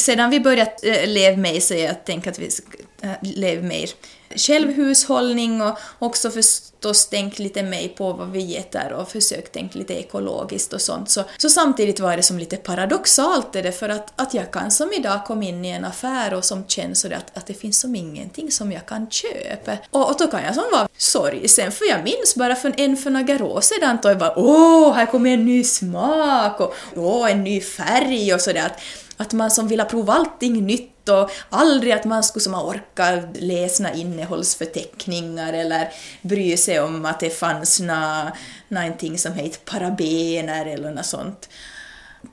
sedan 0.00 0.30
vi 0.30 0.40
börjat 0.40 0.84
äh, 0.84 1.06
leva 1.06 1.36
med 1.36 1.62
så 1.62 1.74
jag 1.74 2.04
tänker 2.04 2.30
att 2.30 2.38
vi 2.38 2.50
ska 2.50 2.66
äh, 3.02 3.10
leva 3.20 3.62
mer 3.62 3.90
självhushållning 4.34 5.62
och 5.62 5.78
också 5.98 6.30
förstås 6.30 7.08
tänkt 7.08 7.38
lite 7.38 7.62
mer 7.62 7.88
på 7.88 8.12
vad 8.12 8.30
vi 8.30 8.56
äter 8.56 8.92
och 8.92 9.08
försökt 9.08 9.52
tänka 9.52 9.78
lite 9.78 9.94
ekologiskt 9.94 10.72
och 10.72 10.80
sånt. 10.80 11.10
Så, 11.10 11.24
så 11.36 11.48
samtidigt 11.48 12.00
var 12.00 12.16
det 12.16 12.22
som 12.22 12.38
lite 12.38 12.56
paradoxalt 12.56 13.52
det 13.52 13.72
för 13.72 13.88
att, 13.88 14.20
att 14.20 14.34
jag 14.34 14.50
kan 14.50 14.70
som 14.70 14.92
idag 14.92 15.24
komma 15.26 15.44
in 15.44 15.64
i 15.64 15.68
en 15.68 15.84
affär 15.84 16.34
och 16.34 16.44
som 16.44 16.64
känns 16.68 17.00
så 17.00 17.06
att, 17.06 17.36
att 17.36 17.46
det 17.46 17.54
finns 17.54 17.80
som 17.80 17.94
ingenting 17.94 18.50
som 18.50 18.72
jag 18.72 18.86
kan 18.86 19.10
köpa. 19.10 19.76
Och, 19.90 20.10
och 20.10 20.16
då 20.18 20.26
kan 20.26 20.44
jag 20.44 20.54
som 20.54 20.64
vara 20.72 20.88
sorgsen 20.96 21.72
för 21.72 21.84
jag 21.84 22.04
minns 22.04 22.34
bara 22.36 22.54
för 22.54 22.72
en 22.76 22.96
för 22.96 23.10
några 23.10 23.44
år 23.44 23.60
sedan 23.60 23.98
då 24.02 24.08
jag 24.08 24.18
bara 24.18 24.38
åh, 24.38 24.94
här 24.94 25.06
kommer 25.06 25.30
en 25.30 25.44
ny 25.44 25.64
smak 25.64 26.60
och 26.60 26.74
åh, 26.96 27.30
en 27.30 27.44
ny 27.44 27.60
färg 27.60 28.34
och 28.34 28.40
sådär. 28.40 28.66
Att, 28.66 28.80
att 29.16 29.32
man 29.32 29.50
som 29.50 29.68
vill 29.68 29.84
prova 29.90 30.12
allting 30.12 30.66
nytt 30.66 30.95
och 31.09 31.31
aldrig 31.51 31.92
att 31.92 32.05
man 32.05 32.23
skulle 32.23 32.42
som 32.42 32.55
orka 32.55 33.23
läsa 33.35 33.92
innehållsförteckningar 33.92 35.53
eller 35.53 35.88
bry 36.23 36.57
sig 36.57 36.81
om 36.81 37.05
att 37.05 37.21
det 37.21 37.31
fanns 37.31 37.81
na, 37.81 38.33
någonting 38.69 39.19
som 39.19 39.33
heter 39.33 39.59
parabener 39.64 40.66
eller 40.66 40.90
något 40.90 41.07
sånt. 41.07 41.49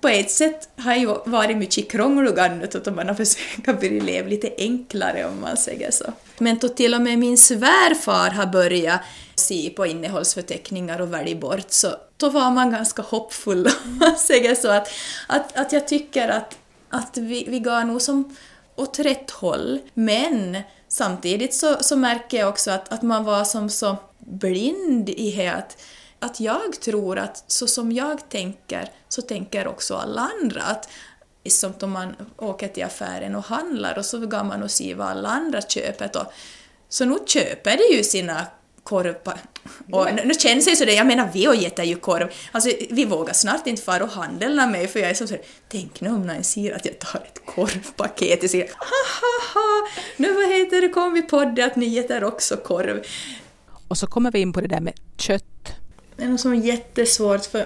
På 0.01 0.07
ett 0.07 0.31
sätt 0.31 0.69
har 0.77 0.95
ju 0.95 1.17
varit 1.25 1.57
mycket 1.57 1.91
krångligare 1.91 2.55
nu 2.55 2.65
att 2.65 2.95
man 2.95 3.07
har 3.07 3.15
försökt 3.15 3.65
börja 3.65 4.03
leva 4.03 4.27
lite 4.27 4.53
enklare 4.57 5.25
om 5.25 5.41
man 5.41 5.57
säger 5.57 5.91
så. 5.91 6.13
Men 6.37 6.57
då 6.57 6.69
till 6.69 6.93
och 6.93 7.01
med 7.01 7.19
min 7.19 7.37
svärfar 7.37 8.29
har 8.29 8.45
börjat 8.45 9.01
se 9.35 9.69
på 9.69 9.85
innehållsförteckningar 9.85 11.01
och 11.01 11.13
välja 11.13 11.35
bort 11.35 11.71
så 11.71 11.87
då 12.17 12.29
var 12.29 12.51
man 12.51 12.71
ganska 12.71 13.01
hoppfull 13.01 13.67
om 13.85 13.97
man 13.97 14.15
säger 14.15 14.55
så 14.55 14.71
att, 14.71 14.89
att, 15.27 15.57
att 15.57 15.73
jag 15.73 15.87
tycker 15.87 16.29
att, 16.29 16.57
att 16.89 17.17
vi, 17.17 17.45
vi 17.47 17.59
går 17.59 17.83
nog 17.83 18.01
som 18.01 18.35
åt 18.75 18.99
rätt 18.99 19.31
håll. 19.31 19.79
Men 19.93 20.57
samtidigt 20.87 21.53
så, 21.53 21.77
så 21.81 21.95
märker 21.95 22.37
jag 22.37 22.49
också 22.49 22.71
att, 22.71 22.93
att 22.93 23.01
man 23.01 23.23
var 23.23 23.43
som 23.43 23.69
så 23.69 23.97
blind 24.19 25.09
i 25.09 25.31
det 25.31 25.47
att, 25.47 25.77
att 26.19 26.39
jag 26.39 26.81
tror 26.81 27.19
att 27.19 27.43
så 27.47 27.67
som 27.67 27.91
jag 27.91 28.29
tänker 28.29 28.89
så 29.09 29.21
tänker 29.21 29.67
också 29.67 29.95
alla 29.95 30.31
andra. 30.41 30.61
Att, 30.61 30.89
som 31.49 31.73
om 31.81 31.91
man 31.91 32.15
åker 32.37 32.67
till 32.67 32.83
affären 32.83 33.35
och 33.35 33.43
handlar 33.43 33.97
och 33.97 34.05
så 34.05 34.19
går 34.19 34.43
man 34.43 34.63
och 34.63 34.71
ser 34.71 34.95
vad 34.95 35.07
alla 35.07 35.29
andra 35.29 35.61
köper. 35.61 36.09
Då. 36.13 36.31
Så 36.89 37.05
nu 37.05 37.17
köper 37.25 37.77
de 37.77 37.97
ju 37.97 38.03
sina 38.03 38.47
korv 38.83 39.13
och 39.91 40.07
ja. 40.09 40.23
nu 40.25 40.33
känns 40.33 40.65
det 40.65 40.75
så 40.75 40.85
det, 40.85 40.93
jag 40.93 41.07
menar 41.07 41.29
vi 41.33 41.47
och 41.47 41.55
äter 41.55 41.85
ju 41.85 41.95
korv. 41.95 42.27
Alltså 42.51 42.71
vi 42.89 43.05
vågar 43.05 43.33
snart 43.33 43.67
inte 43.67 43.81
fara 43.81 44.03
och 44.03 44.09
handla 44.09 44.67
med 44.67 44.89
för 44.89 44.99
jag 44.99 45.09
är 45.09 45.13
som 45.13 45.27
så 45.27 45.37
tänk 45.69 46.01
nu 46.01 46.09
om 46.09 46.27
någon 46.27 46.43
säger 46.43 46.75
att 46.75 46.85
jag 46.85 46.99
tar 46.99 47.19
ett 47.19 47.41
korvpaket 47.45 48.43
och 48.43 48.49
säger 48.49 48.69
ha 49.53 49.87
nu 50.17 50.33
vad 50.33 50.53
heter 50.53 50.81
det, 50.81 50.89
kom 50.89 51.13
vi 51.13 51.21
podden 51.21 51.65
att 51.65 51.75
ni 51.75 51.97
äter 51.97 52.23
också 52.23 52.57
korv. 52.57 53.03
Och 53.87 53.97
så 53.97 54.07
kommer 54.07 54.31
vi 54.31 54.39
in 54.39 54.53
på 54.53 54.61
det 54.61 54.67
där 54.67 54.79
med 54.79 54.93
kött. 55.17 55.73
Det 56.15 56.23
är 56.23 56.27
något 56.27 56.41
som 56.41 56.53
är 56.53 56.57
jättesvårt 56.57 57.45
för, 57.45 57.65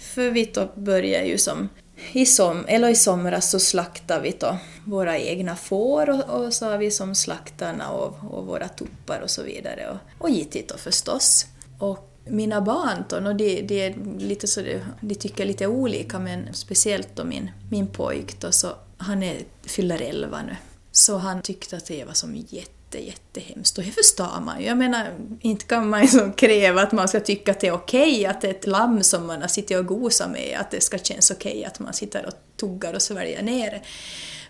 för 0.00 0.30
vi 0.30 0.52
börjar 0.74 1.24
ju 1.24 1.38
som 1.38 1.68
i, 2.12 2.26
som, 2.26 2.64
eller 2.68 2.88
i 2.88 2.94
somras 2.94 3.50
så 3.50 3.60
slaktade 3.60 4.22
vi 4.22 4.36
då 4.40 4.58
våra 4.84 5.18
egna 5.18 5.56
får 5.56 6.10
och, 6.10 6.24
och 6.24 6.52
så 6.52 6.66
har 6.66 6.78
vi 6.78 6.90
som 6.90 7.14
slaktarna 7.14 7.90
och, 7.90 8.16
och 8.30 8.46
våra 8.46 8.68
tuppar 8.68 9.20
och 9.20 9.30
så 9.30 9.42
vidare. 9.42 9.90
Och, 9.90 10.22
och 10.22 10.30
gitit 10.30 10.68
då 10.68 10.76
förstås. 10.76 11.46
Och 11.78 12.10
mina 12.24 12.60
barn 12.60 13.04
då, 13.08 13.16
och 13.16 13.36
de, 13.36 13.62
de, 13.62 13.86
är 13.86 14.18
lite 14.18 14.46
så, 14.46 14.62
de 15.00 15.14
tycker 15.14 15.44
lite 15.44 15.66
olika 15.66 16.18
men 16.18 16.54
speciellt 16.54 17.08
då 17.14 17.24
min, 17.24 17.50
min 17.70 17.86
pojk 17.86 18.40
då, 18.40 18.52
så 18.52 18.68
han 18.96 19.22
är, 19.22 19.36
fyller 19.62 20.00
11 20.02 20.42
nu. 20.42 20.56
Så 20.92 21.16
han 21.16 21.42
tyckte 21.42 21.76
att 21.76 21.86
det 21.86 22.04
var 22.04 22.12
som 22.12 22.36
jätte 22.48 22.73
jätte, 22.98 23.24
jättehemskt 23.40 23.78
och 23.78 23.84
det 23.84 23.90
förstår 23.90 24.40
man 24.40 24.60
ju. 24.60 24.66
Jag 24.66 24.78
menar, 24.78 25.14
inte 25.40 25.64
kan 25.64 25.88
man 25.88 26.00
liksom 26.00 26.32
kräva 26.32 26.82
att 26.82 26.92
man 26.92 27.08
ska 27.08 27.20
tycka 27.20 27.50
att 27.50 27.60
det 27.60 27.66
är 27.66 27.72
okej 27.72 28.12
okay, 28.12 28.26
att 28.26 28.44
ett 28.44 28.66
lamm 28.66 29.02
som 29.02 29.26
man 29.26 29.40
har 29.40 29.48
suttit 29.48 29.78
och 29.78 29.86
gosat 29.86 30.30
med, 30.30 30.58
att 30.60 30.70
det 30.70 30.80
ska 30.80 30.98
kännas 30.98 31.30
okej 31.30 31.52
okay, 31.52 31.64
att 31.64 31.80
man 31.80 31.92
sitter 31.92 32.26
och 32.26 32.32
tuggar 32.56 32.94
och 32.94 33.02
sväljer 33.02 33.42
ner 33.42 33.70
det. 33.70 33.80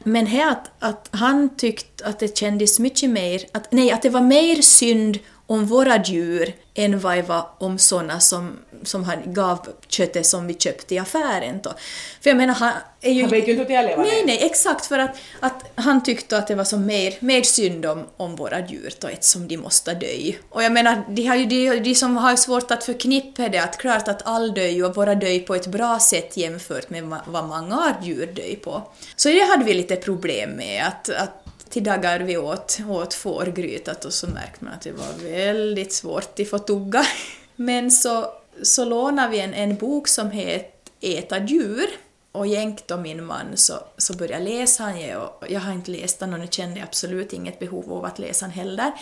Men 0.04 0.26
här 0.26 0.52
att, 0.52 0.70
att 0.78 1.08
han 1.10 1.56
tyckte 1.56 2.06
att 2.06 2.18
det 2.18 2.38
kändes 2.38 2.78
mycket 2.78 3.10
mer, 3.10 3.42
att, 3.52 3.72
nej, 3.72 3.90
att 3.90 4.02
det 4.02 4.10
var 4.10 4.20
mer 4.20 4.62
synd 4.62 5.18
om 5.46 5.66
våra 5.66 6.04
djur 6.04 6.54
än 6.74 7.00
vad 7.00 7.16
det 7.16 7.22
var 7.22 7.48
om 7.58 7.78
sådana 7.78 8.20
som, 8.20 8.58
som 8.82 9.04
han 9.04 9.18
gav 9.26 9.68
köttet 9.88 10.26
som 10.26 10.46
vi 10.46 10.54
köpte 10.54 10.94
i 10.94 10.98
affären. 10.98 11.60
Då. 11.62 11.72
För 12.20 12.30
jag 12.30 12.36
menar, 12.36 12.54
han 12.54 12.72
är 13.00 13.12
ju... 13.12 13.22
Han 13.22 13.30
vet 13.30 13.48
ju 13.48 13.52
inte 13.52 13.74
hur 13.74 13.82
lever 13.82 14.02
Nej, 14.04 14.22
nej, 14.26 14.38
exakt, 14.42 14.86
för 14.86 14.98
att, 14.98 15.16
att 15.40 15.64
han 15.74 16.02
tyckte 16.02 16.38
att 16.38 16.46
det 16.46 16.54
var 16.54 16.64
så 16.64 16.78
mer, 16.78 17.14
mer 17.20 17.42
synd 17.42 17.86
om, 17.86 18.04
om 18.16 18.36
våra 18.36 18.66
djur 18.66 18.92
då, 19.00 19.08
eftersom 19.08 19.48
de 19.48 19.56
måste 19.56 19.94
dö. 19.94 20.32
Och 20.48 20.62
jag 20.62 20.72
menar, 20.72 21.04
de, 21.08 21.26
har 21.26 21.36
ju, 21.36 21.46
de, 21.46 21.80
de 21.80 21.94
som 21.94 22.16
har 22.16 22.36
svårt 22.36 22.70
att 22.70 22.84
förknippa 22.84 23.48
det, 23.48 23.58
att 23.58 23.78
klart 23.78 24.08
att 24.08 24.22
all 24.26 24.54
dör 24.54 24.66
ju 24.66 24.84
och 24.84 24.96
våra 24.96 25.14
dör 25.14 25.38
på 25.38 25.54
ett 25.54 25.66
bra 25.66 25.98
sätt 25.98 26.36
jämfört 26.36 26.90
med 26.90 27.20
vad 27.26 27.44
många 27.44 27.94
djur 28.02 28.26
dör 28.26 28.56
på. 28.56 28.82
Så 29.16 29.28
det 29.28 29.40
hade 29.40 29.64
vi 29.64 29.74
lite 29.74 29.96
problem 29.96 30.50
med, 30.50 30.84
att, 30.86 31.10
att 31.10 31.43
till 31.68 31.84
dagar 31.84 32.20
vi 32.20 32.36
åt, 32.36 32.78
åt 32.88 33.14
fårgrytat 33.14 34.04
och 34.04 34.12
så 34.12 34.26
märkte 34.26 34.64
man 34.64 34.74
att 34.74 34.80
det 34.80 34.92
var 34.92 35.30
väldigt 35.30 35.92
svårt 35.92 36.40
att 36.40 36.48
få 36.48 36.58
tugga. 36.58 37.06
Men 37.56 37.90
så, 37.90 38.26
så 38.62 38.84
lånade 38.84 39.28
vi 39.28 39.40
en, 39.40 39.54
en 39.54 39.76
bok 39.76 40.08
som 40.08 40.30
heter 40.30 40.70
Äta 41.00 41.38
djur 41.38 41.86
och 42.32 42.46
Jänk 42.46 42.86
då 42.86 42.96
min 42.96 43.24
man 43.24 43.46
så, 43.54 43.74
så 43.98 44.16
började 44.16 44.44
läsa 44.44 44.82
han 44.82 45.00
ju 45.00 45.16
och 45.16 45.44
jag 45.48 45.60
har 45.60 45.72
inte 45.72 45.90
läst 45.90 46.20
den 46.20 46.32
och 46.32 46.40
nu 46.40 46.46
kände 46.50 46.78
jag 46.78 46.86
absolut 46.88 47.32
inget 47.32 47.58
behov 47.58 47.92
av 47.92 48.04
att 48.04 48.18
läsa 48.18 48.46
den 48.46 48.52
heller. 48.52 48.92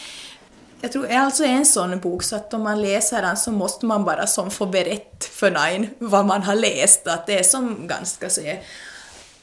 Jag 0.81 0.93
tror 0.93 1.13
alltså 1.13 1.45
en 1.45 1.67
sån 1.67 2.01
bok 2.01 2.23
så 2.23 2.37
att 2.37 2.55
om 2.55 2.63
man 2.63 2.83
läser 2.83 3.23
den 3.23 3.37
så 3.37 3.53
måste 3.53 3.87
man 3.87 4.05
bara 4.05 4.27
som 4.27 4.51
få 4.51 4.67
berätta 4.67 5.27
för 5.31 5.51
någon 5.51 5.89
vad 5.99 6.27
man 6.27 6.43
har 6.43 6.55
läst, 6.55 7.07
att 7.07 7.27
det 7.27 7.39
är 7.39 7.43
som 7.43 7.87
ganska 7.89 8.31
så 8.31 8.41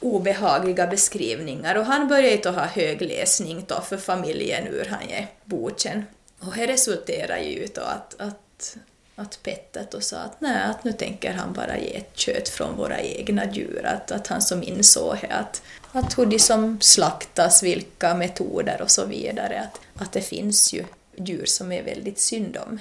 obehagliga 0.00 0.86
beskrivningar 0.86 1.74
och 1.74 1.84
han 1.84 2.08
började 2.08 2.42
då 2.42 2.50
ha 2.50 2.66
högläsning 2.66 3.64
då 3.66 3.80
för 3.80 3.96
familjen 3.96 4.66
ur 4.66 4.86
han 4.90 5.08
är 5.08 5.26
boken. 5.44 6.04
Och 6.40 6.52
det 6.56 6.66
resulterade 6.66 7.42
ju 7.42 7.66
då 7.74 7.80
att, 7.80 8.14
att, 8.18 8.76
att 9.16 9.38
Petter 9.42 9.86
då 9.90 10.00
sa 10.00 10.16
att 10.16 10.40
nej, 10.40 10.62
att 10.62 10.84
nu 10.84 10.92
tänker 10.92 11.32
han 11.32 11.52
bara 11.52 11.78
ge 11.78 11.96
ett 11.96 12.16
kött 12.16 12.48
från 12.48 12.76
våra 12.76 13.00
egna 13.00 13.52
djur, 13.52 13.86
att, 13.86 14.12
att 14.12 14.26
han 14.26 14.42
som 14.42 14.62
insåg 14.62 15.16
att, 15.30 15.62
att 15.92 16.18
hur 16.18 16.26
de 16.26 16.38
som 16.38 16.80
slaktas, 16.80 17.62
vilka 17.62 18.14
metoder 18.14 18.82
och 18.82 18.90
så 18.90 19.06
vidare, 19.06 19.60
att, 19.60 20.02
att 20.02 20.12
det 20.12 20.20
finns 20.20 20.72
ju 20.72 20.84
djur 21.16 21.44
som 21.44 21.72
är 21.72 21.82
väldigt 21.82 22.18
synd 22.18 22.56
om. 22.56 22.78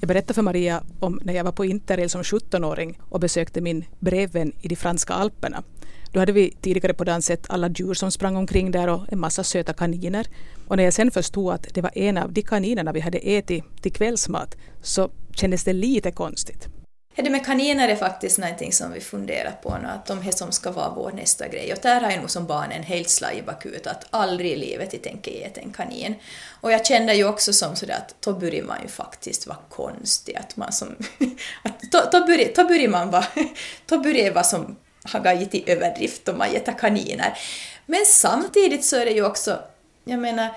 Jag 0.00 0.08
berättade 0.08 0.34
för 0.34 0.42
Maria 0.42 0.82
om 1.00 1.20
när 1.22 1.34
jag 1.34 1.44
var 1.44 1.52
på 1.52 1.64
interrail 1.64 2.10
som 2.10 2.22
17-åring 2.22 3.00
och 3.10 3.20
besökte 3.20 3.60
min 3.60 3.84
brevvän 3.98 4.52
i 4.60 4.68
de 4.68 4.76
franska 4.76 5.14
alperna. 5.14 5.62
Då 6.12 6.20
hade 6.20 6.32
vi 6.32 6.50
tidigare 6.60 6.94
på 6.94 7.04
dagen 7.04 7.22
sett 7.22 7.50
alla 7.50 7.68
djur 7.68 7.94
som 7.94 8.10
sprang 8.10 8.36
omkring 8.36 8.70
där 8.70 8.88
och 8.88 9.12
en 9.12 9.20
massa 9.20 9.44
söta 9.44 9.72
kaniner. 9.72 10.26
Och 10.68 10.76
när 10.76 10.84
jag 10.84 10.92
sen 10.92 11.10
förstod 11.10 11.52
att 11.52 11.66
det 11.74 11.80
var 11.80 11.98
en 11.98 12.18
av 12.18 12.32
de 12.32 12.42
kaninerna 12.42 12.92
vi 12.92 13.00
hade 13.00 13.18
ätit 13.18 13.64
till 13.82 13.92
kvällsmat 13.92 14.56
så 14.82 15.10
kändes 15.34 15.64
det 15.64 15.72
lite 15.72 16.10
konstigt. 16.10 16.68
Det 17.22 17.30
med 17.30 17.46
kaniner 17.46 17.88
är 17.88 17.96
faktiskt 17.96 18.38
någonting 18.38 18.72
som 18.72 18.92
vi 18.92 19.00
funderar 19.00 19.50
på 19.62 19.78
nu, 19.82 19.88
att 19.88 20.06
de 20.06 20.22
här 20.22 20.32
som 20.32 20.52
ska 20.52 20.70
vara 20.70 20.92
vår 20.96 21.12
nästa 21.12 21.48
grej. 21.48 21.72
Och 21.72 21.78
där 21.82 22.00
har 22.00 22.10
jag 22.10 22.20
nog 22.20 22.30
som 22.30 22.46
barn 22.46 22.72
en 22.72 22.82
helt 22.82 23.10
slag 23.10 23.34
i 23.34 23.42
att 23.88 24.06
aldrig 24.10 24.52
i 24.52 24.56
livet 24.56 24.92
jag 24.92 25.02
tänker 25.02 25.46
äta 25.46 25.60
en 25.60 25.72
kanin. 25.72 26.14
Och 26.60 26.72
jag 26.72 26.86
kände 26.86 27.14
ju 27.14 27.24
också 27.24 27.52
som 27.52 27.76
sådär 27.76 27.94
att 27.94 28.14
då 28.22 28.32
börjar 28.32 28.64
man 28.64 28.82
ju 28.82 28.88
faktiskt 28.88 29.46
vara 29.46 29.58
konstig, 29.68 30.36
att 30.36 30.56
man 30.56 30.72
som... 30.72 30.88
att 31.62 31.82
då, 31.92 31.98
då, 32.12 32.26
börjar, 32.26 32.48
då 32.56 32.64
börjar 32.64 32.88
man 32.88 33.10
vara... 33.10 33.24
då 33.86 33.98
börjar 33.98 34.32
vara 34.32 34.44
som 34.44 34.76
har 35.12 35.20
gått 35.20 35.54
i 35.54 35.70
överdrift 35.70 36.28
om 36.28 36.38
man 36.38 36.54
äter 36.54 36.72
kaniner. 36.78 37.38
Men 37.86 38.06
samtidigt 38.06 38.84
så 38.84 38.96
är 38.96 39.04
det 39.04 39.10
ju 39.10 39.26
också, 39.26 39.58
jag 40.04 40.18
menar, 40.18 40.48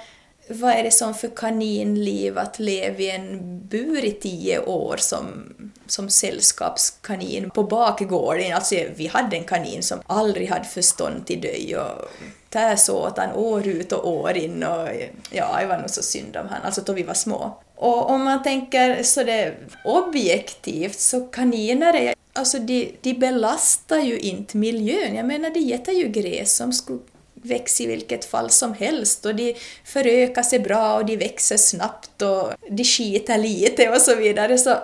vad 0.50 0.72
är 0.72 0.84
det 0.84 0.92
som 0.92 1.14
för 1.14 1.28
kaninliv 1.28 2.38
att 2.38 2.60
leva 2.60 3.00
i 3.00 3.12
en 3.12 3.60
bur 3.68 4.06
i 4.06 4.12
tio 4.12 4.60
år 4.60 4.98
som, 4.98 5.54
som 5.88 6.10
sällskapskanin 6.10 7.50
på 7.50 7.64
bakgården? 7.64 8.54
Alltså, 8.54 8.76
vi 8.96 9.08
hade 9.08 9.36
en 9.38 9.44
kanin 9.44 9.84
som 9.84 10.02
aldrig 10.08 10.50
hade 10.50 10.66
förstånd 10.66 11.26
till 11.26 11.42
döj 11.42 11.78
och 11.78 12.12
där 12.52 12.76
så 12.76 13.08
åt 13.08 13.18
han 13.18 13.34
år 13.34 13.68
ut 13.68 13.92
och 13.92 14.08
år 14.08 14.38
in 14.38 14.64
och 14.64 14.88
ja, 15.32 15.58
det 15.62 15.66
var 15.66 15.78
nog 15.78 15.90
så 15.90 16.04
synd 16.04 16.38
om 16.38 16.48
han, 16.50 16.62
alltså 16.62 16.82
då 16.82 16.94
vi 16.94 17.04
var 17.04 17.14
små. 17.14 17.58
Och 17.76 18.10
om 18.10 18.24
man 18.24 18.44
tänker 18.44 19.04
så 19.04 19.24
det 19.24 19.54
objektivt 19.86 21.00
så 21.00 21.22
kaniner 21.22 21.94
är 21.94 22.14
Alltså 22.34 22.60
de, 22.60 22.92
de 23.02 23.14
belastar 23.14 24.00
ju 24.00 24.20
inte 24.20 24.58
miljön. 24.58 25.16
Jag 25.16 25.26
menar, 25.26 25.50
de 25.50 25.74
äter 25.74 25.94
ju 25.94 26.08
gräs 26.08 26.56
som 26.56 26.74
skulle 26.74 27.00
växa 27.34 27.84
i 27.84 27.88
vilket 27.88 28.26
fall 28.26 28.50
som 28.50 28.74
helst 28.74 29.26
och 29.26 29.36
de 29.36 29.56
förökar 29.86 30.44
sig 30.44 30.60
bra 30.60 30.96
och 30.96 31.06
de 31.06 31.18
växer 31.18 31.58
snabbt 31.58 32.22
och 32.22 32.52
de 32.70 32.84
skiter 32.84 33.38
lite 33.38 33.90
och 33.90 34.02
så 34.02 34.16
vidare. 34.16 34.58
Så, 34.58 34.78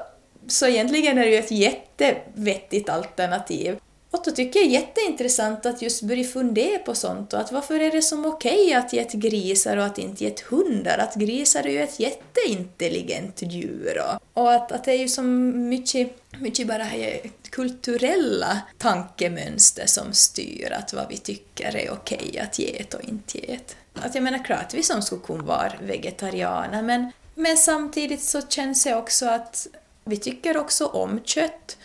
så 0.48 0.68
egentligen 0.68 1.18
är 1.18 1.22
det 1.22 1.32
ju 1.32 1.38
ett 1.38 1.52
jättevettigt 1.52 2.90
alternativ. 2.90 3.78
Och 4.12 4.22
då 4.26 4.32
tycker 4.32 4.60
jag 4.60 4.70
det 4.70 4.76
är 4.76 4.80
jätteintressant 4.80 5.66
att 5.66 5.82
just 5.82 6.04
börja 6.04 6.24
fundera 6.24 6.80
på 6.80 6.96
sånt 6.96 7.34
och 7.34 7.40
att 7.40 7.52
varför 7.52 7.80
är 7.80 7.92
det 7.92 8.02
som 8.02 8.26
okej 8.26 8.66
okay 8.66 8.74
att 8.74 8.94
ge 8.94 9.00
ett 9.00 9.14
grisar 9.14 9.78
och 9.78 9.86
att 9.86 9.98
inte 9.98 10.24
ge 10.24 10.30
ett 10.30 10.40
hundar? 10.40 10.98
Att 10.98 11.16
grisar 11.16 11.64
är 11.64 11.70
ju 11.70 11.82
ett 11.82 12.00
jätteintelligent 12.00 13.42
djur 13.42 13.98
och, 13.98 14.44
och 14.44 14.54
att, 14.54 14.72
att 14.72 14.84
det 14.84 14.92
är 14.92 14.98
ju 14.98 15.08
som 15.08 15.70
mycket, 15.70 16.18
mycket 16.40 16.68
bara 16.68 16.88
kulturella 17.50 18.62
tankemönster 18.78 19.86
som 19.86 20.14
styr 20.14 20.72
att 20.72 20.94
vad 20.94 21.10
vi 21.10 21.18
tycker 21.18 21.76
är 21.76 21.92
okej 21.92 22.28
okay 22.30 22.40
att 22.40 22.60
ge 22.60 22.82
ett 22.82 22.94
och 22.94 23.04
inte 23.04 23.38
ge 23.38 23.54
ett. 23.54 23.76
Att 23.94 24.16
jag 24.16 24.24
menar 24.24 24.46
klart 24.46 24.74
vi 24.74 24.84
som 24.84 25.02
skulle 25.02 25.22
kunna 25.22 25.44
vara 25.44 25.74
vegetarianer 25.82 26.82
men, 26.82 27.12
men 27.36 27.58
samtidigt 27.58 28.24
så 28.24 28.42
känns 28.42 28.84
det 28.84 28.96
också 28.96 29.26
att 29.26 29.68
vi 30.04 30.18
tycker 30.18 30.58
också 30.58 30.86
om 30.86 31.20
kött 31.24 31.78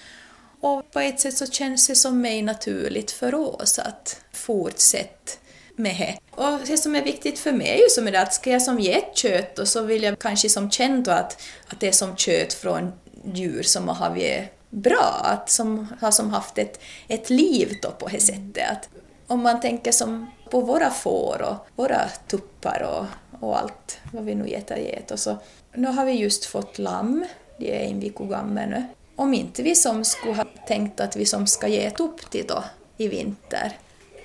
och 0.62 0.90
på 0.90 1.00
ett 1.00 1.20
sätt 1.20 1.36
så 1.36 1.46
känns 1.46 1.86
det 1.86 1.94
som 1.96 2.20
mig 2.20 2.42
naturligt 2.42 3.10
för 3.10 3.34
oss 3.34 3.78
att 3.78 4.20
fortsätta 4.32 5.32
med 5.76 5.96
det. 5.98 6.18
Och 6.30 6.58
det 6.66 6.76
som 6.76 6.94
är 6.94 7.02
viktigt 7.02 7.38
för 7.38 7.52
mig 7.52 7.68
är 7.68 7.76
ju 7.76 7.88
som 7.88 8.08
är 8.08 8.12
det 8.12 8.20
att 8.20 8.34
ska 8.34 8.50
jag 8.50 8.62
som 8.62 8.78
ge 8.78 8.92
ett 8.92 9.16
kött 9.16 9.58
och 9.58 9.68
så 9.68 9.82
vill 9.82 10.02
jag 10.02 10.18
kanske 10.18 10.48
som 10.48 10.70
känna 10.70 11.14
att, 11.14 11.42
att 11.66 11.80
det 11.80 11.88
är 11.88 11.92
som 11.92 12.16
kött 12.16 12.52
från 12.52 12.92
djur 13.34 13.62
som 13.62 13.88
har 13.88 13.94
haft 13.94 14.50
bra, 14.70 15.20
att 15.24 15.50
som 15.50 15.88
har 16.00 16.10
som 16.10 16.30
haft 16.30 16.58
ett, 16.58 16.80
ett 17.08 17.30
liv 17.30 17.78
då 17.82 17.90
på 17.90 18.08
det 18.08 18.20
sättet. 18.20 18.70
Att 18.70 18.88
om 19.26 19.42
man 19.42 19.60
tänker 19.60 19.92
som 19.92 20.30
på 20.50 20.60
våra 20.60 20.90
får 20.90 21.42
och 21.42 21.56
våra 21.76 22.08
tuppar 22.28 22.82
och, 22.82 23.06
och 23.40 23.58
allt 23.58 23.98
vad 24.12 24.24
vi 24.24 24.34
nu 24.34 24.48
äter 24.48 24.76
get 24.76 25.10
och 25.10 25.18
så. 25.18 25.36
Nu 25.74 25.88
har 25.88 26.04
vi 26.04 26.12
just 26.12 26.44
fått 26.44 26.78
lamm, 26.78 27.24
de 27.58 27.70
är 27.70 27.90
en 27.90 28.00
vecka 28.00 28.24
gamla 28.24 28.66
nu 28.66 28.84
om 29.16 29.34
inte 29.34 29.62
vi 29.62 29.74
som 29.74 30.04
skulle 30.04 30.34
ha 30.34 30.44
tänkt 30.66 31.00
att 31.00 31.16
vi 31.16 31.26
som 31.26 31.46
ska 31.46 31.68
ge 31.68 31.90
upp 31.98 32.30
till 32.30 32.46
då 32.46 32.64
i 32.96 33.08
vinter 33.08 33.72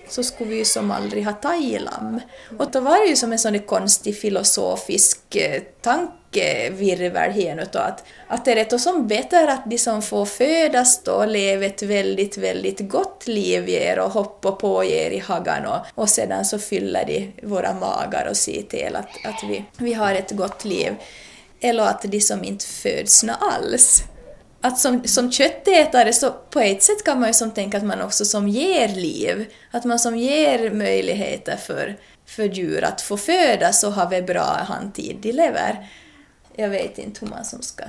så 0.09 0.23
skulle 0.23 0.49
vi 0.49 0.57
ju 0.57 0.65
som 0.65 0.91
aldrig 0.91 1.25
ha 1.25 1.33
tagit. 1.33 1.81
Och 2.59 2.71
då 2.71 2.79
var 2.79 3.03
det 3.03 3.09
ju 3.09 3.15
som 3.15 3.31
en 3.31 3.39
sån 3.39 3.59
konstig 3.59 4.17
filosofisk 4.17 5.35
eh, 5.35 5.61
tankevirvel 5.81 7.31
här 7.31 7.57
att, 7.73 8.03
att 8.27 8.45
det 8.45 8.51
är 8.51 8.55
rätt 8.55 8.73
och 8.73 8.81
som 8.81 9.07
bättre 9.07 9.51
att 9.51 9.69
de 9.69 9.77
som 9.77 10.01
får 10.01 10.25
födas 10.25 11.03
då 11.03 11.25
lever 11.25 11.67
ett 11.67 11.83
väldigt, 11.83 12.37
väldigt 12.37 12.89
gott 12.89 13.27
liv 13.27 13.69
ger 13.69 13.99
och 13.99 14.11
hoppar 14.11 14.51
på 14.51 14.83
er 14.83 15.11
i 15.11 15.19
hagan 15.19 15.65
och, 15.65 15.85
och 15.95 16.09
sedan 16.09 16.45
så 16.45 16.59
fyller 16.59 17.05
de 17.05 17.33
våra 17.43 17.73
magar 17.73 18.27
och 18.29 18.37
ser 18.37 18.61
till 18.61 18.95
att, 18.95 19.09
att 19.25 19.43
vi, 19.49 19.65
vi 19.77 19.93
har 19.93 20.15
ett 20.15 20.31
gott 20.31 20.65
liv. 20.65 20.95
Eller 21.59 21.83
att 21.83 22.01
de 22.01 22.21
som 22.21 22.43
inte 22.43 22.65
föds 22.65 23.25
alls 23.39 24.03
att 24.61 24.79
som, 24.79 25.07
som 25.07 25.31
köttätare 25.31 26.13
så 26.13 26.31
på 26.49 26.59
ett 26.59 26.83
sätt 26.83 27.03
kan 27.03 27.19
man 27.19 27.29
ju 27.29 27.33
som 27.33 27.51
tänka 27.51 27.77
att 27.77 27.83
man 27.83 28.01
också 28.01 28.25
som 28.25 28.47
ger 28.47 28.87
liv, 28.87 29.53
att 29.71 29.85
man 29.85 29.99
som 29.99 30.17
ger 30.17 30.71
möjligheter 30.71 31.57
för, 31.57 31.97
för 32.25 32.43
djur 32.43 32.83
att 32.83 33.01
få 33.01 33.17
födas 33.17 33.83
och 33.83 33.93
ha 33.93 34.13
en 34.13 34.25
bra 34.25 34.65
handtid 34.67 35.17
de 35.21 35.31
lever. 35.31 35.89
Jag 36.55 36.69
vet 36.69 36.97
inte 36.97 37.25
hur 37.25 37.27
man 37.27 37.45
som 37.45 37.61
ska 37.61 37.83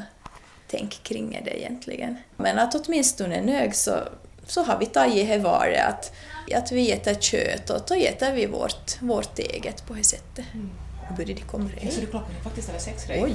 tänka 0.66 0.96
kring 1.02 1.40
det 1.44 1.60
egentligen. 1.60 2.16
Men 2.36 2.58
att 2.58 2.74
åtminstone 2.74 3.42
nög 3.42 3.74
så, 3.74 3.98
så 4.46 4.62
har 4.62 4.78
vi 4.78 4.86
tagit 4.86 5.28
det 5.28 5.38
valet 5.38 5.84
att, 5.84 6.12
att 6.54 6.72
vi 6.72 6.92
äter 6.92 7.14
kött 7.14 7.70
och 7.70 7.80
då 7.88 7.94
äter 7.94 8.32
vi 8.32 8.46
vårt, 8.46 9.02
vårt 9.02 9.38
eget 9.38 9.86
på 9.86 9.94
det 9.94 10.04
sättet. 10.04 10.44
Mm 10.54 10.70
började 11.16 11.34
de 11.34 11.40
komma 11.40 11.70
redan. 11.76 11.92
Så 11.92 12.00
klockan 12.00 12.30
är 12.38 12.42
faktiskt 12.42 12.68
är 12.68 12.78
sex 12.78 13.08
redan. 13.08 13.24
Oj! 13.24 13.34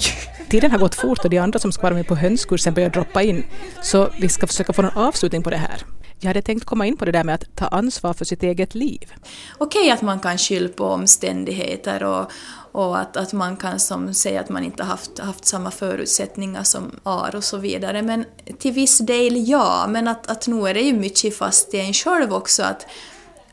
Tiden 0.49 0.71
har 0.71 0.79
gått 0.79 0.95
fort 0.95 1.19
och 1.19 1.29
de 1.29 1.37
andra 1.37 1.59
som 1.59 1.71
ska 1.71 1.81
vara 1.81 1.93
med 1.93 2.07
på 2.07 2.15
hönskursen 2.15 2.73
börjar 2.73 2.89
droppa 2.89 3.23
in. 3.23 3.45
Så 3.81 4.09
vi 4.21 4.29
ska 4.29 4.47
försöka 4.47 4.73
få 4.73 4.81
någon 4.81 4.97
avslutning 4.97 5.43
på 5.43 5.49
det 5.49 5.57
här. 5.57 5.85
Jag 6.19 6.27
hade 6.27 6.41
tänkt 6.41 6.65
komma 6.65 6.85
in 6.85 6.97
på 6.97 7.05
det 7.05 7.11
där 7.11 7.23
med 7.23 7.35
att 7.35 7.55
ta 7.55 7.65
ansvar 7.65 8.13
för 8.13 8.25
sitt 8.25 8.43
eget 8.43 8.75
liv. 8.75 9.13
Okej 9.57 9.91
att 9.91 10.01
man 10.01 10.19
kan 10.19 10.37
skylla 10.37 10.69
på 10.69 10.85
omständigheter 10.85 12.03
och, 12.03 12.31
och 12.71 12.99
att, 12.99 13.17
att 13.17 13.33
man 13.33 13.57
kan 13.57 13.79
som 13.79 14.13
säga 14.13 14.39
att 14.39 14.49
man 14.49 14.63
inte 14.63 14.83
haft, 14.83 15.19
haft 15.19 15.45
samma 15.45 15.71
förutsättningar 15.71 16.63
som 16.63 16.99
AR 17.03 17.35
och 17.35 17.43
så 17.43 17.57
vidare. 17.57 18.01
Men 18.01 18.25
till 18.59 18.71
viss 18.71 18.97
del 18.97 19.49
ja, 19.49 19.85
men 19.89 20.07
att, 20.07 20.27
att 20.27 20.47
nu 20.47 20.67
är 20.67 20.73
det 20.73 20.81
ju 20.81 20.93
mycket 20.93 21.37
fast 21.37 21.73
i 21.73 21.79
en 21.79 21.93
själv 21.93 22.33
också 22.33 22.63
att, 22.63 22.85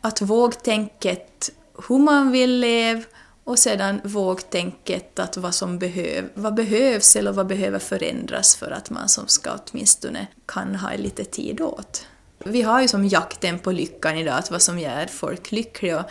att 0.00 0.22
vågtänket 0.22 1.50
hur 1.88 1.98
man 1.98 2.30
vill 2.30 2.60
leva 2.60 3.02
och 3.50 3.58
sedan 3.58 4.00
vågtänket 4.04 5.18
att 5.18 5.36
vad 5.36 5.54
som 5.54 5.78
behöv, 5.78 6.28
vad 6.34 6.54
behövs 6.54 7.16
eller 7.16 7.32
vad 7.32 7.46
behöver 7.46 7.78
förändras 7.78 8.56
för 8.56 8.70
att 8.70 8.90
man 8.90 9.08
som 9.08 9.28
ska 9.28 9.50
åtminstone 9.50 10.26
kan 10.46 10.74
ha 10.74 10.96
lite 10.96 11.24
tid 11.24 11.60
åt. 11.60 12.06
Vi 12.44 12.62
har 12.62 12.82
ju 12.82 12.88
som 12.88 13.06
jakten 13.06 13.58
på 13.58 13.72
lyckan 13.72 14.16
idag, 14.18 14.34
att 14.34 14.50
vad 14.50 14.62
som 14.62 14.78
gör 14.78 15.06
folk 15.06 15.52
lyckliga. 15.52 16.04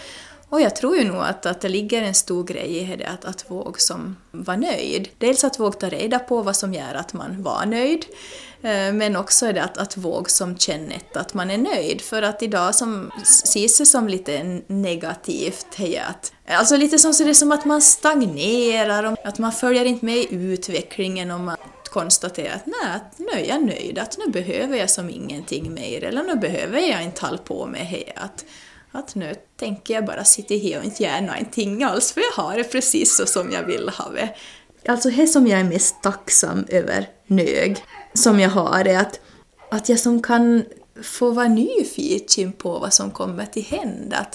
Och 0.50 0.62
jag 0.62 0.76
tror 0.76 0.98
ju 0.98 1.04
nog 1.04 1.22
att, 1.22 1.46
att 1.46 1.62
det 1.62 1.70
ligger 1.70 2.02
en 2.02 2.14
stor 2.14 2.44
grej 2.44 2.78
i 2.78 2.96
det, 2.96 3.06
att, 3.06 3.26
att 3.26 3.52
våga 3.52 3.80
som 3.80 4.16
nöjd. 4.58 5.10
Dels 5.18 5.44
att 5.44 5.60
våga 5.60 5.80
ta 5.80 5.90
reda 5.90 6.20
på 6.20 6.42
vad 6.42 6.56
som 6.56 6.74
gör 6.74 6.94
att 6.94 7.14
man 7.14 7.44
var 7.44 7.66
nöjd, 7.66 8.06
Eh, 8.62 8.94
men 8.94 9.16
också 9.16 9.46
är 9.46 9.54
det 9.54 9.64
att, 9.64 9.78
att 9.78 9.98
våg 9.98 10.30
som 10.30 10.58
kännet, 10.58 11.18
att 11.18 11.34
man 11.34 11.52
är 11.52 11.58
nöjd. 11.58 12.02
För 12.02 12.22
att 12.22 12.44
idag 12.44 12.76
som 12.76 13.12
ses 13.22 13.78
det 13.78 13.86
som 13.86 14.08
lite 14.08 14.62
negativt, 14.68 15.68
hej, 15.76 15.98
att, 15.98 16.34
alltså 16.48 16.78
lite 16.78 17.00
som, 17.00 17.14
så 17.14 17.24
det 17.24 17.30
är 17.30 17.34
som 17.34 17.52
att 17.52 17.66
man 17.66 17.82
stagnerar, 17.82 19.04
och 19.04 19.18
att 19.24 19.40
man 19.40 19.52
följer 19.52 19.86
inte 19.86 20.06
med 20.06 20.18
i 20.18 20.28
utvecklingen 20.32 21.32
och 21.32 21.40
man 21.40 21.58
konstaterar 21.90 22.56
att 22.56 22.66
nej, 22.66 22.96
att 22.96 23.20
nu 23.20 23.42
är 23.42 23.50
jag 23.50 23.64
nöjd, 23.64 24.00
att 24.00 24.18
nu 24.18 24.32
behöver 24.32 24.78
jag 24.78 24.90
som 24.90 25.10
ingenting 25.10 25.74
mer, 25.74 26.04
eller 26.04 26.24
nu 26.24 26.36
behöver 26.36 26.80
jag 26.80 27.04
inte 27.04 27.26
hålla 27.26 27.38
på 27.38 27.66
med 27.66 27.88
det. 27.92 28.14
Att, 28.16 28.46
att 28.92 29.16
nu 29.16 29.36
tänker 29.60 29.94
jag 29.94 30.06
bara 30.06 30.24
sitta 30.24 30.54
här 30.54 30.78
och 30.78 30.86
inte 30.86 31.04
göra 31.04 31.22
någonting 31.22 31.84
alls, 31.84 32.12
för 32.12 32.22
jag 32.22 32.44
har 32.44 32.58
det 32.58 32.64
precis 32.64 33.18
så 33.18 33.26
som 33.26 33.52
jag 33.52 33.64
vill 33.64 33.90
ha 33.90 34.10
det. 34.10 34.30
Alltså 34.90 35.10
det 35.10 35.28
som 35.28 35.48
jag 35.48 35.60
är 35.60 35.64
mest 35.64 36.02
tacksam 36.02 36.66
över 36.70 37.10
nög, 37.28 37.84
som 38.14 38.40
jag 38.40 38.50
har, 38.50 38.86
är 38.86 38.98
att, 38.98 39.20
att 39.70 39.90
jag 39.90 40.00
som 40.00 40.22
kan 40.22 40.64
få 41.04 41.32
vara 41.32 41.48
nyfiken 41.48 42.52
på 42.52 42.80
vad 42.80 42.94
som 42.94 43.12
kommer 43.12 43.46
till 43.46 43.64
hända. 43.64 44.26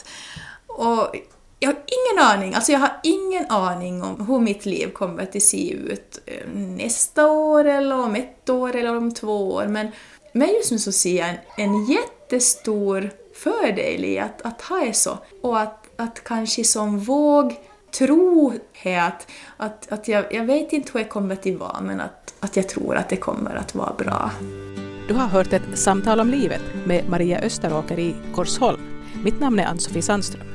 Och 0.67 1.17
jag 1.59 1.69
har 1.69 1.77
ingen 1.77 2.25
aning, 2.27 2.55
alltså 2.55 2.73
jag 2.73 2.79
har 2.79 3.01
ingen 3.03 3.47
aning 3.51 4.03
om 4.03 4.27
hur 4.27 4.41
mitt 4.41 4.67
liv 4.67 4.93
kommer 4.93 5.23
att 5.23 5.43
se 5.43 5.71
ut 5.71 6.21
eh, 6.27 6.49
nästa 6.55 7.27
år 7.27 7.65
eller 7.65 7.99
om 7.99 8.15
ett 8.15 8.51
år 8.51 8.77
eller 8.77 8.97
om 8.97 9.15
två 9.15 9.53
år, 9.53 9.67
men, 9.67 9.89
men 10.33 10.49
just 10.49 10.71
nu 10.71 10.79
så 10.79 10.93
ser 10.93 11.19
jag 11.19 11.29
en, 11.29 11.39
en 11.57 11.85
jättestor 11.85 13.11
fördel 13.35 14.05
i 14.05 14.19
att, 14.19 14.43
att 14.43 14.63
ha 14.63 14.77
det 14.77 14.93
så. 14.93 15.19
Och 15.43 15.61
att, 15.61 15.87
att 15.97 16.25
kanske 16.25 16.65
som 16.65 16.99
våg 16.99 17.55
tro 17.99 18.53
att, 18.85 19.31
att, 19.57 19.93
att 19.93 20.09
jag, 20.09 20.25
jag 20.35 20.45
vet 20.45 20.73
inte 20.73 20.93
hur 20.93 21.01
det 21.01 21.09
kommer 21.09 21.35
att 21.35 21.47
vara, 21.47 21.81
men 21.81 22.01
att, 22.01 22.35
att 22.41 22.57
jag 22.57 22.69
tror 22.69 22.97
att 22.97 23.09
det 23.09 23.17
kommer 23.17 23.55
att 23.55 23.75
vara 23.75 23.95
bra. 23.95 24.31
Du 25.09 25.15
har 25.15 25.27
hört 25.27 25.53
ett 25.53 25.79
samtal 25.79 26.21
om 26.21 26.29
livet 26.29 26.63
med 26.87 27.09
Maria 27.09 27.41
Österåker 27.41 27.99
i 27.99 28.15
Korsholm. 28.35 28.81
Mitt 29.25 29.41
namn 29.41 29.59
är 29.59 29.67
Ann-Sofie 29.67 30.03
Sandström. 30.03 30.54